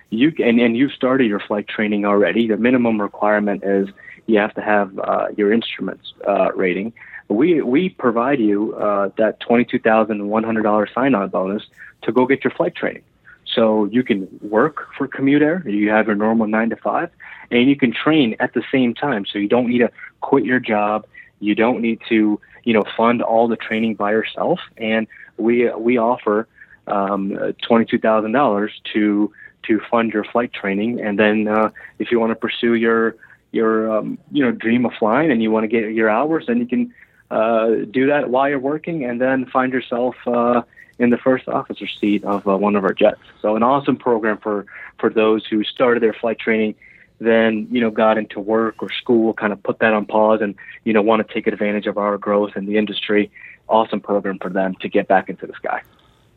you 0.10 0.34
and 0.40 0.60
and 0.60 0.78
you've 0.78 0.94
started 0.94 1.28
your 1.28 1.40
flight 1.40 1.68
training 1.68 2.06
already. 2.06 2.48
The 2.48 2.58
minimum 2.58 3.02
requirement 3.02 3.64
is 3.64 3.90
you 4.26 4.40
have 4.40 4.54
to 4.54 4.62
have 4.62 4.98
uh, 5.00 5.28
your 5.36 5.52
instruments 5.52 6.14
uh, 6.26 6.54
rating. 6.54 6.94
We 7.28 7.62
we 7.62 7.90
provide 7.90 8.40
you 8.40 8.76
uh, 8.76 9.10
that 9.18 9.40
twenty 9.42 9.66
two 9.66 9.80
thousand 9.80 10.28
one 10.30 10.44
hundred 10.44 10.64
dollars 10.64 10.90
sign 10.94 11.16
on 11.16 11.30
bonus 11.30 11.64
to 12.04 12.12
go 12.12 12.26
get 12.26 12.44
your 12.44 12.52
flight 12.52 12.76
training. 12.76 13.04
So 13.46 13.86
you 13.86 14.04
can 14.04 14.28
work 14.42 14.88
for 14.98 15.08
Commute 15.08 15.42
Air, 15.42 15.68
you 15.68 15.90
have 15.90 16.08
your 16.08 16.16
normal 16.16 16.48
nine 16.48 16.70
to 16.70 16.76
five, 16.76 17.10
and 17.52 17.70
you 17.70 17.76
can 17.76 17.94
train 17.94 18.36
at 18.40 18.54
the 18.54 18.64
same 18.72 18.94
time. 18.94 19.26
So 19.26 19.38
you 19.38 19.48
don't 19.48 19.68
need 19.68 19.80
to 19.80 19.92
quit 20.22 20.46
your 20.46 20.60
job. 20.60 21.06
You 21.40 21.56
don't 21.56 21.82
need 21.82 22.00
to, 22.10 22.40
you 22.64 22.74
know, 22.74 22.84
fund 22.96 23.22
all 23.22 23.48
the 23.48 23.58
training 23.58 23.96
by 23.96 24.12
yourself. 24.12 24.60
And 24.78 25.08
we 25.38 25.70
we 25.74 25.98
offer 25.98 26.48
um, 26.88 27.38
twenty 27.62 27.86
two 27.86 28.00
thousand 28.00 28.32
dollars 28.32 28.72
to 28.94 29.32
to 29.64 29.82
fund 29.92 30.14
your 30.14 30.24
flight 30.24 30.54
training. 30.54 31.02
And 31.02 31.20
then 31.20 31.48
uh, 31.48 31.70
if 32.00 32.12
you 32.12 32.20
want 32.20 32.32
to 32.32 32.36
pursue 32.36 32.76
your 32.76 33.16
your 33.52 33.98
um, 33.98 34.18
you 34.32 34.44
know 34.44 34.52
dream 34.52 34.86
of 34.86 34.94
flying 34.98 35.32
and 35.32 35.44
you 35.44 35.52
want 35.52 35.64
to 35.64 35.68
get 35.68 35.92
your 35.92 36.10
hours, 36.10 36.46
then 36.48 36.60
you 36.60 36.66
can 36.66 36.94
uh, 37.30 37.86
do 37.92 38.08
that 38.08 38.30
while 38.30 38.50
you're 38.50 38.60
working, 38.60 39.04
and 39.06 39.20
then 39.20 39.46
find 39.46 39.74
yourself. 39.74 40.16
Uh, 40.26 40.62
in 41.00 41.10
the 41.10 41.18
first 41.18 41.48
officer 41.48 41.88
seat 41.88 42.24
of 42.24 42.48
uh, 42.48 42.58
one 42.58 42.76
of 42.76 42.84
our 42.84 42.94
jets. 42.94 43.22
So 43.42 43.56
an 43.56 43.64
awesome 43.64 43.98
program 43.98 44.38
for 44.38 44.66
for 45.00 45.10
those 45.10 45.46
who 45.46 45.64
started 45.64 46.04
their 46.04 46.14
flight 46.14 46.40
training, 46.40 46.76
then 47.20 47.68
you 47.72 47.82
know 47.82 47.92
got 47.92 48.18
into 48.18 48.40
work 48.40 48.82
or 48.82 48.92
school, 48.92 49.34
kind 49.34 49.54
of 49.54 49.62
put 49.64 49.80
that 49.80 49.94
on 49.94 50.06
pause, 50.06 50.42
and 50.42 50.56
you 50.84 50.94
know 50.94 51.02
want 51.02 51.26
to 51.28 51.34
take 51.34 51.48
advantage 51.48 51.88
of 51.88 51.98
our 51.98 52.18
growth 52.18 52.56
in 52.56 52.66
the 52.66 52.78
industry. 52.78 53.32
Awesome 53.70 54.02
program 54.02 54.40
for 54.40 54.50
them 54.50 54.76
to 54.82 54.90
get 54.90 55.08
back 55.08 55.30
into 55.30 55.48
the 55.48 55.54
sky. 55.54 55.82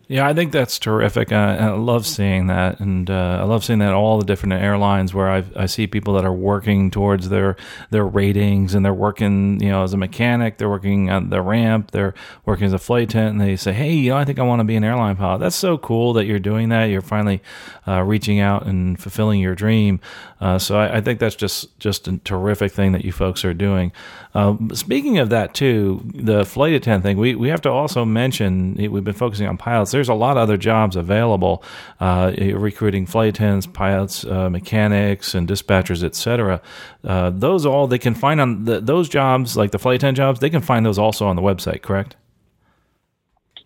Yeah, 0.09 0.29
I 0.29 0.35
think 0.35 0.53
that's 0.53 0.79
terrific. 0.79 1.33
I, 1.33 1.57
I 1.57 1.71
love 1.71 2.07
seeing 2.07 2.47
that, 2.47 2.79
and 2.79 3.11
uh, 3.11 3.38
I 3.40 3.42
love 3.42 3.64
seeing 3.64 3.81
that 3.81 3.92
all 3.92 4.19
the 4.19 4.25
different 4.25 4.53
airlines 4.53 5.12
where 5.12 5.29
I 5.29 5.42
I 5.57 5.66
see 5.66 5.88
people 5.88 6.14
that 6.14 6.25
are 6.25 6.33
working 6.33 6.92
towards 6.92 7.29
their 7.29 7.57
their 7.90 8.07
ratings, 8.07 8.77
and 8.77 8.85
they're 8.85 8.95
working, 8.95 9.61
you 9.61 9.69
know, 9.69 9.83
as 9.83 9.95
a 9.95 9.97
mechanic, 9.97 10.59
they're 10.59 10.69
working 10.69 11.11
on 11.11 11.31
the 11.31 11.42
ramp, 11.42 11.90
they're 11.90 12.14
working 12.45 12.66
as 12.66 12.73
a 12.73 12.79
flight 12.79 13.09
attendant, 13.09 13.40
and 13.40 13.51
they 13.51 13.57
say, 13.57 13.73
"Hey, 13.73 13.95
you 13.95 14.11
know, 14.11 14.16
I 14.16 14.25
think 14.25 14.38
I 14.38 14.42
want 14.42 14.61
to 14.61 14.64
be 14.64 14.77
an 14.77 14.85
airline 14.85 15.16
pilot." 15.16 15.40
That's 15.40 15.57
so 15.57 15.77
cool 15.77 16.12
that 16.12 16.25
you're 16.25 16.38
doing 16.38 16.69
that. 16.69 16.85
You're 16.85 17.01
finally 17.01 17.42
uh, 17.88 18.03
reaching 18.03 18.38
out 18.38 18.64
and 18.64 19.01
fulfilling 19.01 19.40
your 19.40 19.57
dream. 19.57 19.99
Uh, 20.40 20.59
so 20.59 20.79
I, 20.79 20.99
I, 20.99 21.01
think 21.01 21.19
that's 21.19 21.35
just 21.35 21.77
just 21.81 22.07
a 22.07 22.19
terrific 22.19 22.71
thing 22.71 22.92
that 22.92 23.05
you 23.05 23.11
folks 23.11 23.45
are 23.45 23.55
doing. 23.55 23.90
Um, 24.35 24.71
speaking 24.75 25.19
of 25.19 25.31
that, 25.31 25.55
too, 25.55 26.03
the 26.14 26.45
flight 26.45 26.75
attendant 26.75 27.03
thing, 27.03 27.16
we 27.16 27.35
we 27.35 27.49
have 27.49 27.62
to 27.62 27.71
also 27.71 28.05
mention 28.05 28.75
we've 28.75 29.03
been 29.03 29.14
focusing 29.14 29.49
on 29.49 29.57
pilots 29.57 29.95
there's 29.96 30.11
a 30.11 30.14
lot 30.14 30.37
of 30.37 30.42
other 30.42 30.59
jobs 30.59 30.94
available, 30.94 31.64
uh, 32.00 32.30
recruiting 32.38 33.06
flight 33.06 33.30
attendants, 33.30 33.66
pilots, 33.66 34.24
uh, 34.26 34.50
mechanics, 34.50 35.35
and 35.35 35.48
dispatchers, 35.48 36.04
etc. 36.04 36.61
Uh, 37.02 37.30
those 37.30 37.64
all 37.64 37.87
they 37.87 37.98
can 37.98 38.14
find 38.14 38.38
on 38.40 38.64
the, 38.66 38.78
those 38.78 39.09
jobs, 39.09 39.56
like 39.56 39.70
the 39.70 39.78
flight 39.78 39.96
attendant 39.96 40.18
jobs, 40.18 40.40
they 40.40 40.50
can 40.50 40.61
find 40.61 40.85
those 40.85 40.98
also 40.98 41.26
on 41.26 41.35
the 41.35 41.42
website. 41.42 41.80
Correct? 41.80 42.14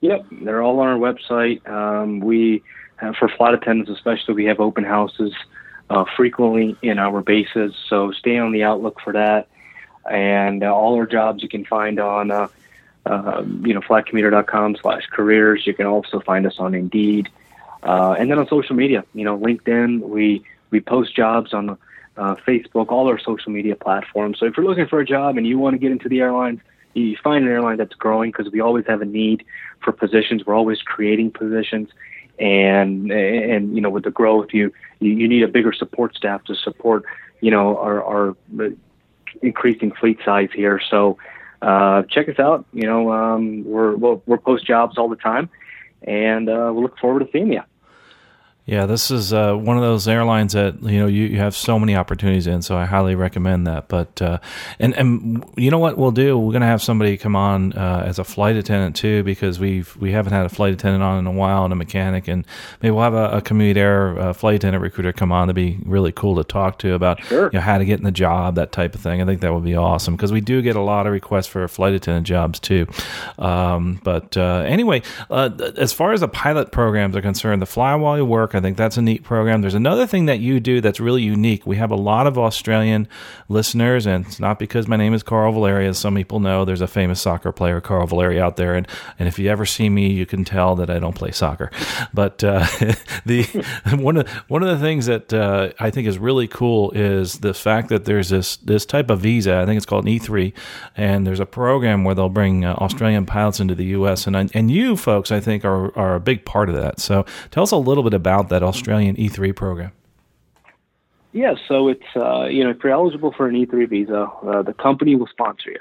Yep, 0.02 0.26
they're 0.42 0.62
all 0.62 0.78
on 0.78 0.86
our 0.86 0.98
website. 0.98 1.68
Um, 1.68 2.20
we 2.20 2.62
have, 2.96 3.16
for 3.16 3.28
flight 3.28 3.54
attendants, 3.54 3.90
especially, 3.90 4.34
we 4.34 4.44
have 4.44 4.60
open 4.60 4.84
houses 4.84 5.34
uh, 5.90 6.04
frequently 6.16 6.76
in 6.80 7.00
our 7.00 7.22
bases. 7.22 7.74
So 7.88 8.12
stay 8.12 8.38
on 8.38 8.52
the 8.52 8.62
outlook 8.62 9.00
for 9.02 9.12
that. 9.14 9.48
And 10.08 10.62
uh, 10.62 10.72
all 10.72 10.94
our 10.94 11.06
jobs 11.06 11.42
you 11.42 11.48
can 11.48 11.64
find 11.64 11.98
on, 11.98 12.30
uh, 13.06 13.08
uh, 13.08 13.44
you 13.62 13.74
know, 13.74 13.80
flycommuteair.com 13.80 14.76
slash 14.76 15.06
careers. 15.10 15.66
You 15.66 15.74
can 15.74 15.86
also 15.86 16.20
find 16.20 16.46
us 16.46 16.56
on 16.58 16.74
Indeed. 16.74 17.28
Uh, 17.82 18.14
and 18.18 18.30
then 18.30 18.38
on 18.38 18.46
social 18.48 18.76
media, 18.76 19.04
you 19.14 19.24
know, 19.24 19.38
LinkedIn, 19.38 20.00
we, 20.00 20.44
we 20.70 20.80
post 20.80 21.16
jobs 21.16 21.54
on 21.54 21.78
uh, 22.16 22.34
Facebook, 22.46 22.88
all 22.88 23.08
our 23.08 23.18
social 23.18 23.52
media 23.52 23.74
platforms. 23.74 24.38
So 24.38 24.46
if 24.46 24.56
you're 24.56 24.66
looking 24.66 24.86
for 24.86 25.00
a 25.00 25.06
job 25.06 25.38
and 25.38 25.46
you 25.46 25.58
want 25.58 25.74
to 25.74 25.78
get 25.78 25.90
into 25.90 26.08
the 26.08 26.20
airlines, 26.20 26.60
you 26.92 27.16
find 27.22 27.44
an 27.44 27.50
airline 27.50 27.78
that's 27.78 27.94
growing 27.94 28.32
because 28.32 28.52
we 28.52 28.60
always 28.60 28.84
have 28.86 29.00
a 29.00 29.06
need 29.06 29.44
for 29.82 29.92
positions. 29.92 30.44
We're 30.44 30.56
always 30.56 30.82
creating 30.82 31.30
positions 31.30 31.88
and 32.40 33.12
and 33.12 33.74
you 33.74 33.82
know 33.82 33.90
with 33.90 34.04
the 34.04 34.10
growth 34.10 34.48
you 34.52 34.72
you 34.98 35.28
need 35.28 35.42
a 35.42 35.48
bigger 35.48 35.72
support 35.72 36.16
staff 36.16 36.42
to 36.44 36.54
support 36.54 37.04
you 37.40 37.50
know 37.50 37.76
our 37.76 38.02
our 38.02 38.36
increasing 39.42 39.92
fleet 39.92 40.18
size 40.24 40.48
here 40.54 40.80
so 40.90 41.18
uh, 41.62 42.02
check 42.08 42.28
us 42.28 42.38
out. 42.38 42.64
You 42.72 42.86
know 42.86 43.12
um, 43.12 43.64
we're 43.64 43.96
we're, 43.96 44.20
we're 44.26 44.38
post 44.38 44.66
jobs 44.66 44.98
all 44.98 45.08
the 45.08 45.16
time 45.16 45.50
and 46.02 46.48
uh, 46.48 46.72
we 46.74 46.82
look 46.82 46.98
forward 46.98 47.20
to 47.20 47.28
seeing 47.32 47.52
you 47.52 47.62
yeah, 48.70 48.86
this 48.86 49.10
is 49.10 49.32
uh, 49.32 49.54
one 49.54 49.76
of 49.76 49.82
those 49.82 50.06
airlines 50.06 50.52
that 50.52 50.80
you 50.80 51.00
know 51.00 51.08
you, 51.08 51.24
you 51.24 51.38
have 51.38 51.56
so 51.56 51.76
many 51.76 51.96
opportunities 51.96 52.46
in, 52.46 52.62
so 52.62 52.76
I 52.76 52.84
highly 52.84 53.16
recommend 53.16 53.66
that. 53.66 53.88
But 53.88 54.22
uh, 54.22 54.38
and 54.78 54.94
and 54.94 55.44
you 55.56 55.72
know 55.72 55.80
what 55.80 55.98
we'll 55.98 56.12
do? 56.12 56.38
We're 56.38 56.52
going 56.52 56.60
to 56.60 56.68
have 56.68 56.80
somebody 56.80 57.16
come 57.16 57.34
on 57.34 57.72
uh, 57.72 58.04
as 58.06 58.20
a 58.20 58.24
flight 58.24 58.54
attendant 58.54 58.94
too, 58.94 59.24
because 59.24 59.58
we've 59.58 59.96
we 59.96 60.12
haven't 60.12 60.34
had 60.34 60.46
a 60.46 60.48
flight 60.48 60.72
attendant 60.72 61.02
on 61.02 61.18
in 61.18 61.26
a 61.26 61.32
while 61.32 61.64
and 61.64 61.72
a 61.72 61.76
mechanic, 61.76 62.28
and 62.28 62.46
maybe 62.80 62.92
we'll 62.92 63.02
have 63.02 63.14
a, 63.14 63.38
a 63.38 63.40
Commute 63.40 63.76
Air 63.76 64.16
uh, 64.16 64.32
flight 64.32 64.54
attendant 64.54 64.82
recruiter 64.82 65.12
come 65.12 65.32
on 65.32 65.48
to 65.48 65.52
be 65.52 65.80
really 65.84 66.12
cool 66.12 66.36
to 66.36 66.44
talk 66.44 66.78
to 66.78 66.94
about 66.94 67.20
sure. 67.24 67.46
you 67.46 67.58
know, 67.58 67.60
how 67.60 67.76
to 67.76 67.84
get 67.84 67.98
in 67.98 68.04
the 68.04 68.12
job, 68.12 68.54
that 68.54 68.70
type 68.70 68.94
of 68.94 69.00
thing. 69.00 69.20
I 69.20 69.24
think 69.24 69.40
that 69.40 69.52
would 69.52 69.64
be 69.64 69.74
awesome 69.74 70.14
because 70.14 70.30
we 70.30 70.40
do 70.40 70.62
get 70.62 70.76
a 70.76 70.80
lot 70.80 71.08
of 71.08 71.12
requests 71.12 71.48
for 71.48 71.66
flight 71.66 71.94
attendant 71.94 72.28
jobs 72.28 72.60
too. 72.60 72.86
Um, 73.36 74.00
but 74.04 74.36
uh, 74.36 74.62
anyway, 74.64 75.02
uh, 75.28 75.50
as 75.76 75.92
far 75.92 76.12
as 76.12 76.20
the 76.20 76.28
pilot 76.28 76.70
programs 76.70 77.16
are 77.16 77.22
concerned, 77.22 77.60
the 77.60 77.66
fly 77.66 77.96
while 77.96 78.16
you 78.16 78.24
work. 78.24 78.59
I 78.60 78.62
think 78.62 78.76
that's 78.76 78.98
a 78.98 79.02
neat 79.02 79.22
program. 79.22 79.62
There's 79.62 79.72
another 79.72 80.06
thing 80.06 80.26
that 80.26 80.38
you 80.38 80.60
do 80.60 80.82
that's 80.82 81.00
really 81.00 81.22
unique. 81.22 81.66
We 81.66 81.76
have 81.76 81.90
a 81.90 81.96
lot 81.96 82.26
of 82.26 82.36
Australian 82.36 83.08
listeners, 83.48 84.04
and 84.04 84.26
it's 84.26 84.38
not 84.38 84.58
because 84.58 84.86
my 84.86 84.96
name 84.96 85.14
is 85.14 85.22
Carl 85.22 85.50
Valeri, 85.50 85.86
as 85.86 85.96
some 85.96 86.14
people 86.14 86.40
know. 86.40 86.66
There's 86.66 86.82
a 86.82 86.86
famous 86.86 87.22
soccer 87.22 87.52
player, 87.52 87.80
Carl 87.80 88.06
Valeri, 88.06 88.38
out 88.38 88.56
there, 88.56 88.74
and 88.74 88.86
and 89.18 89.28
if 89.28 89.38
you 89.38 89.48
ever 89.48 89.64
see 89.64 89.88
me, 89.88 90.12
you 90.12 90.26
can 90.26 90.44
tell 90.44 90.76
that 90.76 90.90
I 90.90 90.98
don't 90.98 91.14
play 91.14 91.30
soccer. 91.30 91.70
But 92.12 92.44
uh, 92.44 92.58
the 93.24 93.44
one 93.96 94.18
of 94.18 94.28
one 94.48 94.62
of 94.62 94.68
the 94.68 94.78
things 94.78 95.06
that 95.06 95.32
uh, 95.32 95.70
I 95.80 95.90
think 95.90 96.06
is 96.06 96.18
really 96.18 96.46
cool 96.46 96.90
is 96.90 97.38
the 97.38 97.54
fact 97.54 97.88
that 97.88 98.04
there's 98.04 98.28
this 98.28 98.58
this 98.58 98.84
type 98.84 99.08
of 99.08 99.20
visa. 99.20 99.56
I 99.56 99.64
think 99.64 99.78
it's 99.78 99.86
called 99.86 100.04
an 100.04 100.12
E3, 100.12 100.52
and 100.98 101.26
there's 101.26 101.40
a 101.40 101.46
program 101.46 102.04
where 102.04 102.14
they'll 102.14 102.28
bring 102.28 102.66
uh, 102.66 102.74
Australian 102.74 103.24
pilots 103.24 103.58
into 103.58 103.74
the 103.74 103.86
U.S. 103.86 104.26
and 104.26 104.36
and 104.36 104.70
you 104.70 104.98
folks, 104.98 105.32
I 105.32 105.40
think, 105.40 105.64
are 105.64 105.96
are 105.98 106.16
a 106.16 106.20
big 106.20 106.44
part 106.44 106.68
of 106.68 106.74
that. 106.74 107.00
So 107.00 107.24
tell 107.50 107.62
us 107.62 107.70
a 107.70 107.76
little 107.76 108.02
bit 108.02 108.14
about 108.14 108.39
that 108.48 108.62
Australian 108.62 109.16
E3 109.16 109.54
program? 109.54 109.92
Yeah, 111.32 111.54
so 111.68 111.88
it's 111.88 112.02
uh, 112.16 112.46
you 112.46 112.64
know 112.64 112.70
if 112.70 112.78
you're 112.82 112.92
eligible 112.92 113.32
for 113.36 113.46
an 113.46 113.54
E3 113.54 113.88
visa, 113.88 114.28
uh, 114.42 114.62
the 114.62 114.72
company 114.72 115.14
will 115.14 115.28
sponsor 115.28 115.70
you. 115.70 115.78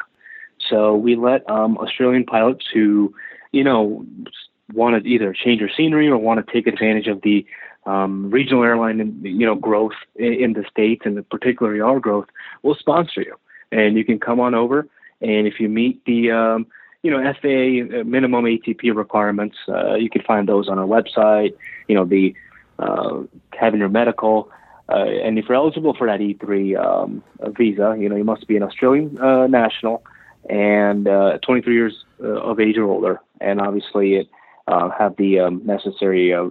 So 0.69 0.95
we 0.95 1.15
let 1.15 1.50
um, 1.50 1.78
Australian 1.78 2.26
pilots 2.26 2.65
who 2.72 3.13
you 3.52 3.63
know 3.63 4.06
want 4.74 5.02
to 5.02 5.10
either 5.10 5.34
change 5.34 5.60
their 5.60 5.72
scenery 5.76 6.08
or 6.08 6.17
want 6.17 6.45
to 6.45 6.54
take 6.54 6.67
advantage 6.67 7.08
of 7.08 7.22
the 7.22 7.45
um, 7.86 8.30
regional 8.30 8.63
airline 8.63 9.19
you 9.24 9.45
know 9.45 9.56
growth 9.56 9.93
in, 10.15 10.34
in 10.34 10.54
the 10.54 10.63
states 10.69 11.02
and 11.06 11.28
particularly 11.30 11.82
our 11.82 12.00
growth, 12.00 12.28
will 12.62 12.76
sponsor 12.76 13.22
you, 13.22 13.36
and 13.72 13.98
you 13.98 14.06
can 14.06 14.19
come 14.19 14.39
on 14.39 14.54
over. 14.54 14.88
And 15.22 15.48
if 15.48 15.60
you 15.60 15.67
meet 15.67 16.06
the 16.06 16.30
um, 16.30 16.67
you 17.02 17.10
know 17.10 17.22
FAA 17.41 18.04
minimum 18.04 18.45
ATP 18.45 18.95
requirements, 18.95 19.58
uh, 19.67 19.95
you 19.95 20.12
can 20.12 20.22
find 20.22 20.48
those 20.48 20.69
on 20.69 20.78
our 20.78 20.86
website. 20.86 21.56
You 21.88 21.95
know 21.95 22.06
the 22.06 22.36
uh, 22.80 23.24
having 23.54 23.80
your 23.80 23.89
medical. 23.89 24.50
Uh, 24.88 25.06
and 25.06 25.38
if 25.38 25.46
you're 25.48 25.56
eligible 25.58 25.94
for 25.94 26.08
that 26.08 26.20
E3 26.20 26.78
um, 26.84 27.24
visa, 27.58 27.96
you 28.00 28.10
know 28.10 28.15
you 28.15 28.24
must 28.24 28.48
be 28.48 28.58
an 28.58 28.63
Australian 28.63 29.20
uh, 29.20 29.46
national 29.48 30.04
and 30.50 31.08
uh, 31.08 31.38
23 31.46 31.74
years 31.74 32.06
uh, 32.24 32.28
of 32.28 32.60
age 32.60 32.78
or 32.78 32.86
older, 32.86 33.22
and 33.39 33.62
obviously 33.62 34.15
it 34.15 34.28
uh, 34.68 34.89
have 34.89 35.15
the 35.18 35.39
um, 35.39 35.62
necessary 35.65 36.34
uh, 36.34 36.48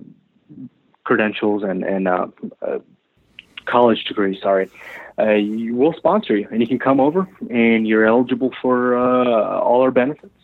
credentials 1.05 1.62
and 1.64 1.83
and 1.83 2.09
college 3.64 4.05
degree. 4.05 4.38
Sorry, 4.41 4.71
uh, 5.19 5.33
you, 5.33 5.75
we'll 5.75 5.95
sponsor 5.95 6.37
you, 6.37 6.47
and 6.51 6.61
you 6.61 6.69
can 6.69 6.79
come 6.79 7.01
over, 7.01 7.29
and 7.51 7.88
you're 7.88 8.07
eligible 8.07 8.53
for 8.62 8.97
all 8.97 9.83
our 9.83 9.91
benefits, 9.91 10.38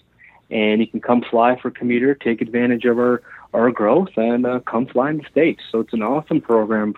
and 0.51 0.81
you 0.81 0.87
can 0.87 1.01
come 1.01 1.23
fly 1.23 1.59
for 1.61 1.71
CommuteAir, 1.71 2.21
take 2.21 2.41
advantage 2.41 2.85
of 2.85 2.99
our 2.99 3.23
our 3.53 3.71
growth 3.71 4.11
and 4.17 4.45
uh, 4.45 4.59
come 4.61 4.87
fly 4.87 5.11
in 5.11 5.19
the 5.19 5.25
States. 5.31 5.63
So 5.71 5.81
it's 5.81 5.93
an 5.93 6.03
awesome 6.03 6.41
program 6.41 6.95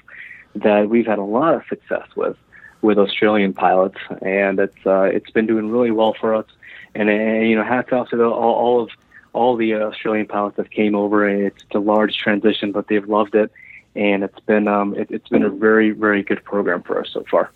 that 0.55 0.89
we've 0.89 1.07
had 1.07 1.19
a 1.19 1.23
lot 1.23 1.55
of 1.55 1.63
success 1.69 2.07
with 2.17 2.37
with 2.83 2.99
Australian 2.99 3.53
pilots, 3.53 3.99
and 4.23 4.59
it's 4.59 4.87
uh, 4.87 5.03
it's 5.03 5.31
been 5.31 5.47
doing 5.47 5.71
really 5.71 5.91
well 5.91 6.15
for 6.19 6.35
us. 6.35 6.47
And, 6.95 7.11
and 7.11 7.43
uh, 7.43 7.47
you 7.47 7.57
know, 7.57 7.65
hats 7.65 7.93
off 7.93 8.09
to 8.11 8.17
the, 8.17 8.25
all, 8.25 8.55
all 8.55 8.83
of 8.83 8.91
all 9.33 9.57
the 9.57 9.75
Australian 9.75 10.27
pilots 10.27 10.57
that 10.57 10.71
came 10.71 10.95
over. 10.95 11.29
It's 11.29 11.63
a 11.75 11.79
large 11.79 12.17
transition, 12.17 12.73
but 12.73 12.89
they've 12.89 13.07
loved 13.07 13.35
it, 13.35 13.53
and 13.95 14.25
it's 14.25 14.41
been 14.41 14.67
um, 14.67 14.95
it, 14.95 15.09
it's 15.11 15.29
been 15.29 15.43
a 15.43 15.51
very 15.51 15.91
very 15.91 16.23
good 16.23 16.43
program 16.43 16.83
for 16.83 17.01
us 17.01 17.11
so 17.13 17.25
far. 17.31 17.51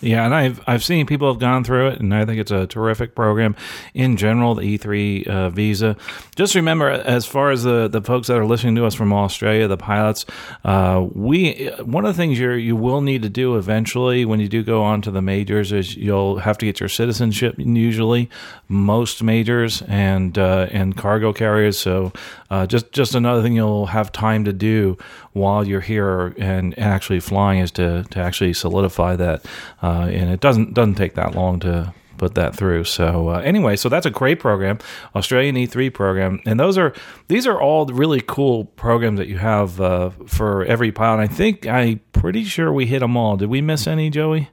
Yeah, 0.00 0.26
and 0.26 0.34
I've 0.34 0.60
I've 0.66 0.84
seen 0.84 1.06
people 1.06 1.32
have 1.32 1.40
gone 1.40 1.64
through 1.64 1.88
it, 1.88 2.00
and 2.00 2.14
I 2.14 2.26
think 2.26 2.38
it's 2.38 2.50
a 2.50 2.66
terrific 2.66 3.14
program 3.14 3.56
in 3.94 4.18
general. 4.18 4.54
The 4.54 4.78
E3 4.78 5.26
uh, 5.26 5.50
visa. 5.50 5.96
Just 6.34 6.54
remember, 6.54 6.90
as 6.90 7.24
far 7.24 7.50
as 7.50 7.62
the, 7.62 7.88
the 7.88 8.02
folks 8.02 8.28
that 8.28 8.36
are 8.36 8.44
listening 8.44 8.74
to 8.74 8.84
us 8.84 8.94
from 8.94 9.10
Australia, 9.10 9.66
the 9.68 9.78
pilots, 9.78 10.26
uh, 10.64 11.06
we 11.14 11.68
one 11.82 12.04
of 12.04 12.14
the 12.14 12.20
things 12.20 12.38
you 12.38 12.50
you 12.52 12.76
will 12.76 13.00
need 13.00 13.22
to 13.22 13.30
do 13.30 13.56
eventually 13.56 14.26
when 14.26 14.38
you 14.38 14.48
do 14.48 14.62
go 14.62 14.82
on 14.82 15.00
to 15.00 15.10
the 15.10 15.22
majors 15.22 15.72
is 15.72 15.96
you'll 15.96 16.40
have 16.40 16.58
to 16.58 16.66
get 16.66 16.78
your 16.78 16.90
citizenship. 16.90 17.54
Usually, 17.56 18.28
most 18.68 19.22
majors 19.22 19.80
and 19.82 20.36
uh, 20.36 20.66
and 20.72 20.94
cargo 20.94 21.32
carriers. 21.32 21.78
So 21.78 22.12
uh, 22.50 22.66
just 22.66 22.92
just 22.92 23.14
another 23.14 23.42
thing 23.42 23.54
you'll 23.54 23.86
have 23.86 24.12
time 24.12 24.44
to 24.44 24.52
do 24.52 24.96
while 25.32 25.66
you're 25.66 25.80
here 25.80 26.34
and, 26.38 26.76
actually 26.78 27.20
flying 27.20 27.60
is 27.60 27.70
to 27.70 28.04
to 28.10 28.18
actually 28.18 28.52
solidify 28.52 29.16
that 29.16 29.44
uh, 29.82 30.08
and 30.10 30.30
it 30.30 30.40
doesn't 30.40 30.74
doesn't 30.74 30.94
take 30.94 31.14
that 31.14 31.34
long 31.34 31.58
to 31.60 31.92
put 32.16 32.34
that 32.34 32.54
through. 32.54 32.84
So 32.84 33.28
uh, 33.28 33.38
anyway, 33.38 33.76
so 33.76 33.88
that's 33.88 34.06
a 34.06 34.10
great 34.10 34.40
program, 34.40 34.78
Australian 35.14 35.56
E3 35.56 35.92
program, 35.92 36.40
and 36.46 36.58
those 36.58 36.78
are 36.78 36.92
these 37.28 37.46
are 37.46 37.60
all 37.60 37.86
really 37.86 38.22
cool 38.26 38.64
programs 38.64 39.18
that 39.18 39.28
you 39.28 39.38
have 39.38 39.80
uh, 39.80 40.10
for 40.26 40.64
every 40.64 40.92
pilot. 40.92 41.22
I 41.22 41.26
think 41.26 41.66
I'm 41.66 42.00
pretty 42.12 42.44
sure 42.44 42.72
we 42.72 42.86
hit 42.86 43.00
them 43.00 43.16
all. 43.16 43.36
Did 43.36 43.48
we 43.48 43.60
miss 43.60 43.86
any, 43.86 44.10
Joey? 44.10 44.50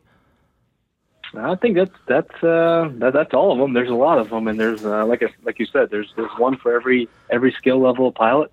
I 1.36 1.56
think 1.56 1.76
that's 1.76 1.96
that's 2.06 2.44
uh, 2.44 2.92
that, 2.96 3.14
that's 3.14 3.34
all 3.34 3.52
of 3.52 3.58
them. 3.58 3.74
There's 3.74 3.90
a 3.90 3.96
lot 3.96 4.20
of 4.20 4.30
them, 4.30 4.48
and 4.48 4.60
there's 4.60 4.86
uh, 4.86 5.06
like 5.06 5.24
like 5.44 5.60
you 5.60 5.66
said, 5.66 5.90
there's 5.90 6.12
there's 6.16 6.32
one 6.38 6.58
for 6.58 6.76
every 6.76 7.10
every 7.30 7.52
skill 7.54 7.80
level 7.80 8.08
of 8.08 8.16
pilot. 8.16 8.52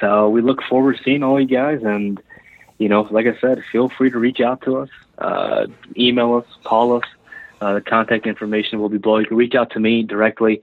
So 0.00 0.28
we 0.28 0.40
look 0.40 0.62
forward 0.62 0.96
to 0.96 1.02
seeing 1.02 1.22
all 1.22 1.40
you 1.40 1.46
guys, 1.46 1.82
and 1.82 2.20
you 2.78 2.88
know, 2.88 3.02
like 3.10 3.26
I 3.26 3.38
said, 3.40 3.62
feel 3.72 3.88
free 3.88 4.10
to 4.10 4.18
reach 4.18 4.40
out 4.40 4.62
to 4.62 4.78
us 4.78 4.90
uh, 5.18 5.66
email 5.96 6.34
us, 6.34 6.46
call 6.64 6.96
us. 6.96 7.04
Uh, 7.60 7.74
the 7.74 7.80
contact 7.80 8.26
information 8.26 8.80
will 8.80 8.88
be 8.88 8.98
below. 8.98 9.18
You 9.18 9.26
can 9.26 9.36
reach 9.36 9.54
out 9.54 9.70
to 9.70 9.80
me 9.80 10.02
directly, 10.02 10.62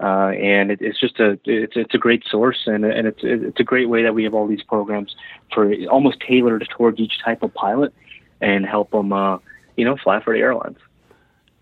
uh, 0.00 0.28
and 0.28 0.70
it, 0.70 0.82
it's 0.82 0.98
just 0.98 1.18
a 1.20 1.38
it's 1.44 1.74
it's 1.76 1.94
a 1.94 1.98
great 1.98 2.24
source, 2.28 2.66
and 2.66 2.84
and 2.84 3.06
it's 3.06 3.20
it's 3.22 3.60
a 3.60 3.64
great 3.64 3.88
way 3.88 4.02
that 4.02 4.14
we 4.14 4.24
have 4.24 4.34
all 4.34 4.46
these 4.46 4.62
programs 4.62 5.14
for 5.52 5.72
almost 5.86 6.20
tailored 6.20 6.66
towards 6.70 6.98
each 6.98 7.20
type 7.24 7.42
of 7.42 7.54
pilot, 7.54 7.94
and 8.40 8.66
help 8.66 8.90
them 8.90 9.12
uh, 9.12 9.38
you 9.76 9.84
know 9.84 9.96
fly 9.96 10.20
for 10.20 10.34
the 10.34 10.40
airlines. 10.40 10.78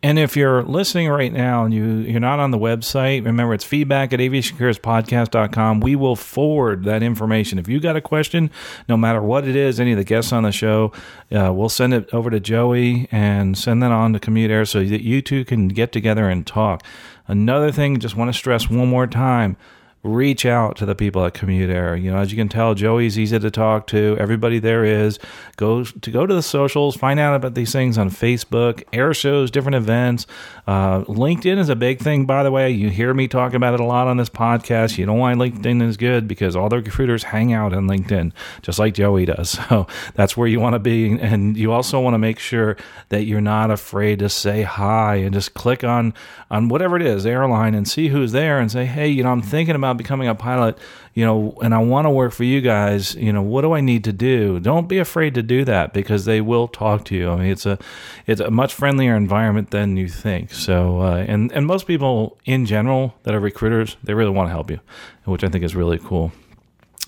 And 0.05 0.19
if 0.19 0.37
you're 0.37 0.65
listening 0.65 1.09
right 1.09 1.33
now 1.33 1.65
and 1.65 1.73
you, 1.73 1.85
you're 1.99 2.19
not 2.19 2.41
on 2.41 2.51
the 2.51 2.59
website, 2.59 3.25
remember 3.25 3.55
it's 3.55 3.63
feedback 3.63 4.13
at 4.13 4.19
aviationcareerspodcast.com. 4.19 5.79
We 5.79 5.95
will 5.95 6.17
forward 6.17 6.83
that 6.85 7.05
information. 7.05 7.57
If 7.61 7.69
you 7.69 7.79
got 7.79 7.97
a 7.97 8.01
question, 8.01 8.51
no 8.89 8.97
matter 8.97 9.23
what 9.23 9.47
it 9.47 9.55
is, 9.55 9.79
any 9.79 9.93
of 9.93 9.99
the 9.99 10.05
guests 10.05 10.33
on 10.33 10.43
the 10.43 10.51
show, 10.51 10.93
uh, 11.31 11.53
we'll 11.53 11.69
send 11.69 11.95
it 11.95 12.13
over 12.13 12.31
to 12.31 12.41
Joey 12.41 13.07
and 13.13 13.57
send 13.57 13.81
that 13.85 13.93
on 13.93 14.13
to 14.13 14.19
CommuteAir 14.19 14.67
so 14.67 14.81
that 14.83 15.03
you 15.03 15.23
two 15.23 15.45
can 15.45 15.69
get 15.69 15.93
together 15.93 16.29
and 16.29 16.45
talk. 16.45 16.85
Another 17.29 17.71
thing, 17.71 18.01
just 18.01 18.17
want 18.17 18.29
to 18.29 18.37
stress 18.37 18.69
one 18.69 18.89
more 18.89 19.07
time 19.07 19.57
reach 20.05 20.45
out 20.45 20.77
to 20.77 20.85
the 20.85 20.97
people 20.97 21.25
at 21.25 21.33
CommuteAir. 21.33 22.01
You 22.03 22.11
know, 22.11 22.19
as 22.19 22.33
you 22.33 22.37
can 22.37 22.49
tell, 22.49 22.75
Joey's 22.75 23.17
easy 23.17 23.39
to 23.39 23.51
talk 23.51 23.87
to. 23.89 24.17
Everybody 24.19 24.59
there 24.59 24.85
is. 24.85 25.21
Go 25.57 25.85
to 25.85 26.11
go 26.11 26.27
to 26.27 26.35
the 26.35 26.43
socials, 26.43 26.97
find 26.97 27.21
out 27.21 27.37
about 27.37 27.55
these 27.55 27.71
things 27.71 27.99
on 27.99 28.11
Facebook, 28.11 28.83
air 28.93 29.15
shows, 29.15 29.51
different 29.51 29.77
events. 29.77 30.27
Uh, 30.67 31.03
LinkedIn 31.03 31.59
is 31.59 31.69
a 31.69 31.77
big 31.77 32.01
thing, 32.01 32.27
by 32.27 32.43
the 32.43 32.51
way. 32.51 32.71
You 32.71 32.91
hear 32.91 33.15
me 33.15 33.29
talk 33.29 33.55
about 33.55 33.75
it 33.75 33.81
a 33.81 33.85
lot 33.85 34.09
on 34.09 34.17
this 34.17 34.29
podcast. 34.29 34.99
You 34.99 35.07
know 35.07 35.15
why 35.15 35.35
LinkedIn 35.35 35.83
is 35.83 35.97
good 35.97 36.27
because 36.27 36.57
all 36.57 36.69
the 36.69 36.79
recruiters 36.79 37.23
hang 37.23 37.53
out 37.53 37.73
on 37.73 37.87
LinkedIn, 37.87 38.33
just 38.63 38.79
like 38.79 38.95
Joey 38.95 39.25
does. 39.25 39.59
So 39.73 39.87
that's 40.15 40.37
where 40.37 40.49
you 40.49 40.61
want 40.61 40.75
to 40.75 40.79
be, 40.79 41.13
and 41.13 41.57
you 41.57 41.73
also 41.73 42.01
want 42.01 42.15
to 42.15 42.19
make 42.19 42.39
sure 42.39 42.77
that 43.11 43.25
you're 43.25 43.41
not 43.41 43.71
afraid 43.71 44.19
to 44.19 44.29
say 44.29 44.63
hi 44.63 45.17
and 45.17 45.33
just 45.33 45.55
click 45.55 45.85
on 45.85 46.15
on 46.51 46.69
whatever 46.69 46.97
it 46.97 47.03
is, 47.03 47.25
airline, 47.25 47.75
and 47.75 47.87
see 47.89 48.09
who's 48.09 48.33
there, 48.33 48.59
and 48.59 48.71
say, 48.71 48.85
hey, 48.85 49.09
you 49.09 49.23
know, 49.23 49.31
I'm 49.31 49.41
thinking 49.41 49.77
about 49.77 49.92
becoming 49.97 50.29
a 50.29 50.35
pilot, 50.35 50.79
you 51.15 51.25
know, 51.25 51.57
and 51.63 51.75
I 51.75 51.79
want 51.79 52.07
to 52.07 52.11
work 52.11 52.33
for 52.33 52.45
you 52.45 52.61
guys, 52.61 53.15
you 53.15 53.33
know, 53.33 53.43
what 53.43 53.63
do 53.63 53.73
I 53.73 53.81
need 53.81 54.05
to 54.05 54.13
do? 54.13 54.61
Don't 54.61 54.89
be 54.89 54.99
afraid 54.99 55.35
to 55.35 55.43
do 55.43 55.65
that 55.65 55.93
because 55.93 56.25
they 56.25 56.41
will 56.41 56.69
talk 56.69 57.05
to 57.07 57.17
you. 57.17 57.31
I 57.31 57.37
mean, 57.37 57.51
it's 57.51 57.67
a 57.67 57.79
it's 58.27 58.41
a 58.41 58.51
much 58.51 58.75
friendlier 58.75 59.15
environment 59.17 59.71
than 59.71 59.97
you 59.97 60.09
think. 60.09 60.53
So, 60.53 61.01
uh, 61.01 61.25
and 61.29 61.53
and 61.53 61.67
most 61.67 61.87
people 61.87 62.39
in 62.45 62.67
general 62.67 63.15
that 63.23 63.35
are 63.35 63.41
recruiters, 63.41 63.97
they 64.03 64.15
really 64.15 64.31
want 64.31 64.49
to 64.49 64.53
help 64.53 64.71
you, 64.71 64.81
which 65.25 65.45
I 65.45 65.49
think 65.49 65.65
is 65.65 65.75
really 65.75 65.99
cool. 65.99 66.33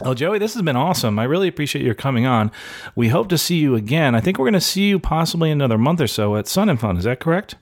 Well, 0.00 0.14
Joey, 0.14 0.40
this 0.40 0.54
has 0.54 0.62
been 0.62 0.74
awesome. 0.74 1.20
I 1.20 1.24
really 1.24 1.46
appreciate 1.46 1.84
your 1.84 1.94
coming 1.94 2.26
on. 2.26 2.50
We 2.96 3.08
hope 3.08 3.28
to 3.28 3.38
see 3.38 3.58
you 3.58 3.76
again. 3.76 4.16
I 4.16 4.20
think 4.20 4.38
we're 4.38 4.46
going 4.46 4.54
to 4.54 4.60
see 4.60 4.88
you 4.88 4.98
possibly 4.98 5.52
another 5.52 5.78
month 5.78 6.00
or 6.00 6.08
so 6.08 6.34
at 6.34 6.48
Sun 6.48 6.68
'n 6.68 6.76
Fun. 6.76 6.96
Is 6.96 7.04
that 7.04 7.20
correct? 7.20 7.54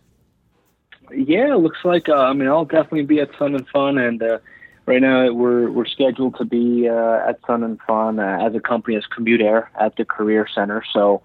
Yeah, 1.15 1.55
looks 1.57 1.85
like. 1.85 2.09
Uh, 2.09 2.15
I 2.15 2.33
mean, 2.33 2.49
I'll 2.49 2.65
definitely 2.65 3.03
be 3.03 3.21
at 3.21 3.29
Sun 3.39 3.55
'n 3.55 3.67
Fun, 3.71 3.99
and 3.99 4.23
uh, 4.23 4.39
right 4.87 5.01
now 5.01 5.33
we're 5.33 5.71
we're 5.71 5.87
scheduled 5.87 6.37
to 6.37 6.45
be 6.45 6.89
uh, 6.89 7.29
at 7.29 7.41
Sun 7.47 7.65
'n 7.65 7.79
Fun 7.87 8.19
uh, 8.19 8.39
as 8.41 8.55
a 8.55 8.61
company 8.61 8.97
as 8.97 9.05
CommuteAir 9.07 9.69
at 9.79 9.97
the 9.97 10.05
Career 10.05 10.47
Center. 10.53 10.83
So 10.93 11.23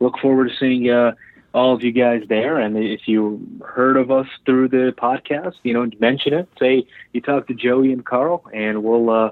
look 0.00 0.18
forward 0.18 0.50
to 0.50 0.56
seeing 0.56 0.90
uh, 0.90 1.12
all 1.52 1.74
of 1.74 1.82
you 1.82 1.92
guys 1.92 2.22
there. 2.28 2.58
And 2.58 2.76
if 2.76 3.08
you 3.08 3.40
heard 3.66 3.96
of 3.96 4.10
us 4.10 4.26
through 4.46 4.68
the 4.68 4.94
podcast, 4.96 5.54
you 5.62 5.74
know, 5.74 5.88
mention 5.98 6.32
it. 6.34 6.48
Say 6.58 6.86
you 7.12 7.20
talked 7.20 7.48
to 7.48 7.54
Joey 7.54 7.92
and 7.92 8.04
Carl, 8.04 8.44
and 8.52 8.82
we'll. 8.82 9.10
Uh, 9.10 9.30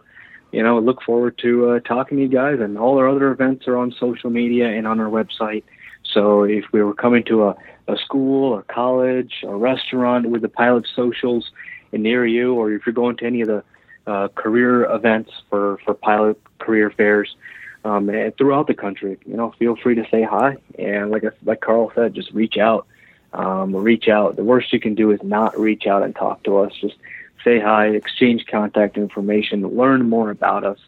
you 0.50 0.62
know, 0.62 0.78
look 0.78 1.02
forward 1.02 1.36
to 1.42 1.72
uh, 1.72 1.80
talking 1.80 2.16
to 2.16 2.22
you 2.22 2.28
guys. 2.28 2.58
And 2.58 2.78
all 2.78 2.96
our 2.98 3.06
other 3.06 3.30
events 3.30 3.68
are 3.68 3.76
on 3.76 3.92
social 3.92 4.30
media 4.30 4.66
and 4.68 4.86
on 4.86 4.98
our 4.98 5.10
website. 5.10 5.62
So 6.04 6.44
if 6.44 6.64
we 6.72 6.82
were 6.82 6.94
coming 6.94 7.22
to 7.24 7.48
a, 7.48 7.56
a 7.86 7.96
school 7.98 8.58
a 8.58 8.62
college 8.62 9.44
a 9.44 9.54
restaurant 9.54 10.30
with 10.30 10.42
the 10.42 10.48
pilot 10.48 10.86
socials, 10.94 11.50
near 11.92 12.26
you, 12.26 12.54
or 12.54 12.72
if 12.72 12.86
you're 12.86 12.92
going 12.92 13.16
to 13.16 13.26
any 13.26 13.40
of 13.42 13.48
the 13.48 13.64
uh, 14.06 14.28
career 14.28 14.84
events 14.84 15.30
for, 15.48 15.78
for 15.84 15.94
pilot 15.94 16.40
career 16.58 16.90
fairs 16.90 17.36
um, 17.84 18.08
and 18.08 18.36
throughout 18.36 18.66
the 18.66 18.74
country, 18.74 19.18
you 19.26 19.36
know, 19.36 19.54
feel 19.58 19.76
free 19.76 19.94
to 19.94 20.06
say 20.10 20.22
hi. 20.22 20.56
And 20.78 21.10
like 21.10 21.24
like 21.44 21.60
Carl 21.60 21.92
said, 21.94 22.14
just 22.14 22.30
reach 22.32 22.56
out. 22.56 22.86
Um, 23.32 23.76
reach 23.76 24.08
out. 24.08 24.36
The 24.36 24.44
worst 24.44 24.72
you 24.72 24.80
can 24.80 24.94
do 24.94 25.10
is 25.10 25.20
not 25.22 25.58
reach 25.58 25.86
out 25.86 26.02
and 26.02 26.16
talk 26.16 26.42
to 26.44 26.58
us. 26.58 26.72
Just 26.80 26.96
say 27.44 27.60
hi, 27.60 27.88
exchange 27.88 28.46
contact 28.46 28.96
information, 28.96 29.66
learn 29.66 30.08
more 30.08 30.30
about 30.30 30.64
us. 30.64 30.78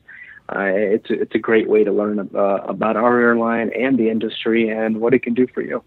Uh, 0.48 0.64
it's 0.64 1.10
a, 1.10 1.20
it's 1.20 1.34
a 1.34 1.38
great 1.38 1.68
way 1.68 1.84
to 1.84 1.92
learn 1.92 2.18
uh, 2.18 2.38
about 2.38 2.96
our 2.96 3.20
airline 3.20 3.70
and 3.74 3.98
the 3.98 4.10
industry 4.10 4.68
and 4.68 5.00
what 5.00 5.14
it 5.14 5.22
can 5.22 5.34
do 5.34 5.46
for 5.46 5.62
you. 5.62 5.82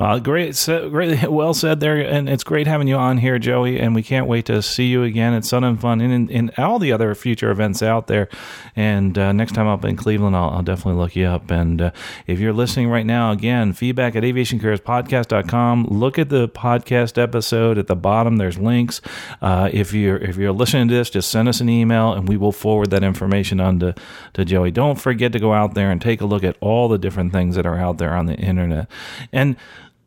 Well, 0.00 0.18
great, 0.18 0.66
great, 0.66 1.28
well 1.30 1.52
said 1.52 1.80
there, 1.80 1.98
and 1.98 2.26
it's 2.26 2.42
great 2.42 2.66
having 2.66 2.88
you 2.88 2.96
on 2.96 3.18
here, 3.18 3.38
Joey. 3.38 3.78
And 3.78 3.94
we 3.94 4.02
can't 4.02 4.26
wait 4.26 4.46
to 4.46 4.62
see 4.62 4.86
you 4.86 5.02
again 5.02 5.34
at 5.34 5.44
Sun 5.44 5.62
'n 5.62 5.76
Fun 5.76 6.00
and 6.00 6.30
in, 6.30 6.50
all 6.56 6.78
the 6.78 6.90
other 6.90 7.14
future 7.14 7.50
events 7.50 7.82
out 7.82 8.06
there. 8.06 8.30
And 8.74 9.18
uh, 9.18 9.32
next 9.32 9.52
time 9.52 9.66
up 9.66 9.84
in 9.84 9.96
Cleveland, 9.96 10.34
I'll, 10.34 10.48
I'll, 10.48 10.62
definitely 10.62 10.98
look 10.98 11.16
you 11.16 11.26
up. 11.26 11.50
And 11.50 11.82
uh, 11.82 11.90
if 12.26 12.40
you're 12.40 12.54
listening 12.54 12.88
right 12.88 13.04
now, 13.04 13.30
again, 13.30 13.74
feedback 13.74 14.16
at 14.16 14.22
aviationcareerspodcast.com. 14.22 15.88
Look 15.90 16.18
at 16.18 16.30
the 16.30 16.48
podcast 16.48 17.22
episode 17.22 17.76
at 17.76 17.86
the 17.86 17.96
bottom. 17.96 18.38
There's 18.38 18.56
links. 18.56 19.02
Uh, 19.42 19.68
if 19.70 19.92
you're 19.92 20.16
if 20.16 20.38
you're 20.38 20.52
listening 20.52 20.88
to 20.88 20.94
this, 20.94 21.10
just 21.10 21.30
send 21.30 21.46
us 21.46 21.60
an 21.60 21.68
email, 21.68 22.14
and 22.14 22.26
we 22.26 22.38
will 22.38 22.52
forward 22.52 22.88
that 22.92 23.04
information 23.04 23.60
on 23.60 23.80
to, 23.80 23.94
to 24.32 24.46
Joey. 24.46 24.70
Don't 24.70 24.98
forget 24.98 25.32
to 25.32 25.38
go 25.38 25.52
out 25.52 25.74
there 25.74 25.90
and 25.90 26.00
take 26.00 26.22
a 26.22 26.26
look 26.26 26.42
at 26.42 26.56
all 26.62 26.88
the 26.88 26.96
different 26.96 27.34
things 27.34 27.54
that 27.56 27.66
are 27.66 27.76
out 27.76 27.98
there 27.98 28.14
on 28.14 28.24
the 28.24 28.36
internet. 28.36 28.88
And 29.30 29.56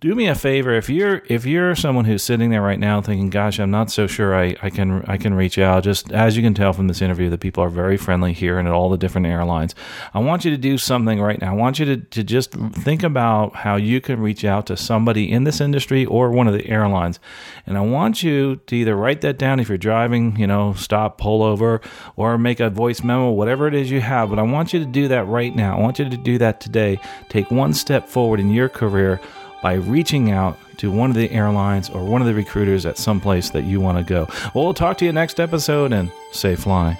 do 0.04 0.14
me 0.16 0.28
a 0.28 0.36
favor. 0.36 0.74
If 0.74 0.90
you're 0.90 1.22
if 1.28 1.46
you're 1.46 1.76
someone 1.76 2.04
who's 2.04 2.22
sitting 2.22 2.50
there 2.50 2.62
right 2.62 2.78
now 2.78 3.00
thinking 3.00 3.30
gosh 3.30 3.58
i'm 3.58 3.72
not 3.72 3.90
so 3.90 4.06
sure 4.06 4.36
i, 4.36 4.54
I 4.62 4.70
can 4.70 5.02
i 5.08 5.16
can 5.16 5.34
reach 5.34 5.58
out 5.58 5.86
just 5.86 6.12
as 6.12 6.36
you 6.36 6.44
can 6.44 6.54
tell 6.54 6.74
from 6.74 6.90
this 6.90 7.02
interview 7.02 7.30
the 7.30 7.38
people 7.38 7.64
are 7.64 7.70
very 7.70 7.96
friendly 7.96 8.34
here 8.34 8.60
and 8.60 8.68
at 8.68 8.74
all 8.74 8.90
the 8.90 8.98
different 8.98 9.28
airlines 9.28 9.74
i 10.14 10.20
want 10.20 10.44
you 10.44 10.52
to 10.52 10.58
do 10.58 10.78
something 10.78 11.22
right 11.22 11.40
now. 11.40 11.52
I 11.52 11.56
want 11.56 11.80
you 11.80 11.86
to, 11.86 11.98
to 11.98 12.24
just 12.24 12.52
think 12.52 13.02
about 13.02 13.56
how 13.56 13.78
you 13.78 14.02
can 14.02 14.20
reach 14.20 14.44
out 14.44 14.66
to 14.66 14.76
somebody 14.76 15.32
in 15.32 15.46
this 15.46 15.62
industry 15.62 16.06
or 16.06 16.32
one 16.32 16.48
of 16.48 16.54
the 16.54 16.68
airlines. 16.68 17.22
And 17.66 17.78
i 17.78 17.82
want 17.82 18.24
you 18.24 18.58
to 18.68 18.76
either 18.76 18.98
write 18.98 19.22
that 19.22 19.38
down 19.38 19.62
if 19.62 19.70
you're 19.70 19.78
driving 19.78 20.36
you 20.36 20.48
know 20.48 20.74
stop 20.74 21.18
pull 21.18 21.42
over 21.42 21.80
or 22.18 22.38
make 22.38 22.60
a 22.60 22.70
voice 22.70 23.04
memo 23.04 23.30
whatever 23.30 23.70
it 23.70 23.74
is 23.74 23.90
you 23.90 24.02
have. 24.02 24.30
But 24.30 24.40
i 24.40 24.42
want 24.42 24.74
you 24.74 24.80
to 24.80 24.86
do 24.86 25.08
that 25.08 25.26
right 25.28 25.56
now. 25.56 25.78
I 25.78 25.80
want 25.80 25.98
you 25.98 26.10
to 26.10 26.18
do 26.18 26.38
that 26.40 26.60
today. 26.60 27.00
Take 27.30 27.50
one 27.50 27.74
step 27.74 28.10
forward 28.10 28.42
in 28.42 28.52
your 28.52 28.68
career 28.68 29.22
by 29.64 29.74
reaching 29.74 30.30
out 30.30 30.60
to 30.78 30.92
one 30.92 31.10
of 31.10 31.16
the 31.16 31.32
airlines 31.32 31.90
or 31.90 32.04
one 32.04 32.22
of 32.22 32.28
the 32.28 32.34
recruiters 32.36 32.86
at 32.86 32.98
some 32.98 33.20
place 33.20 33.50
that 33.52 33.64
you 33.64 33.80
want 33.80 33.98
to 33.98 34.04
go. 34.04 34.28
Well, 34.54 34.66
we'll 34.66 34.74
talk 34.74 34.98
to 35.00 35.06
you 35.06 35.12
next 35.14 35.40
episode 35.40 35.94
and 35.94 36.12
safe 36.32 36.60
fly. 36.60 37.00